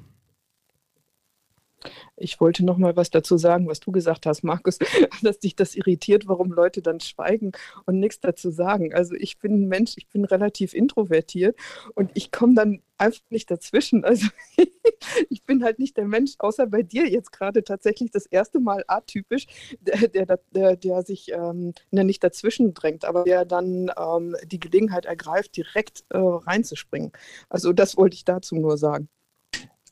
Ich 2.17 2.39
wollte 2.39 2.63
noch 2.63 2.78
mal 2.78 2.95
was 2.95 3.10
dazu 3.10 3.38
sagen, 3.38 3.67
was 3.67 3.80
du 3.80 3.91
gesagt 3.91 4.25
hast, 4.25 4.43
Markus, 4.43 4.80
dass 5.21 5.39
dich 5.39 5.56
das 5.56 5.75
irritiert, 5.75 6.28
warum 6.28 6.51
Leute 6.51 6.82
dann 6.82 6.99
schweigen 6.99 7.51
und 7.86 7.99
nichts 7.99 8.19
dazu 8.19 8.51
sagen. 8.51 8.93
Also 8.93 9.15
ich 9.15 9.39
bin 9.39 9.63
ein 9.63 9.67
Mensch, 9.67 9.93
ich 9.97 10.08
bin 10.08 10.25
relativ 10.25 10.73
introvertiert 10.73 11.58
und 11.93 12.12
ich 12.13 12.32
komme 12.32 12.56
dann 12.56 12.82
einfach 12.97 13.21
nicht 13.30 13.51
dazwischen. 13.51 14.06
Also 14.06 14.28
ich 15.30 15.43
bin 15.43 15.63
halt 15.63 15.80
nicht 15.80 15.97
der 15.97 16.06
Mensch, 16.06 16.36
außer 16.39 16.67
bei 16.67 16.84
dir 16.84 17.08
jetzt 17.08 17.32
gerade 17.32 17.63
tatsächlich 17.63 18.12
das 18.12 18.25
erste 18.25 18.60
Mal 18.60 18.84
atypisch, 18.88 19.47
der, 19.82 20.08
der, 20.08 20.39
der, 20.51 20.75
der 20.78 21.04
sich 21.04 21.32
ähm, 21.34 21.73
nicht 21.91 22.23
dazwischen 22.23 22.73
drängt, 22.73 23.04
aber 23.06 23.23
der 23.23 23.45
dann 23.45 23.91
ähm, 23.97 24.36
die 24.45 24.60
Gelegenheit 24.60 25.06
ergreift, 25.06 25.58
direkt 25.58 26.06
äh, 26.10 26.17
reinzuspringen. 26.17 27.12
Also 27.49 27.73
das 27.73 27.97
wollte 27.97 28.15
ich 28.15 28.23
dazu 28.25 28.56
nur 28.56 28.78
sagen. 28.78 29.10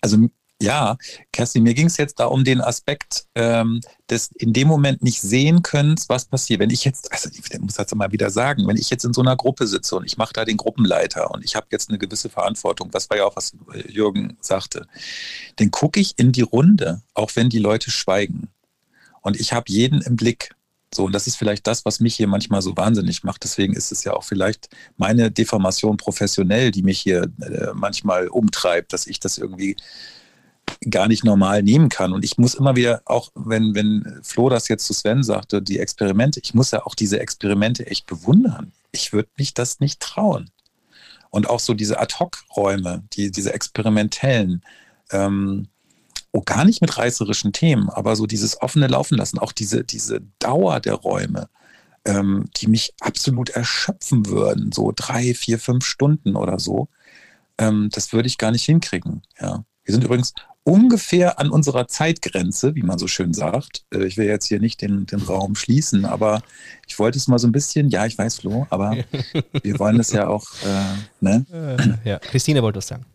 Also 0.01 0.17
ja, 0.63 0.97
Kerstin, 1.33 1.63
mir 1.63 1.73
ging 1.73 1.87
es 1.87 1.97
jetzt 1.97 2.19
da 2.19 2.25
um 2.25 2.43
den 2.43 2.61
Aspekt 2.61 3.25
ähm, 3.35 3.81
des 4.09 4.31
in 4.37 4.53
dem 4.53 4.67
Moment 4.67 5.03
nicht 5.03 5.21
sehen 5.21 5.61
können, 5.61 5.95
was 6.07 6.25
passiert. 6.25 6.61
Wenn 6.61 6.69
ich 6.69 6.85
jetzt, 6.85 7.11
also 7.11 7.29
ich 7.29 7.59
muss 7.59 7.75
das 7.75 7.93
mal 7.93 8.11
wieder 8.11 8.29
sagen, 8.29 8.65
wenn 8.67 8.77
ich 8.77 8.89
jetzt 8.89 9.03
in 9.03 9.13
so 9.13 9.21
einer 9.21 9.35
Gruppe 9.35 9.67
sitze 9.67 9.95
und 9.95 10.05
ich 10.05 10.17
mache 10.17 10.33
da 10.33 10.45
den 10.45 10.57
Gruppenleiter 10.57 11.31
und 11.31 11.43
ich 11.43 11.55
habe 11.55 11.67
jetzt 11.71 11.89
eine 11.89 11.99
gewisse 11.99 12.29
Verantwortung, 12.29 12.91
das 12.91 13.09
war 13.09 13.17
ja 13.17 13.25
auch, 13.25 13.35
was 13.35 13.51
Jürgen 13.87 14.37
sagte, 14.39 14.87
dann 15.57 15.69
gucke 15.69 15.99
ich 15.99 16.17
in 16.17 16.31
die 16.31 16.41
Runde, 16.41 17.01
auch 17.13 17.31
wenn 17.35 17.49
die 17.49 17.59
Leute 17.59 17.91
schweigen. 17.91 18.49
Und 19.21 19.39
ich 19.39 19.53
habe 19.53 19.65
jeden 19.67 20.01
im 20.01 20.15
Blick. 20.15 20.55
So, 20.93 21.05
und 21.05 21.11
das 21.13 21.27
ist 21.27 21.37
vielleicht 21.37 21.65
das, 21.65 21.85
was 21.85 21.99
mich 21.99 22.15
hier 22.15 22.27
manchmal 22.27 22.61
so 22.61 22.77
wahnsinnig 22.77 23.23
macht. 23.23 23.43
Deswegen 23.43 23.73
ist 23.73 23.91
es 23.91 24.03
ja 24.03 24.13
auch 24.13 24.23
vielleicht 24.23 24.69
meine 24.95 25.31
Deformation 25.31 25.97
professionell, 25.97 26.71
die 26.71 26.83
mich 26.83 26.99
hier 26.99 27.23
äh, 27.41 27.73
manchmal 27.73 28.27
umtreibt, 28.27 28.93
dass 28.93 29.07
ich 29.07 29.19
das 29.19 29.37
irgendwie 29.37 29.75
gar 30.89 31.07
nicht 31.07 31.23
normal 31.23 31.63
nehmen 31.63 31.89
kann. 31.89 32.13
Und 32.13 32.25
ich 32.25 32.37
muss 32.37 32.55
immer 32.55 32.75
wieder, 32.75 33.01
auch 33.05 33.31
wenn, 33.35 33.75
wenn 33.75 34.19
Flo 34.21 34.49
das 34.49 34.67
jetzt 34.67 34.85
zu 34.85 34.93
Sven 34.93 35.23
sagte, 35.23 35.61
die 35.61 35.79
Experimente, 35.79 36.39
ich 36.41 36.53
muss 36.53 36.71
ja 36.71 36.85
auch 36.85 36.95
diese 36.95 37.19
Experimente 37.19 37.87
echt 37.87 38.05
bewundern. 38.05 38.71
Ich 38.91 39.13
würde 39.13 39.29
mich 39.37 39.53
das 39.53 39.79
nicht 39.79 39.99
trauen. 39.99 40.49
Und 41.29 41.49
auch 41.49 41.59
so 41.59 41.73
diese 41.73 41.99
Ad-Hoc-Räume, 41.99 43.03
die, 43.13 43.31
diese 43.31 43.53
experimentellen, 43.53 44.61
ähm, 45.11 45.67
oh, 46.31 46.41
gar 46.41 46.65
nicht 46.65 46.81
mit 46.81 46.97
reißerischen 46.97 47.53
Themen, 47.53 47.89
aber 47.89 48.15
so 48.15 48.27
dieses 48.27 48.61
offene 48.61 48.87
Laufen 48.87 49.17
lassen, 49.17 49.39
auch 49.39 49.51
diese, 49.51 49.83
diese 49.83 50.21
Dauer 50.39 50.79
der 50.79 50.93
Räume, 50.95 51.49
ähm, 52.05 52.49
die 52.57 52.67
mich 52.67 52.93
absolut 52.99 53.49
erschöpfen 53.49 54.27
würden, 54.27 54.71
so 54.71 54.91
drei, 54.95 55.33
vier, 55.33 55.57
fünf 55.57 55.85
Stunden 55.85 56.35
oder 56.35 56.59
so, 56.59 56.87
ähm, 57.57 57.89
das 57.91 58.13
würde 58.13 58.27
ich 58.27 58.37
gar 58.37 58.51
nicht 58.51 58.65
hinkriegen. 58.65 59.21
Ja. 59.39 59.63
Wir 59.85 59.93
sind 59.93 60.03
übrigens 60.03 60.33
ungefähr 60.63 61.39
an 61.39 61.49
unserer 61.49 61.87
Zeitgrenze, 61.87 62.75
wie 62.75 62.83
man 62.83 62.97
so 62.97 63.07
schön 63.07 63.33
sagt. 63.33 63.85
Äh, 63.93 64.05
ich 64.05 64.17
will 64.17 64.27
jetzt 64.27 64.45
hier 64.45 64.59
nicht 64.59 64.81
den, 64.81 65.05
den 65.05 65.21
Raum 65.21 65.55
schließen, 65.55 66.05
aber 66.05 66.41
ich 66.87 66.97
wollte 66.99 67.17
es 67.17 67.27
mal 67.27 67.39
so 67.39 67.47
ein 67.47 67.51
bisschen, 67.51 67.89
ja, 67.89 68.05
ich 68.05 68.17
weiß, 68.17 68.39
Flo, 68.39 68.67
aber 68.69 68.97
wir 69.63 69.79
wollen 69.79 69.99
es 69.99 70.11
ja 70.11 70.27
auch, 70.27 70.45
äh, 70.65 70.95
ne? 71.21 71.45
Äh, 71.51 72.09
ja, 72.09 72.19
Christine 72.19 72.61
wollte 72.63 72.79
es 72.79 72.87
sagen. 72.87 73.05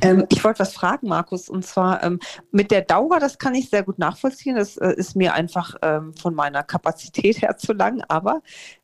Ähm, 0.00 0.26
ich 0.28 0.42
wollte 0.42 0.60
was 0.60 0.72
fragen, 0.72 1.08
Markus, 1.08 1.48
und 1.48 1.64
zwar 1.64 2.02
ähm, 2.02 2.18
mit 2.50 2.70
der 2.70 2.82
Dauer, 2.82 3.20
das 3.20 3.38
kann 3.38 3.54
ich 3.54 3.70
sehr 3.70 3.84
gut 3.84 3.98
nachvollziehen. 3.98 4.56
Das 4.56 4.76
äh, 4.76 4.94
ist 4.96 5.14
mir 5.14 5.34
einfach 5.34 5.76
ähm, 5.82 6.14
von 6.14 6.34
meiner 6.34 6.62
Kapazität 6.62 7.42
her 7.42 7.56
zu 7.56 7.72
lang, 7.72 8.02
aber 8.08 8.42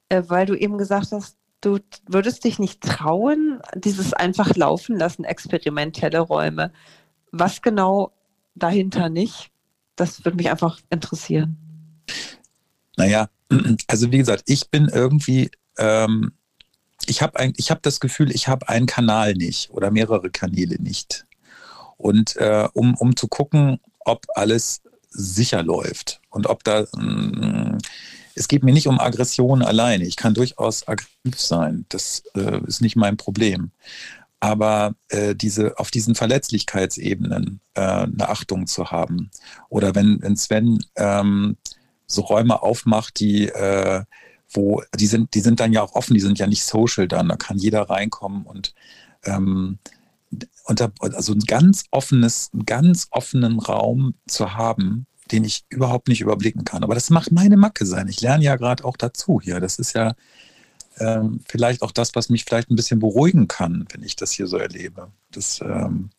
äh, 0.09 0.23
weil 0.29 0.47
du 0.47 0.55
eben 0.55 0.79
gesagt 0.79 1.09
hast, 1.13 1.37
du 1.61 1.79
würdest 2.07 2.45
dich 2.45 2.59
nicht 2.59 2.81
trauen, 2.81 3.61
dieses 3.75 4.13
einfach 4.13 4.55
laufen 4.57 4.97
lassen, 4.97 5.25
experimentelle 5.25 6.21
Räume 6.21 6.73
was 7.33 7.63
genau 7.63 8.13
dahinter 8.55 9.09
nicht? 9.09 9.51
Das 9.97 10.25
würde 10.25 10.37
mich 10.37 10.51
einfach 10.51 10.81
interessieren. 10.91 11.57
Naja, 12.97 13.29
also 13.87 14.11
wie 14.13 14.19
gesagt, 14.19 14.45
ich 14.47 14.71
bin 14.71 14.89
irgendwie, 14.89 15.51
ähm, 15.79 16.33
ich 17.07 17.23
habe 17.23 17.43
hab 17.43 17.83
das 17.83 18.01
Gefühl, 18.01 18.31
ich 18.31 18.49
habe 18.49 18.69
einen 18.69 18.87
Kanal 18.87 19.35
nicht 19.35 19.71
oder 19.71 19.91
mehrere 19.91 20.31
Kanäle 20.31 20.81
nicht. 20.81 21.27
Und 21.97 22.37
äh, 22.37 22.69
um, 22.73 22.95
um 22.95 23.17
zu 23.17 23.29
gucken, 23.29 23.79
ob 24.01 24.27
alles 24.35 24.83
sicher 25.11 25.63
läuft 25.63 26.21
und 26.31 26.47
ob 26.47 26.65
da, 26.65 26.87
mh, 26.95 27.03
mm, 27.03 27.79
es 28.35 28.49
geht 28.49 28.63
mir 28.63 28.73
nicht 28.73 28.87
um 28.87 29.01
Aggression 29.01 29.63
alleine. 29.63 30.05
Ich 30.05 30.17
kann 30.17 30.35
durchaus 30.35 30.89
aggressiv 30.89 31.39
sein. 31.39 31.85
Das 31.89 32.23
äh, 32.35 32.61
ist 32.67 32.81
nicht 32.81 32.97
mein 32.97 33.17
Problem 33.17 33.71
aber 34.41 34.95
äh, 35.09 35.35
diese 35.35 35.79
auf 35.79 35.91
diesen 35.91 36.15
Verletzlichkeitsebenen 36.15 37.61
äh, 37.75 37.81
eine 37.81 38.29
Achtung 38.29 38.67
zu 38.67 38.91
haben. 38.91 39.31
Oder 39.69 39.95
wenn, 39.95 40.21
wenn 40.23 40.37
Sven 40.37 40.83
ähm, 40.97 41.57
so 42.07 42.23
Räume 42.23 42.63
aufmacht, 42.63 43.21
die 43.21 43.49
äh, 43.49 44.03
wo 44.53 44.83
die 44.97 45.07
sind, 45.07 45.35
die 45.35 45.41
sind 45.41 45.61
dann 45.61 45.73
ja 45.73 45.83
auch 45.83 45.95
offen, 45.95 46.15
die 46.15 46.21
sind 46.21 46.39
ja 46.39 46.47
nicht 46.47 46.65
social 46.65 47.07
dann, 47.07 47.29
da 47.29 47.37
kann 47.37 47.59
jeder 47.59 47.89
reinkommen 47.89 48.45
und 48.45 48.75
ähm, 49.25 49.79
unter, 50.65 50.93
also 51.01 51.33
ein 51.33 51.41
ganz 51.41 51.85
offenes, 51.91 52.51
ganz 52.67 53.09
offenen 53.11 53.59
Raum 53.59 54.15
zu 54.27 54.55
haben, 54.55 55.07
den 55.33 55.45
ich 55.45 55.65
überhaupt 55.69 56.09
nicht 56.09 56.21
überblicken 56.21 56.65
kann. 56.65 56.83
Aber 56.83 56.95
das 56.95 57.11
macht 57.11 57.33
meine 57.33 57.57
Macke 57.57 57.87
sein. 57.87 58.09
Ich 58.09 58.21
lerne 58.21 58.45
ja 58.45 58.57
gerade 58.57 58.85
auch 58.85 58.97
dazu 58.97 59.41
hier. 59.41 59.61
Das 59.61 59.79
ist 59.79 59.93
ja 59.95 60.15
ähm, 60.99 61.41
vielleicht 61.49 61.83
auch 61.83 61.93
das, 61.93 62.15
was 62.15 62.29
mich 62.29 62.45
vielleicht 62.45 62.71
ein 62.71 62.77
bisschen 62.77 63.01
beruhigen 63.01 63.49
kann, 63.49 63.87
wenn 63.93 64.03
ich 64.03 64.17
das 64.17 64.33
hier 64.33 64.47
so 64.47 64.57
erlebe. 64.57 65.11
Das, 65.31 65.61
ähm, 65.61 66.11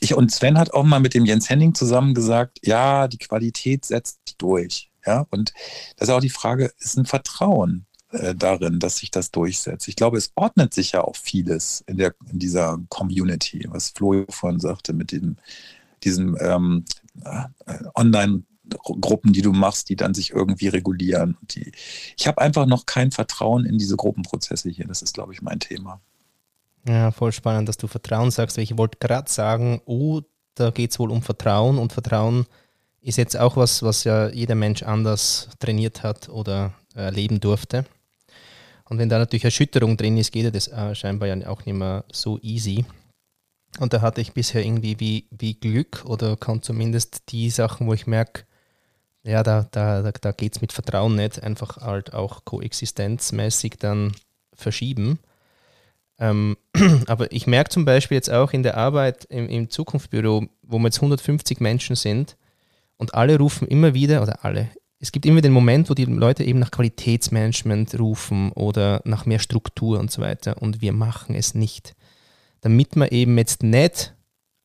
ich, 0.00 0.14
und 0.14 0.32
Sven 0.32 0.58
hat 0.58 0.72
auch 0.72 0.84
mal 0.84 1.00
mit 1.00 1.14
dem 1.14 1.24
Jens 1.24 1.48
Henning 1.48 1.74
zusammen 1.74 2.14
gesagt, 2.14 2.58
ja, 2.66 3.08
die 3.08 3.18
Qualität 3.18 3.84
setzt 3.84 4.36
durch. 4.38 4.90
Ja, 5.06 5.26
und 5.30 5.52
das 5.96 6.08
ist 6.08 6.14
auch 6.14 6.20
die 6.20 6.30
Frage, 6.30 6.72
ist 6.78 6.96
ein 6.96 7.06
Vertrauen 7.06 7.86
äh, 8.10 8.34
darin, 8.34 8.78
dass 8.78 8.98
sich 8.98 9.10
das 9.10 9.30
durchsetzt. 9.30 9.88
Ich 9.88 9.96
glaube, 9.96 10.16
es 10.16 10.32
ordnet 10.36 10.74
sich 10.74 10.92
ja 10.92 11.02
auch 11.02 11.16
vieles 11.16 11.82
in, 11.86 11.96
der, 11.96 12.14
in 12.30 12.38
dieser 12.38 12.78
Community, 12.88 13.66
was 13.68 13.90
Flo 13.90 14.24
vorhin 14.28 14.60
sagte, 14.60 14.92
mit 14.92 15.12
dem, 15.12 15.36
diesem 16.02 16.36
ähm, 16.40 16.84
äh, 17.24 17.44
Online- 17.94 18.44
Gruppen, 18.68 19.32
die 19.32 19.42
du 19.42 19.52
machst, 19.52 19.88
die 19.88 19.96
dann 19.96 20.14
sich 20.14 20.30
irgendwie 20.30 20.68
regulieren. 20.68 21.36
Die, 21.42 21.72
ich 22.16 22.26
habe 22.26 22.40
einfach 22.40 22.66
noch 22.66 22.86
kein 22.86 23.10
Vertrauen 23.10 23.66
in 23.66 23.78
diese 23.78 23.96
Gruppenprozesse 23.96 24.70
hier. 24.70 24.86
Das 24.86 25.02
ist, 25.02 25.14
glaube 25.14 25.32
ich, 25.32 25.42
mein 25.42 25.60
Thema. 25.60 26.00
Ja, 26.86 27.10
voll 27.10 27.32
spannend, 27.32 27.68
dass 27.68 27.76
du 27.76 27.86
Vertrauen 27.86 28.30
sagst. 28.30 28.58
Ich 28.58 28.76
wollte 28.76 28.98
gerade 28.98 29.30
sagen, 29.30 29.80
oh, 29.84 30.20
da 30.54 30.70
geht 30.70 30.90
es 30.90 30.98
wohl 30.98 31.10
um 31.10 31.22
Vertrauen 31.22 31.78
und 31.78 31.92
Vertrauen 31.92 32.46
ist 33.00 33.18
jetzt 33.18 33.36
auch 33.36 33.56
was, 33.56 33.82
was 33.82 34.04
ja 34.04 34.28
jeder 34.28 34.54
Mensch 34.54 34.82
anders 34.82 35.48
trainiert 35.58 36.02
hat 36.02 36.28
oder 36.28 36.72
erleben 36.94 37.40
durfte. 37.40 37.84
Und 38.88 38.98
wenn 38.98 39.08
da 39.08 39.18
natürlich 39.18 39.44
Erschütterung 39.44 39.96
drin 39.96 40.18
ist, 40.18 40.32
geht 40.32 40.54
das 40.54 40.68
äh, 40.68 40.94
scheinbar 40.94 41.28
ja 41.28 41.48
auch 41.48 41.64
nicht 41.64 41.76
mehr 41.76 42.04
so 42.12 42.38
easy. 42.42 42.84
Und 43.78 43.92
da 43.92 44.02
hatte 44.02 44.20
ich 44.20 44.32
bisher 44.32 44.64
irgendwie 44.64 45.00
wie, 45.00 45.26
wie 45.30 45.54
Glück 45.54 46.04
oder 46.04 46.36
kann 46.36 46.62
zumindest 46.62 47.22
die 47.30 47.48
Sachen, 47.48 47.86
wo 47.86 47.94
ich 47.94 48.06
merke, 48.06 48.44
ja, 49.24 49.42
da, 49.42 49.66
da, 49.70 50.02
da, 50.02 50.32
geht 50.32 50.56
es 50.56 50.60
mit 50.60 50.72
Vertrauen 50.72 51.14
nicht, 51.14 51.42
einfach 51.42 51.78
halt 51.78 52.12
auch 52.12 52.44
koexistenzmäßig 52.44 53.74
dann 53.78 54.12
verschieben. 54.54 55.18
Ähm, 56.18 56.56
aber 57.06 57.30
ich 57.32 57.46
merke 57.46 57.70
zum 57.70 57.84
Beispiel 57.84 58.16
jetzt 58.16 58.30
auch 58.30 58.52
in 58.52 58.62
der 58.62 58.76
Arbeit 58.76 59.24
im, 59.26 59.48
im 59.48 59.70
Zukunftsbüro, 59.70 60.46
wo 60.62 60.78
wir 60.78 60.84
jetzt 60.86 60.98
150 60.98 61.60
Menschen 61.60 61.96
sind 61.96 62.36
und 62.96 63.14
alle 63.14 63.38
rufen 63.38 63.68
immer 63.68 63.94
wieder, 63.94 64.22
oder 64.22 64.44
alle, 64.44 64.70
es 64.98 65.10
gibt 65.10 65.26
immer 65.26 65.40
den 65.40 65.52
Moment, 65.52 65.90
wo 65.90 65.94
die 65.94 66.04
Leute 66.04 66.44
eben 66.44 66.60
nach 66.60 66.70
Qualitätsmanagement 66.70 67.98
rufen 67.98 68.52
oder 68.52 69.02
nach 69.04 69.26
mehr 69.26 69.40
Struktur 69.40 69.98
und 69.98 70.10
so 70.10 70.22
weiter 70.22 70.62
und 70.62 70.80
wir 70.80 70.92
machen 70.92 71.34
es 71.34 71.54
nicht. 71.54 71.94
Damit 72.60 72.94
wir 72.94 73.10
eben 73.10 73.36
jetzt 73.36 73.64
nicht 73.64 74.14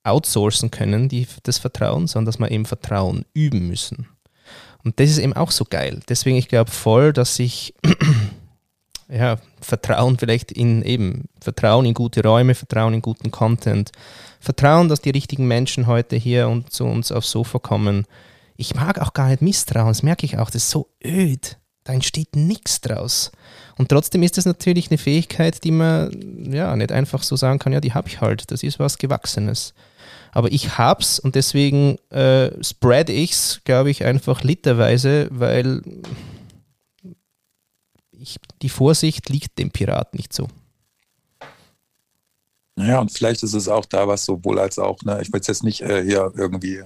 outsourcen 0.04 0.70
können, 0.70 1.10
die, 1.10 1.28
das 1.44 1.58
Vertrauen, 1.58 2.06
sondern 2.06 2.28
dass 2.28 2.40
wir 2.40 2.52
eben 2.52 2.66
Vertrauen 2.66 3.26
üben 3.34 3.68
müssen. 3.68 4.08
Und 4.84 5.00
das 5.00 5.10
ist 5.10 5.18
eben 5.18 5.34
auch 5.34 5.52
so 5.52 5.66
geil. 5.66 6.00
Deswegen, 6.08 6.38
ich 6.38 6.48
glaube 6.48 6.72
voll, 6.72 7.14
dass 7.14 7.40
ich 7.40 7.74
ja, 9.10 9.38
Vertrauen 9.62 10.18
vielleicht 10.18 10.52
in 10.52 10.84
eben, 10.84 11.26
Vertrauen 11.42 11.86
in 11.86 11.94
gute 11.94 12.24
Räume, 12.24 12.56
Vertrauen 12.56 12.94
in 12.94 13.02
guten 13.02 13.32
Content, 13.32 13.92
Vertrauen, 14.40 14.90
dass 14.90 15.02
die 15.02 15.10
richtigen 15.10 15.48
Menschen 15.48 15.88
heute 15.88 16.16
hier 16.16 16.48
und 16.48 16.72
zu 16.72 16.86
uns 16.86 17.12
aufs 17.12 17.32
Sofa 17.32 17.60
kommen. 17.60 18.06
Ich 18.56 18.76
mag 18.76 19.00
auch 19.00 19.14
gar 19.14 19.30
nicht 19.30 19.42
Misstrauen, 19.42 19.90
das 19.90 20.04
merke 20.04 20.26
ich 20.26 20.38
auch, 20.38 20.50
das 20.50 20.64
ist 20.64 20.70
so 20.70 20.90
öd. 21.04 21.58
Da 21.84 21.94
entsteht 21.94 22.36
nichts 22.36 22.82
draus. 22.82 23.32
Und 23.78 23.88
trotzdem 23.90 24.22
ist 24.22 24.38
das 24.38 24.46
natürlich 24.46 24.92
eine 24.92 24.98
Fähigkeit, 24.98 25.64
die 25.64 25.72
man 25.72 26.52
ja 26.52 26.76
nicht 26.76 26.92
einfach 26.92 27.24
so 27.24 27.38
sagen 27.38 27.60
kann, 27.60 27.72
ja, 27.72 27.80
die 27.80 27.94
habe 27.94 28.10
ich 28.10 28.20
halt. 28.20 28.52
Das 28.52 28.62
ist 28.62 28.78
was 28.78 28.98
Gewachsenes. 28.98 29.74
Aber 30.32 30.52
ich 30.52 30.78
hab's 30.78 31.20
und 31.20 31.36
deswegen 31.36 31.98
äh, 32.10 32.52
spread 32.64 33.10
ich's, 33.10 33.62
glaube 33.64 33.90
ich, 33.90 34.04
einfach 34.04 34.44
literweise, 34.44 35.28
weil 35.32 35.82
ich, 38.12 38.38
die 38.62 38.70
Vorsicht 38.70 39.30
liegt 39.30 39.58
dem 39.58 39.72
Pirat 39.72 40.14
nicht 40.14 40.34
so. 40.34 40.48
Ja, 42.78 43.00
und 43.00 43.12
vielleicht 43.12 43.42
ist 43.42 43.54
es 43.54 43.68
auch 43.68 43.86
da 43.86 44.08
was 44.08 44.26
sowohl 44.26 44.60
als 44.60 44.78
auch, 44.78 45.02
ne? 45.02 45.20
ich 45.22 45.34
will 45.34 45.42
es 45.42 45.48
jetzt 45.48 45.64
nicht 45.64 45.82
äh, 45.82 46.04
hier 46.04 46.32
irgendwie 46.36 46.84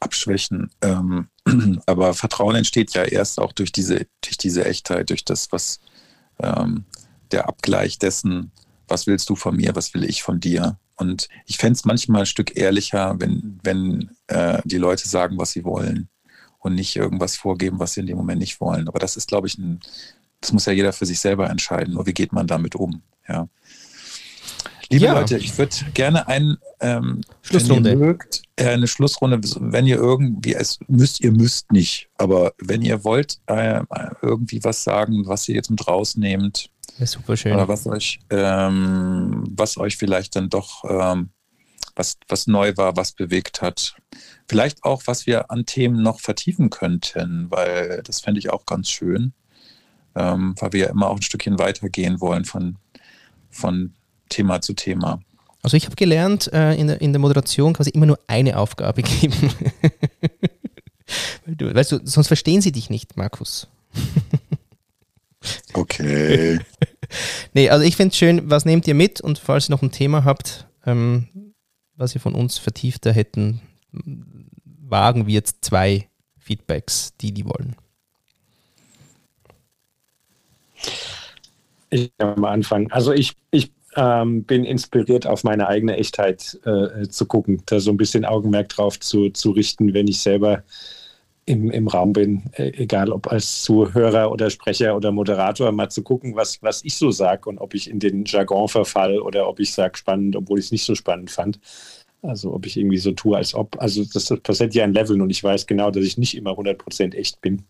abschwächen, 0.00 0.70
ähm, 0.82 1.28
aber 1.86 2.14
Vertrauen 2.14 2.56
entsteht 2.56 2.94
ja 2.94 3.04
erst 3.04 3.38
auch 3.38 3.52
durch 3.52 3.70
diese, 3.70 4.06
durch 4.22 4.38
diese 4.38 4.64
Echtheit, 4.64 5.10
durch 5.10 5.24
das, 5.24 5.52
was 5.52 5.80
ähm, 6.40 6.84
der 7.30 7.48
Abgleich 7.48 7.98
dessen, 7.98 8.50
was 8.88 9.06
willst 9.06 9.28
du 9.28 9.36
von 9.36 9.56
mir, 9.56 9.76
was 9.76 9.94
will 9.94 10.04
ich 10.04 10.22
von 10.22 10.40
dir. 10.40 10.78
Und 10.98 11.28
ich 11.46 11.58
fände 11.58 11.74
es 11.74 11.84
manchmal 11.84 12.22
ein 12.22 12.26
Stück 12.26 12.56
ehrlicher, 12.56 13.14
wenn, 13.18 13.60
wenn 13.62 14.10
äh, 14.26 14.60
die 14.64 14.78
Leute 14.78 15.08
sagen, 15.08 15.38
was 15.38 15.52
sie 15.52 15.64
wollen 15.64 16.08
und 16.58 16.74
nicht 16.74 16.96
irgendwas 16.96 17.36
vorgeben, 17.36 17.78
was 17.78 17.94
sie 17.94 18.00
in 18.00 18.06
dem 18.06 18.16
Moment 18.16 18.40
nicht 18.40 18.60
wollen. 18.60 18.88
Aber 18.88 18.98
das 18.98 19.16
ist, 19.16 19.28
glaube 19.28 19.46
ich, 19.46 19.56
ein, 19.58 19.80
das 20.40 20.52
muss 20.52 20.66
ja 20.66 20.72
jeder 20.72 20.92
für 20.92 21.06
sich 21.06 21.20
selber 21.20 21.48
entscheiden. 21.48 21.94
Nur 21.94 22.06
wie 22.06 22.14
geht 22.14 22.32
man 22.32 22.46
damit 22.46 22.74
um? 22.74 23.02
Ja. 23.28 23.48
Liebe 24.90 25.04
ja. 25.04 25.12
Leute, 25.12 25.36
ich 25.36 25.56
würde 25.56 25.76
gerne 25.94 26.26
ein, 26.28 26.56
ähm, 26.80 27.20
Schlussrunde. 27.42 27.94
Mögt, 27.94 28.42
äh, 28.56 28.68
eine 28.68 28.86
Schlussrunde, 28.86 29.40
wenn 29.60 29.86
ihr 29.86 29.96
irgendwie, 29.96 30.54
es 30.54 30.78
müsst, 30.88 31.20
ihr 31.20 31.32
müsst 31.32 31.70
nicht, 31.72 32.08
aber 32.16 32.54
wenn 32.58 32.82
ihr 32.82 33.04
wollt, 33.04 33.38
äh, 33.46 33.82
irgendwie 34.22 34.64
was 34.64 34.84
sagen, 34.84 35.26
was 35.26 35.48
ihr 35.48 35.56
jetzt 35.56 35.70
mit 35.70 35.86
rausnehmt, 35.86 36.70
super 37.04 37.36
schön. 37.36 37.52
Oder 37.52 37.68
was 37.68 37.86
euch, 37.86 38.20
ähm, 38.30 39.44
was 39.50 39.76
euch 39.76 39.96
vielleicht 39.96 40.36
dann 40.36 40.48
doch, 40.48 40.84
ähm, 40.88 41.30
was, 41.94 42.18
was 42.28 42.46
neu 42.46 42.76
war, 42.76 42.96
was 42.96 43.12
bewegt 43.12 43.62
hat. 43.62 43.96
Vielleicht 44.48 44.84
auch, 44.84 45.02
was 45.06 45.26
wir 45.26 45.50
an 45.50 45.66
Themen 45.66 46.02
noch 46.02 46.20
vertiefen 46.20 46.70
könnten, 46.70 47.50
weil 47.50 48.02
das 48.04 48.20
fände 48.20 48.38
ich 48.38 48.50
auch 48.50 48.66
ganz 48.66 48.88
schön 48.88 49.34
ähm, 50.18 50.54
weil 50.58 50.72
wir 50.72 50.80
ja 50.80 50.86
immer 50.88 51.08
auch 51.08 51.16
ein 51.16 51.22
Stückchen 51.22 51.58
weitergehen 51.58 52.20
wollen 52.20 52.44
von, 52.44 52.76
von 53.50 53.94
Thema 54.28 54.60
zu 54.60 54.74
Thema. 54.74 55.20
Also 55.62 55.76
ich 55.76 55.86
habe 55.86 55.96
gelernt, 55.96 56.52
äh, 56.52 56.74
in, 56.74 56.88
der, 56.88 57.00
in 57.00 57.12
der 57.12 57.20
Moderation 57.20 57.72
quasi 57.72 57.90
immer 57.90 58.06
nur 58.06 58.18
eine 58.26 58.58
Aufgabe 58.58 59.02
geben. 59.20 59.52
weißt 61.46 61.92
du, 61.92 62.00
sonst 62.04 62.26
verstehen 62.26 62.60
sie 62.60 62.72
dich 62.72 62.90
nicht, 62.90 63.16
Markus. 63.16 63.68
okay. 65.74 66.58
nee, 67.54 67.68
also 67.68 67.84
ich 67.84 67.96
finde 67.96 68.12
es 68.12 68.16
schön, 68.16 68.50
was 68.50 68.64
nehmt 68.64 68.86
ihr 68.86 68.94
mit 68.94 69.20
und 69.20 69.38
falls 69.38 69.68
ihr 69.68 69.72
noch 69.72 69.82
ein 69.82 69.90
Thema 69.90 70.24
habt, 70.24 70.66
ähm, 70.86 71.54
was 71.96 72.14
ihr 72.14 72.20
von 72.20 72.34
uns 72.34 72.58
vertiefter 72.58 73.12
hätten, 73.12 73.60
wagen 74.88 75.26
wir 75.26 75.34
jetzt 75.34 75.64
zwei 75.64 76.08
Feedbacks, 76.38 77.14
die 77.20 77.32
die 77.32 77.44
wollen. 77.44 77.76
Ich 81.90 82.10
kann 82.18 82.38
mal 82.40 82.52
anfangen. 82.52 82.90
Also 82.92 83.12
ich, 83.12 83.34
ich 83.50 83.72
ähm, 83.96 84.44
bin 84.44 84.64
inspiriert, 84.64 85.26
auf 85.26 85.44
meine 85.44 85.68
eigene 85.68 85.96
Echtheit 85.96 86.58
äh, 86.64 87.08
zu 87.08 87.26
gucken, 87.26 87.62
da 87.66 87.80
so 87.80 87.90
ein 87.90 87.96
bisschen 87.96 88.24
Augenmerk 88.24 88.68
drauf 88.68 89.00
zu, 89.00 89.30
zu 89.30 89.50
richten, 89.50 89.94
wenn 89.94 90.06
ich 90.06 90.20
selber 90.20 90.62
im, 91.48 91.70
im 91.70 91.88
Raum 91.88 92.12
bin, 92.12 92.50
äh, 92.52 92.72
egal 92.76 93.10
ob 93.10 93.32
als 93.32 93.62
Zuhörer 93.62 94.30
oder 94.30 94.50
Sprecher 94.50 94.94
oder 94.94 95.10
Moderator, 95.12 95.72
mal 95.72 95.90
zu 95.90 96.02
gucken, 96.02 96.36
was, 96.36 96.62
was 96.62 96.84
ich 96.84 96.96
so 96.96 97.10
sage 97.10 97.48
und 97.48 97.58
ob 97.58 97.74
ich 97.74 97.90
in 97.90 97.98
den 97.98 98.24
Jargon 98.26 98.68
verfall 98.68 99.18
oder 99.18 99.48
ob 99.48 99.58
ich 99.58 99.72
sage 99.72 99.96
spannend, 99.96 100.36
obwohl 100.36 100.58
ich 100.58 100.66
es 100.66 100.72
nicht 100.72 100.84
so 100.84 100.94
spannend 100.94 101.30
fand. 101.30 101.58
Also 102.20 102.52
ob 102.52 102.66
ich 102.66 102.76
irgendwie 102.76 102.98
so 102.98 103.12
tue, 103.12 103.36
als 103.36 103.54
ob, 103.54 103.80
also 103.80 104.04
das, 104.04 104.26
das 104.26 104.40
passiert 104.40 104.74
ja 104.74 104.84
in 104.84 104.92
Leveln 104.92 105.22
und 105.22 105.30
ich 105.30 105.42
weiß 105.42 105.66
genau, 105.66 105.90
dass 105.90 106.04
ich 106.04 106.18
nicht 106.18 106.36
immer 106.36 106.50
100% 106.50 107.14
echt 107.14 107.40
bin. 107.40 107.62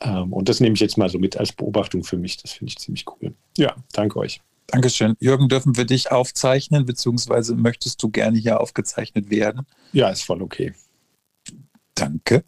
Ähm, 0.00 0.32
und 0.32 0.48
das 0.48 0.60
nehme 0.60 0.74
ich 0.74 0.80
jetzt 0.80 0.98
mal 0.98 1.08
so 1.08 1.18
mit 1.18 1.36
als 1.36 1.52
Beobachtung 1.52 2.02
für 2.02 2.16
mich. 2.16 2.38
Das 2.38 2.52
finde 2.52 2.70
ich 2.70 2.78
ziemlich 2.78 3.04
cool. 3.06 3.34
Ja, 3.56 3.76
danke 3.92 4.18
euch. 4.18 4.40
Dankeschön. 4.66 5.14
Jürgen, 5.20 5.48
dürfen 5.48 5.76
wir 5.76 5.84
dich 5.84 6.10
aufzeichnen, 6.10 6.86
beziehungsweise 6.86 7.54
möchtest 7.54 8.02
du 8.02 8.08
gerne 8.08 8.36
hier 8.36 8.60
aufgezeichnet 8.60 9.30
werden? 9.30 9.64
Ja, 9.92 10.08
ist 10.08 10.22
voll 10.22 10.42
okay. 10.42 10.72
Danke. 11.94 12.42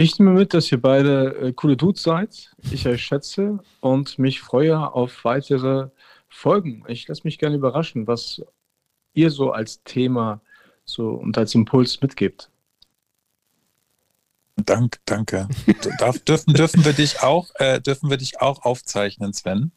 Ich 0.00 0.18
nehme 0.18 0.32
mit, 0.32 0.54
dass 0.54 0.72
ihr 0.72 0.80
beide 0.80 1.36
äh, 1.36 1.52
coole 1.52 1.76
Dudes 1.76 2.02
seid. 2.02 2.54
Ich 2.70 2.88
euch 2.88 3.04
schätze 3.04 3.58
und 3.80 4.18
mich 4.18 4.40
freue 4.40 4.90
auf 4.94 5.26
weitere 5.26 5.88
Folgen. 6.30 6.84
Ich 6.88 7.06
lasse 7.06 7.20
mich 7.24 7.38
gerne 7.38 7.56
überraschen, 7.56 8.06
was 8.06 8.40
ihr 9.12 9.30
so 9.30 9.52
als 9.52 9.82
Thema 9.82 10.40
so 10.86 11.10
und 11.10 11.36
als 11.36 11.54
Impuls 11.54 12.00
mitgebt. 12.00 12.48
Dank, 14.56 15.00
danke. 15.04 15.48
Darf, 15.98 16.18
dürfen, 16.20 16.54
dürfen, 16.54 16.82
wir 16.86 16.94
dich 16.94 17.22
auch, 17.22 17.50
äh, 17.56 17.78
dürfen 17.78 18.08
wir 18.08 18.16
dich 18.16 18.40
auch 18.40 18.64
aufzeichnen, 18.64 19.34
Sven? 19.34 19.70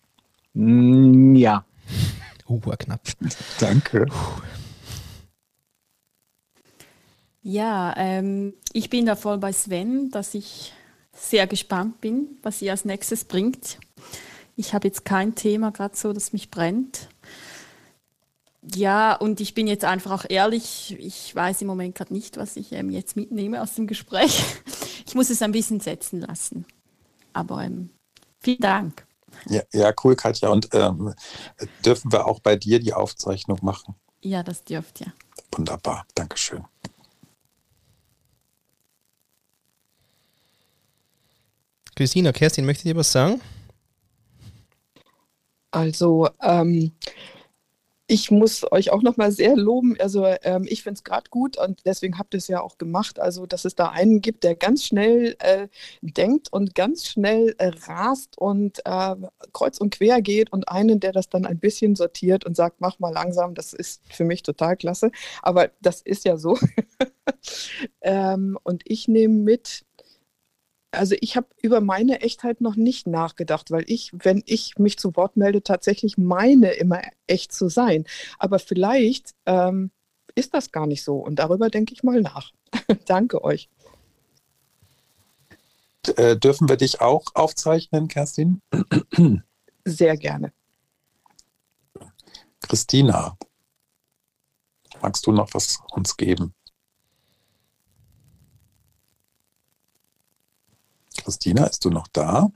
Mm, 0.53 1.35
ja. 1.35 1.65
Uh, 2.47 2.61
knapp. 2.61 3.01
Danke. 3.59 4.05
Ja, 7.43 7.93
ähm, 7.97 8.53
ich 8.71 8.89
bin 8.89 9.05
da 9.05 9.15
voll 9.17 9.37
bei 9.37 9.51
Sven, 9.51 10.09
dass 10.11 10.33
ich 10.33 10.73
sehr 11.11 11.45
gespannt 11.45 11.99
bin, 12.01 12.37
was 12.41 12.59
sie 12.59 12.71
als 12.71 12.85
nächstes 12.85 13.25
bringt. 13.25 13.77
Ich 14.55 14.73
habe 14.73 14.87
jetzt 14.87 15.03
kein 15.03 15.35
Thema 15.35 15.71
gerade 15.71 15.95
so, 15.95 16.13
das 16.13 16.31
mich 16.33 16.49
brennt. 16.49 17.09
ja, 18.75 19.13
und 19.15 19.41
ich 19.41 19.53
bin 19.53 19.67
jetzt 19.67 19.83
einfach 19.83 20.11
auch 20.11 20.25
ehrlich, 20.29 20.95
ich 20.99 21.35
weiß 21.35 21.61
im 21.61 21.67
Moment 21.67 21.95
gerade 21.95 22.13
nicht, 22.13 22.37
was 22.37 22.55
ich 22.55 22.71
ähm, 22.71 22.89
jetzt 22.89 23.17
mitnehme 23.17 23.61
aus 23.61 23.75
dem 23.75 23.87
Gespräch. 23.87 24.43
Ich 25.05 25.15
muss 25.15 25.29
es 25.29 25.41
ein 25.41 25.51
bisschen 25.51 25.81
setzen 25.81 26.21
lassen. 26.21 26.65
Aber 27.33 27.61
ähm, 27.61 27.89
vielen 28.39 28.61
Dank. 28.61 29.05
Ja, 29.47 29.61
ja, 29.73 29.93
cool, 30.03 30.15
Katja. 30.15 30.49
Und 30.49 30.69
ähm, 30.71 31.13
dürfen 31.85 32.11
wir 32.11 32.25
auch 32.25 32.39
bei 32.39 32.55
dir 32.55 32.79
die 32.79 32.93
Aufzeichnung 32.93 33.59
machen? 33.61 33.95
Ja, 34.21 34.43
das 34.43 34.63
dürft 34.63 35.01
ihr. 35.01 35.13
Wunderbar, 35.51 36.05
Dankeschön. 36.15 36.63
Christina, 41.95 42.31
Kerstin, 42.31 42.65
möchtet 42.65 42.85
ihr 42.87 42.95
was 42.95 43.11
sagen? 43.11 43.41
Also, 45.71 46.29
ähm, 46.41 46.91
ich 48.13 48.31
muss 48.31 48.69
euch 48.71 48.91
auch 48.91 49.01
nochmal 49.01 49.31
sehr 49.31 49.55
loben. 49.55 49.95
Also 49.99 50.25
ähm, 50.43 50.65
ich 50.67 50.83
finde 50.83 50.97
es 50.97 51.03
gerade 51.03 51.29
gut 51.29 51.57
und 51.57 51.81
deswegen 51.85 52.19
habt 52.19 52.33
ihr 52.33 52.37
es 52.37 52.47
ja 52.47 52.61
auch 52.61 52.77
gemacht. 52.77 53.19
Also 53.19 53.45
dass 53.45 53.65
es 53.65 53.75
da 53.75 53.89
einen 53.89 54.21
gibt, 54.21 54.43
der 54.43 54.55
ganz 54.55 54.85
schnell 54.85 55.35
äh, 55.39 55.67
denkt 56.01 56.51
und 56.51 56.75
ganz 56.75 57.07
schnell 57.07 57.55
äh, 57.57 57.71
rast 57.87 58.37
und 58.37 58.85
äh, 58.85 59.15
kreuz 59.53 59.79
und 59.79 59.95
quer 59.95 60.21
geht 60.21 60.51
und 60.51 60.67
einen, 60.67 60.99
der 60.99 61.13
das 61.13 61.29
dann 61.29 61.45
ein 61.45 61.59
bisschen 61.59 61.95
sortiert 61.95 62.45
und 62.45 62.55
sagt, 62.55 62.81
mach 62.81 62.99
mal 62.99 63.13
langsam. 63.13 63.55
Das 63.55 63.73
ist 63.73 64.01
für 64.09 64.25
mich 64.25 64.43
total 64.43 64.75
klasse. 64.75 65.09
Aber 65.41 65.71
das 65.81 66.01
ist 66.01 66.25
ja 66.25 66.37
so. 66.37 66.57
ähm, 68.01 68.59
und 68.63 68.83
ich 68.85 69.07
nehme 69.07 69.35
mit, 69.35 69.85
also 70.93 71.15
ich 71.21 71.35
habe 71.35 71.47
über 71.61 71.81
meine 71.81 72.21
Echtheit 72.21 72.61
noch 72.61 72.75
nicht 72.75 73.07
nachgedacht, 73.07 73.71
weil 73.71 73.83
ich, 73.87 74.11
wenn 74.13 74.43
ich 74.45 74.77
mich 74.77 74.97
zu 74.97 75.15
Wort 75.15 75.37
melde, 75.37 75.63
tatsächlich 75.63 76.17
meine 76.17 76.71
immer 76.71 77.01
echt 77.27 77.51
zu 77.51 77.69
sein. 77.69 78.05
Aber 78.39 78.59
vielleicht 78.59 79.33
ähm, 79.45 79.91
ist 80.35 80.53
das 80.53 80.71
gar 80.71 80.87
nicht 80.87 81.03
so 81.03 81.17
und 81.17 81.37
darüber 81.37 81.69
denke 81.69 81.93
ich 81.93 82.03
mal 82.03 82.21
nach. 82.21 82.51
Danke 83.05 83.43
euch. 83.43 83.69
Äh, 86.17 86.37
dürfen 86.37 86.67
wir 86.69 86.77
dich 86.77 87.01
auch 87.01 87.25
aufzeichnen, 87.33 88.07
Kerstin? 88.07 88.61
Sehr 89.85 90.17
gerne. 90.17 90.51
Christina, 92.61 93.37
magst 95.01 95.25
du 95.25 95.31
noch 95.31 95.53
was 95.53 95.79
uns 95.91 96.17
geben? 96.17 96.53
Christina, 101.23 101.67
bist 101.67 101.83
du 101.85 101.89
noch 101.89 102.07
da? 102.11 102.49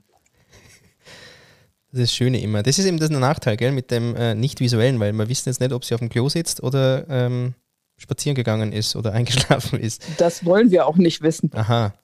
Das 1.90 2.00
ist 2.00 2.10
das 2.10 2.14
Schöne 2.14 2.40
immer. 2.40 2.62
Das 2.62 2.78
ist 2.78 2.84
eben 2.84 2.98
das 2.98 3.08
Nachteil, 3.08 3.56
gell, 3.56 3.72
mit 3.72 3.90
dem 3.90 4.14
äh, 4.14 4.34
nicht-visuellen, 4.34 5.00
weil 5.00 5.12
wir 5.12 5.28
wissen 5.28 5.48
jetzt 5.48 5.60
nicht, 5.60 5.72
ob 5.72 5.84
sie 5.84 5.94
auf 5.94 6.00
dem 6.00 6.10
Klo 6.10 6.28
sitzt 6.28 6.62
oder 6.62 7.08
ähm, 7.08 7.54
spazieren 7.96 8.34
gegangen 8.34 8.72
ist 8.72 8.94
oder 8.94 9.12
eingeschlafen 9.14 9.80
ist. 9.80 10.02
Das 10.18 10.44
wollen 10.44 10.70
wir 10.70 10.86
auch 10.86 10.96
nicht 10.96 11.22
wissen. 11.22 11.50
Aha. 11.54 11.94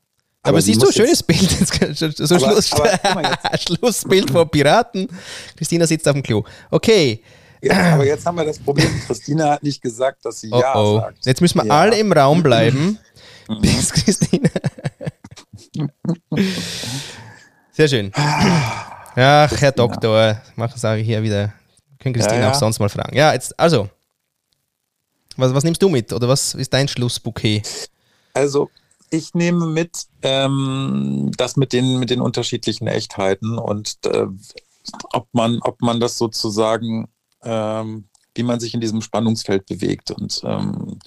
Aber, 0.42 0.50
aber 0.50 0.60
siehst 0.60 0.82
du, 0.82 0.90
schönes 0.90 1.22
Bild. 1.22 1.50
so 1.50 2.34
aber, 2.34 2.52
Schluss, 2.52 2.72
aber, 2.72 3.38
Schlussbild 3.58 4.30
vor 4.30 4.50
Piraten. 4.50 5.08
Christina 5.56 5.86
sitzt 5.86 6.06
auf 6.06 6.14
dem 6.14 6.22
Klo. 6.22 6.44
Okay. 6.70 7.22
Ja, 7.62 7.94
aber 7.94 8.04
jetzt 8.04 8.26
haben 8.26 8.36
wir 8.36 8.44
das 8.44 8.58
Problem, 8.58 8.90
Christina 9.06 9.52
hat 9.52 9.62
nicht 9.62 9.80
gesagt, 9.80 10.22
dass 10.24 10.40
sie 10.40 10.50
oh, 10.52 10.60
Ja 10.60 10.76
oh. 10.76 11.00
sagt. 11.00 11.24
Jetzt 11.24 11.40
müssen 11.40 11.58
wir 11.58 11.66
ja. 11.66 11.80
alle 11.80 11.98
im 11.98 12.12
Raum 12.12 12.42
bleiben, 12.42 12.98
bis 13.62 13.90
Christina 13.90 14.50
sehr 17.86 17.98
schön. 17.98 18.12
Ach, 18.14 19.50
Herr 19.60 19.72
Doktor, 19.72 20.40
machen 20.56 20.78
sage 20.78 21.02
ich 21.02 21.06
hier 21.06 21.22
wieder. 21.22 21.52
Können 21.98 22.14
Christine 22.14 22.40
ja, 22.40 22.46
ja. 22.46 22.50
auch 22.50 22.54
sonst 22.54 22.78
mal 22.78 22.88
fragen. 22.88 23.16
Ja, 23.16 23.32
jetzt, 23.32 23.58
also, 23.58 23.88
was, 25.36 25.54
was 25.54 25.64
nimmst 25.64 25.82
du 25.82 25.88
mit 25.88 26.12
oder 26.12 26.28
was 26.28 26.54
ist 26.54 26.72
dein 26.72 26.88
Schlussbouquet? 26.88 27.62
Also, 28.34 28.70
ich 29.10 29.34
nehme 29.34 29.66
mit 29.66 30.06
ähm, 30.22 31.30
das 31.36 31.56
mit 31.56 31.72
den, 31.72 31.98
mit 31.98 32.10
den 32.10 32.20
unterschiedlichen 32.20 32.86
Echtheiten 32.86 33.58
und 33.58 33.98
äh, 34.06 34.26
ob, 35.12 35.28
man, 35.32 35.60
ob 35.62 35.80
man 35.80 36.00
das 36.00 36.18
sozusagen, 36.18 37.08
ähm, 37.42 38.08
wie 38.34 38.42
man 38.42 38.60
sich 38.60 38.74
in 38.74 38.80
diesem 38.80 39.00
Spannungsfeld 39.00 39.66
bewegt. 39.66 40.10
Und 40.10 40.40
ähm, 40.44 40.98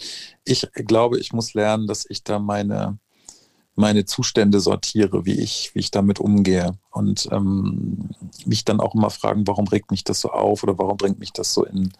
ich 0.45 0.67
glaube, 0.73 1.19
ich 1.19 1.33
muss 1.33 1.53
lernen, 1.53 1.87
dass 1.87 2.05
ich 2.07 2.23
da 2.23 2.39
meine, 2.39 2.97
meine 3.77 4.05
Zustände 4.05 4.59
sortiere, 4.59 5.25
wie 5.25 5.39
ich, 5.39 5.71
wie 5.73 5.79
ich 5.79 5.91
damit 5.91 6.19
umgehe. 6.19 6.77
Und 6.91 7.29
ähm, 7.31 8.09
mich 8.45 8.65
dann 8.65 8.79
auch 8.79 8.95
immer 8.95 9.11
fragen, 9.11 9.45
warum 9.45 9.67
regt 9.67 9.91
mich 9.91 10.03
das 10.03 10.19
so 10.19 10.31
auf 10.31 10.63
oder 10.63 10.77
warum 10.79 10.97
bringt 10.97 11.19
mich 11.19 11.31
das 11.31 11.53
so 11.53 11.63
in, 11.63 11.93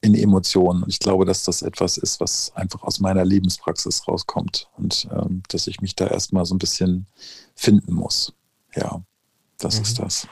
in 0.00 0.14
Emotionen. 0.16 0.82
Und 0.82 0.88
ich 0.88 0.98
glaube, 0.98 1.24
dass 1.24 1.44
das 1.44 1.62
etwas 1.62 1.98
ist, 1.98 2.18
was 2.18 2.52
einfach 2.56 2.82
aus 2.82 2.98
meiner 2.98 3.24
Lebenspraxis 3.24 4.06
rauskommt 4.08 4.68
und 4.76 5.08
ähm, 5.12 5.44
dass 5.48 5.68
ich 5.68 5.80
mich 5.80 5.94
da 5.94 6.08
erstmal 6.08 6.44
so 6.46 6.54
ein 6.54 6.58
bisschen 6.58 7.06
finden 7.54 7.94
muss. 7.94 8.32
Ja, 8.74 9.00
das 9.58 9.76
mhm. 9.76 9.82
ist 9.82 9.98
das. 10.00 10.28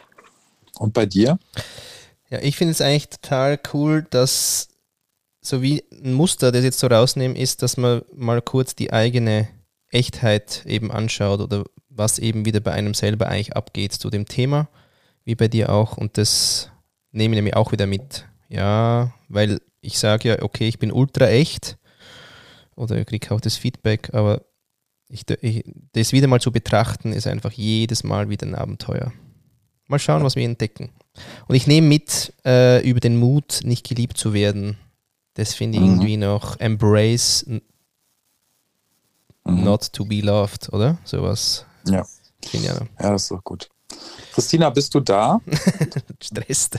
Und 0.78 0.94
bei 0.94 1.06
dir? 1.06 1.38
Ja, 2.28 2.40
ich 2.40 2.56
finde 2.56 2.72
es 2.72 2.80
eigentlich 2.80 3.08
total 3.08 3.60
cool, 3.72 4.04
dass 4.10 4.68
so 5.40 5.62
wie 5.62 5.84
ein 5.92 6.14
Muster, 6.14 6.50
das 6.50 6.64
jetzt 6.64 6.80
so 6.80 6.88
rausnehmen, 6.88 7.36
ist, 7.36 7.62
dass 7.62 7.76
man 7.76 8.02
mal 8.14 8.42
kurz 8.42 8.74
die 8.74 8.92
eigene 8.92 9.48
Echtheit 9.92 10.64
eben 10.66 10.90
anschaut 10.90 11.40
oder 11.40 11.64
was 11.88 12.18
eben 12.18 12.44
wieder 12.44 12.60
bei 12.60 12.72
einem 12.72 12.94
selber 12.94 13.28
eigentlich 13.28 13.54
abgeht 13.54 13.92
zu 13.92 14.10
dem 14.10 14.26
Thema, 14.26 14.68
wie 15.24 15.34
bei 15.34 15.48
dir 15.48 15.70
auch. 15.70 15.96
Und 15.96 16.18
das 16.18 16.70
nehme 17.12 17.34
ich 17.34 17.38
nämlich 17.38 17.56
auch 17.56 17.72
wieder 17.72 17.86
mit. 17.86 18.26
Ja, 18.48 19.14
weil 19.28 19.60
ich 19.80 19.98
sage 19.98 20.28
ja, 20.30 20.42
okay, 20.42 20.68
ich 20.68 20.78
bin 20.78 20.92
ultra 20.92 21.28
echt 21.28 21.78
oder 22.74 22.96
ich 22.96 23.06
kriege 23.06 23.30
auch 23.34 23.40
das 23.40 23.56
Feedback, 23.56 24.10
aber 24.12 24.42
ich, 25.08 25.24
ich, 25.42 25.64
das 25.92 26.12
wieder 26.12 26.26
mal 26.26 26.40
zu 26.40 26.52
betrachten, 26.52 27.12
ist 27.12 27.26
einfach 27.26 27.52
jedes 27.52 28.02
Mal 28.02 28.30
wieder 28.30 28.46
ein 28.46 28.54
Abenteuer. 28.54 29.12
Mal 29.88 29.98
schauen, 29.98 30.24
was 30.24 30.36
wir 30.36 30.44
entdecken. 30.44 30.90
Und 31.48 31.54
ich 31.54 31.66
nehme 31.66 31.86
mit 31.86 32.32
äh, 32.46 32.88
über 32.88 33.00
den 33.00 33.18
Mut, 33.18 33.60
nicht 33.64 33.86
geliebt 33.86 34.16
zu 34.16 34.32
werden. 34.32 34.78
Das 35.34 35.54
finde 35.54 35.78
ich 35.78 35.84
mhm. 35.84 35.90
irgendwie 35.90 36.16
noch 36.16 36.58
Embrace 36.60 37.46
mhm. 39.44 39.64
Not 39.64 39.92
to 39.92 40.04
be 40.04 40.20
loved, 40.20 40.72
oder? 40.72 40.98
Sowas. 41.04 41.64
Ja. 41.86 42.04
Genial. 42.50 42.88
Ja, 43.00 43.12
das 43.12 43.22
ist 43.22 43.30
doch 43.30 43.44
gut. 43.44 43.68
Christina, 44.34 44.70
bist 44.70 44.94
du 44.94 45.00
da? 45.00 45.40
Stress. 46.22 46.70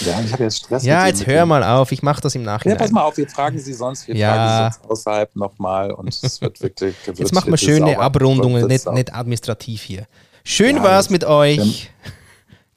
Ja, 0.00 0.20
ich 0.20 0.32
habe 0.32 0.44
jetzt 0.44 0.58
Stress. 0.58 0.84
Ja, 0.84 1.06
jetzt 1.06 1.26
hör 1.26 1.46
mal 1.46 1.62
auf, 1.62 1.92
ich 1.92 2.02
mache 2.02 2.20
das 2.20 2.34
im 2.34 2.42
Nachhinein. 2.42 2.76
Ja, 2.76 2.82
pass 2.82 2.92
mal 2.92 3.02
auf, 3.02 3.16
wir 3.16 3.28
fragen 3.28 3.58
sie 3.58 3.72
sonst, 3.72 4.06
wir 4.08 4.16
ja. 4.16 4.34
fragen 4.34 4.72
sie 4.72 4.78
sonst 4.80 4.90
außerhalb 4.90 5.36
nochmal 5.36 5.90
und 5.92 6.08
es 6.08 6.40
wird 6.40 6.60
wirklich 6.60 6.94
gewürzt. 7.02 7.20
Jetzt 7.20 7.34
machen 7.34 7.50
wir 7.50 7.58
schöne 7.58 7.98
Abrundungen, 7.98 8.66
nicht, 8.66 8.90
nicht 8.90 9.14
administrativ 9.14 9.82
hier. 9.82 10.06
Schön 10.44 10.76
ja, 10.76 10.82
war's 10.82 11.10
mit 11.10 11.24
euch, 11.24 11.90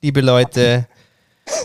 liebe 0.02 0.22
Leute. 0.22 0.88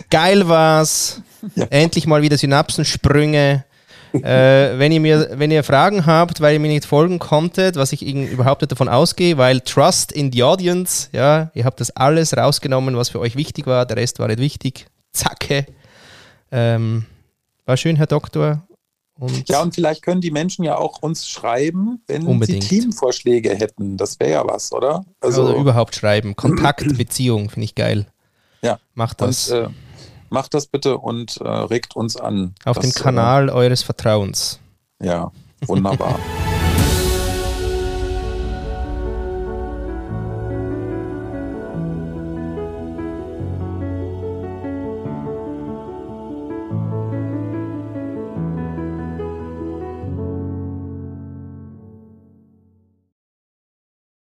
Geil 0.09 0.47
war's. 0.47 1.21
Ja. 1.55 1.65
Endlich 1.71 2.05
mal 2.05 2.21
wieder 2.21 2.37
Synapsensprünge 2.37 3.65
äh, 4.13 4.77
wenn, 4.77 4.91
ihr 4.91 4.99
mir, 4.99 5.29
wenn 5.33 5.51
ihr 5.51 5.63
Fragen 5.63 6.05
habt, 6.05 6.41
weil 6.41 6.53
ihr 6.53 6.59
mir 6.59 6.67
nicht 6.67 6.85
folgen 6.85 7.19
konntet, 7.19 7.75
was 7.75 7.93
ich 7.93 8.03
überhaupt 8.03 8.61
nicht 8.61 8.71
davon 8.71 8.89
ausgehe, 8.89 9.37
weil 9.37 9.61
Trust 9.61 10.11
in 10.11 10.31
the 10.31 10.43
Audience, 10.43 11.09
ja, 11.11 11.51
ihr 11.53 11.65
habt 11.65 11.79
das 11.79 11.95
alles 11.95 12.35
rausgenommen, 12.35 12.95
was 12.95 13.09
für 13.09 13.19
euch 13.19 13.35
wichtig 13.35 13.67
war, 13.67 13.85
der 13.85 13.97
Rest 13.97 14.19
war 14.19 14.27
nicht 14.27 14.39
wichtig. 14.39 14.87
Zacke. 15.11 15.65
Ähm, 16.51 17.05
war 17.65 17.77
schön, 17.77 17.95
Herr 17.95 18.07
Doktor. 18.07 18.63
Und 19.19 19.47
ja, 19.49 19.61
und 19.61 19.75
vielleicht 19.75 20.01
können 20.01 20.19
die 20.19 20.31
Menschen 20.31 20.65
ja 20.65 20.77
auch 20.77 21.03
uns 21.03 21.29
schreiben, 21.29 22.01
wenn 22.07 22.25
unbedingt. 22.25 22.63
sie 22.63 22.79
Teamvorschläge 22.81 23.51
hätten. 23.51 23.95
Das 23.95 24.19
wäre 24.19 24.31
ja 24.31 24.47
was, 24.47 24.71
oder? 24.71 25.05
Also, 25.19 25.45
also 25.45 25.59
überhaupt 25.59 25.95
schreiben. 25.95 26.35
Kontakt, 26.35 26.85
Beziehung, 26.97 27.49
finde 27.49 27.65
ich 27.65 27.75
geil. 27.75 28.07
Ja. 28.63 28.79
Macht 28.95 29.21
das. 29.21 29.51
Und, 29.51 29.57
äh, 29.57 29.69
macht 30.31 30.53
das 30.53 30.65
bitte 30.65 30.97
und 30.97 31.37
äh, 31.37 31.47
regt 31.47 31.95
uns 31.95 32.17
an. 32.17 32.55
Auf 32.65 32.79
dem 32.79 32.91
Kanal 32.91 33.49
äh, 33.49 33.51
eures 33.51 33.83
Vertrauens. 33.83 34.59
Ja, 34.99 35.31
wunderbar. 35.67 36.17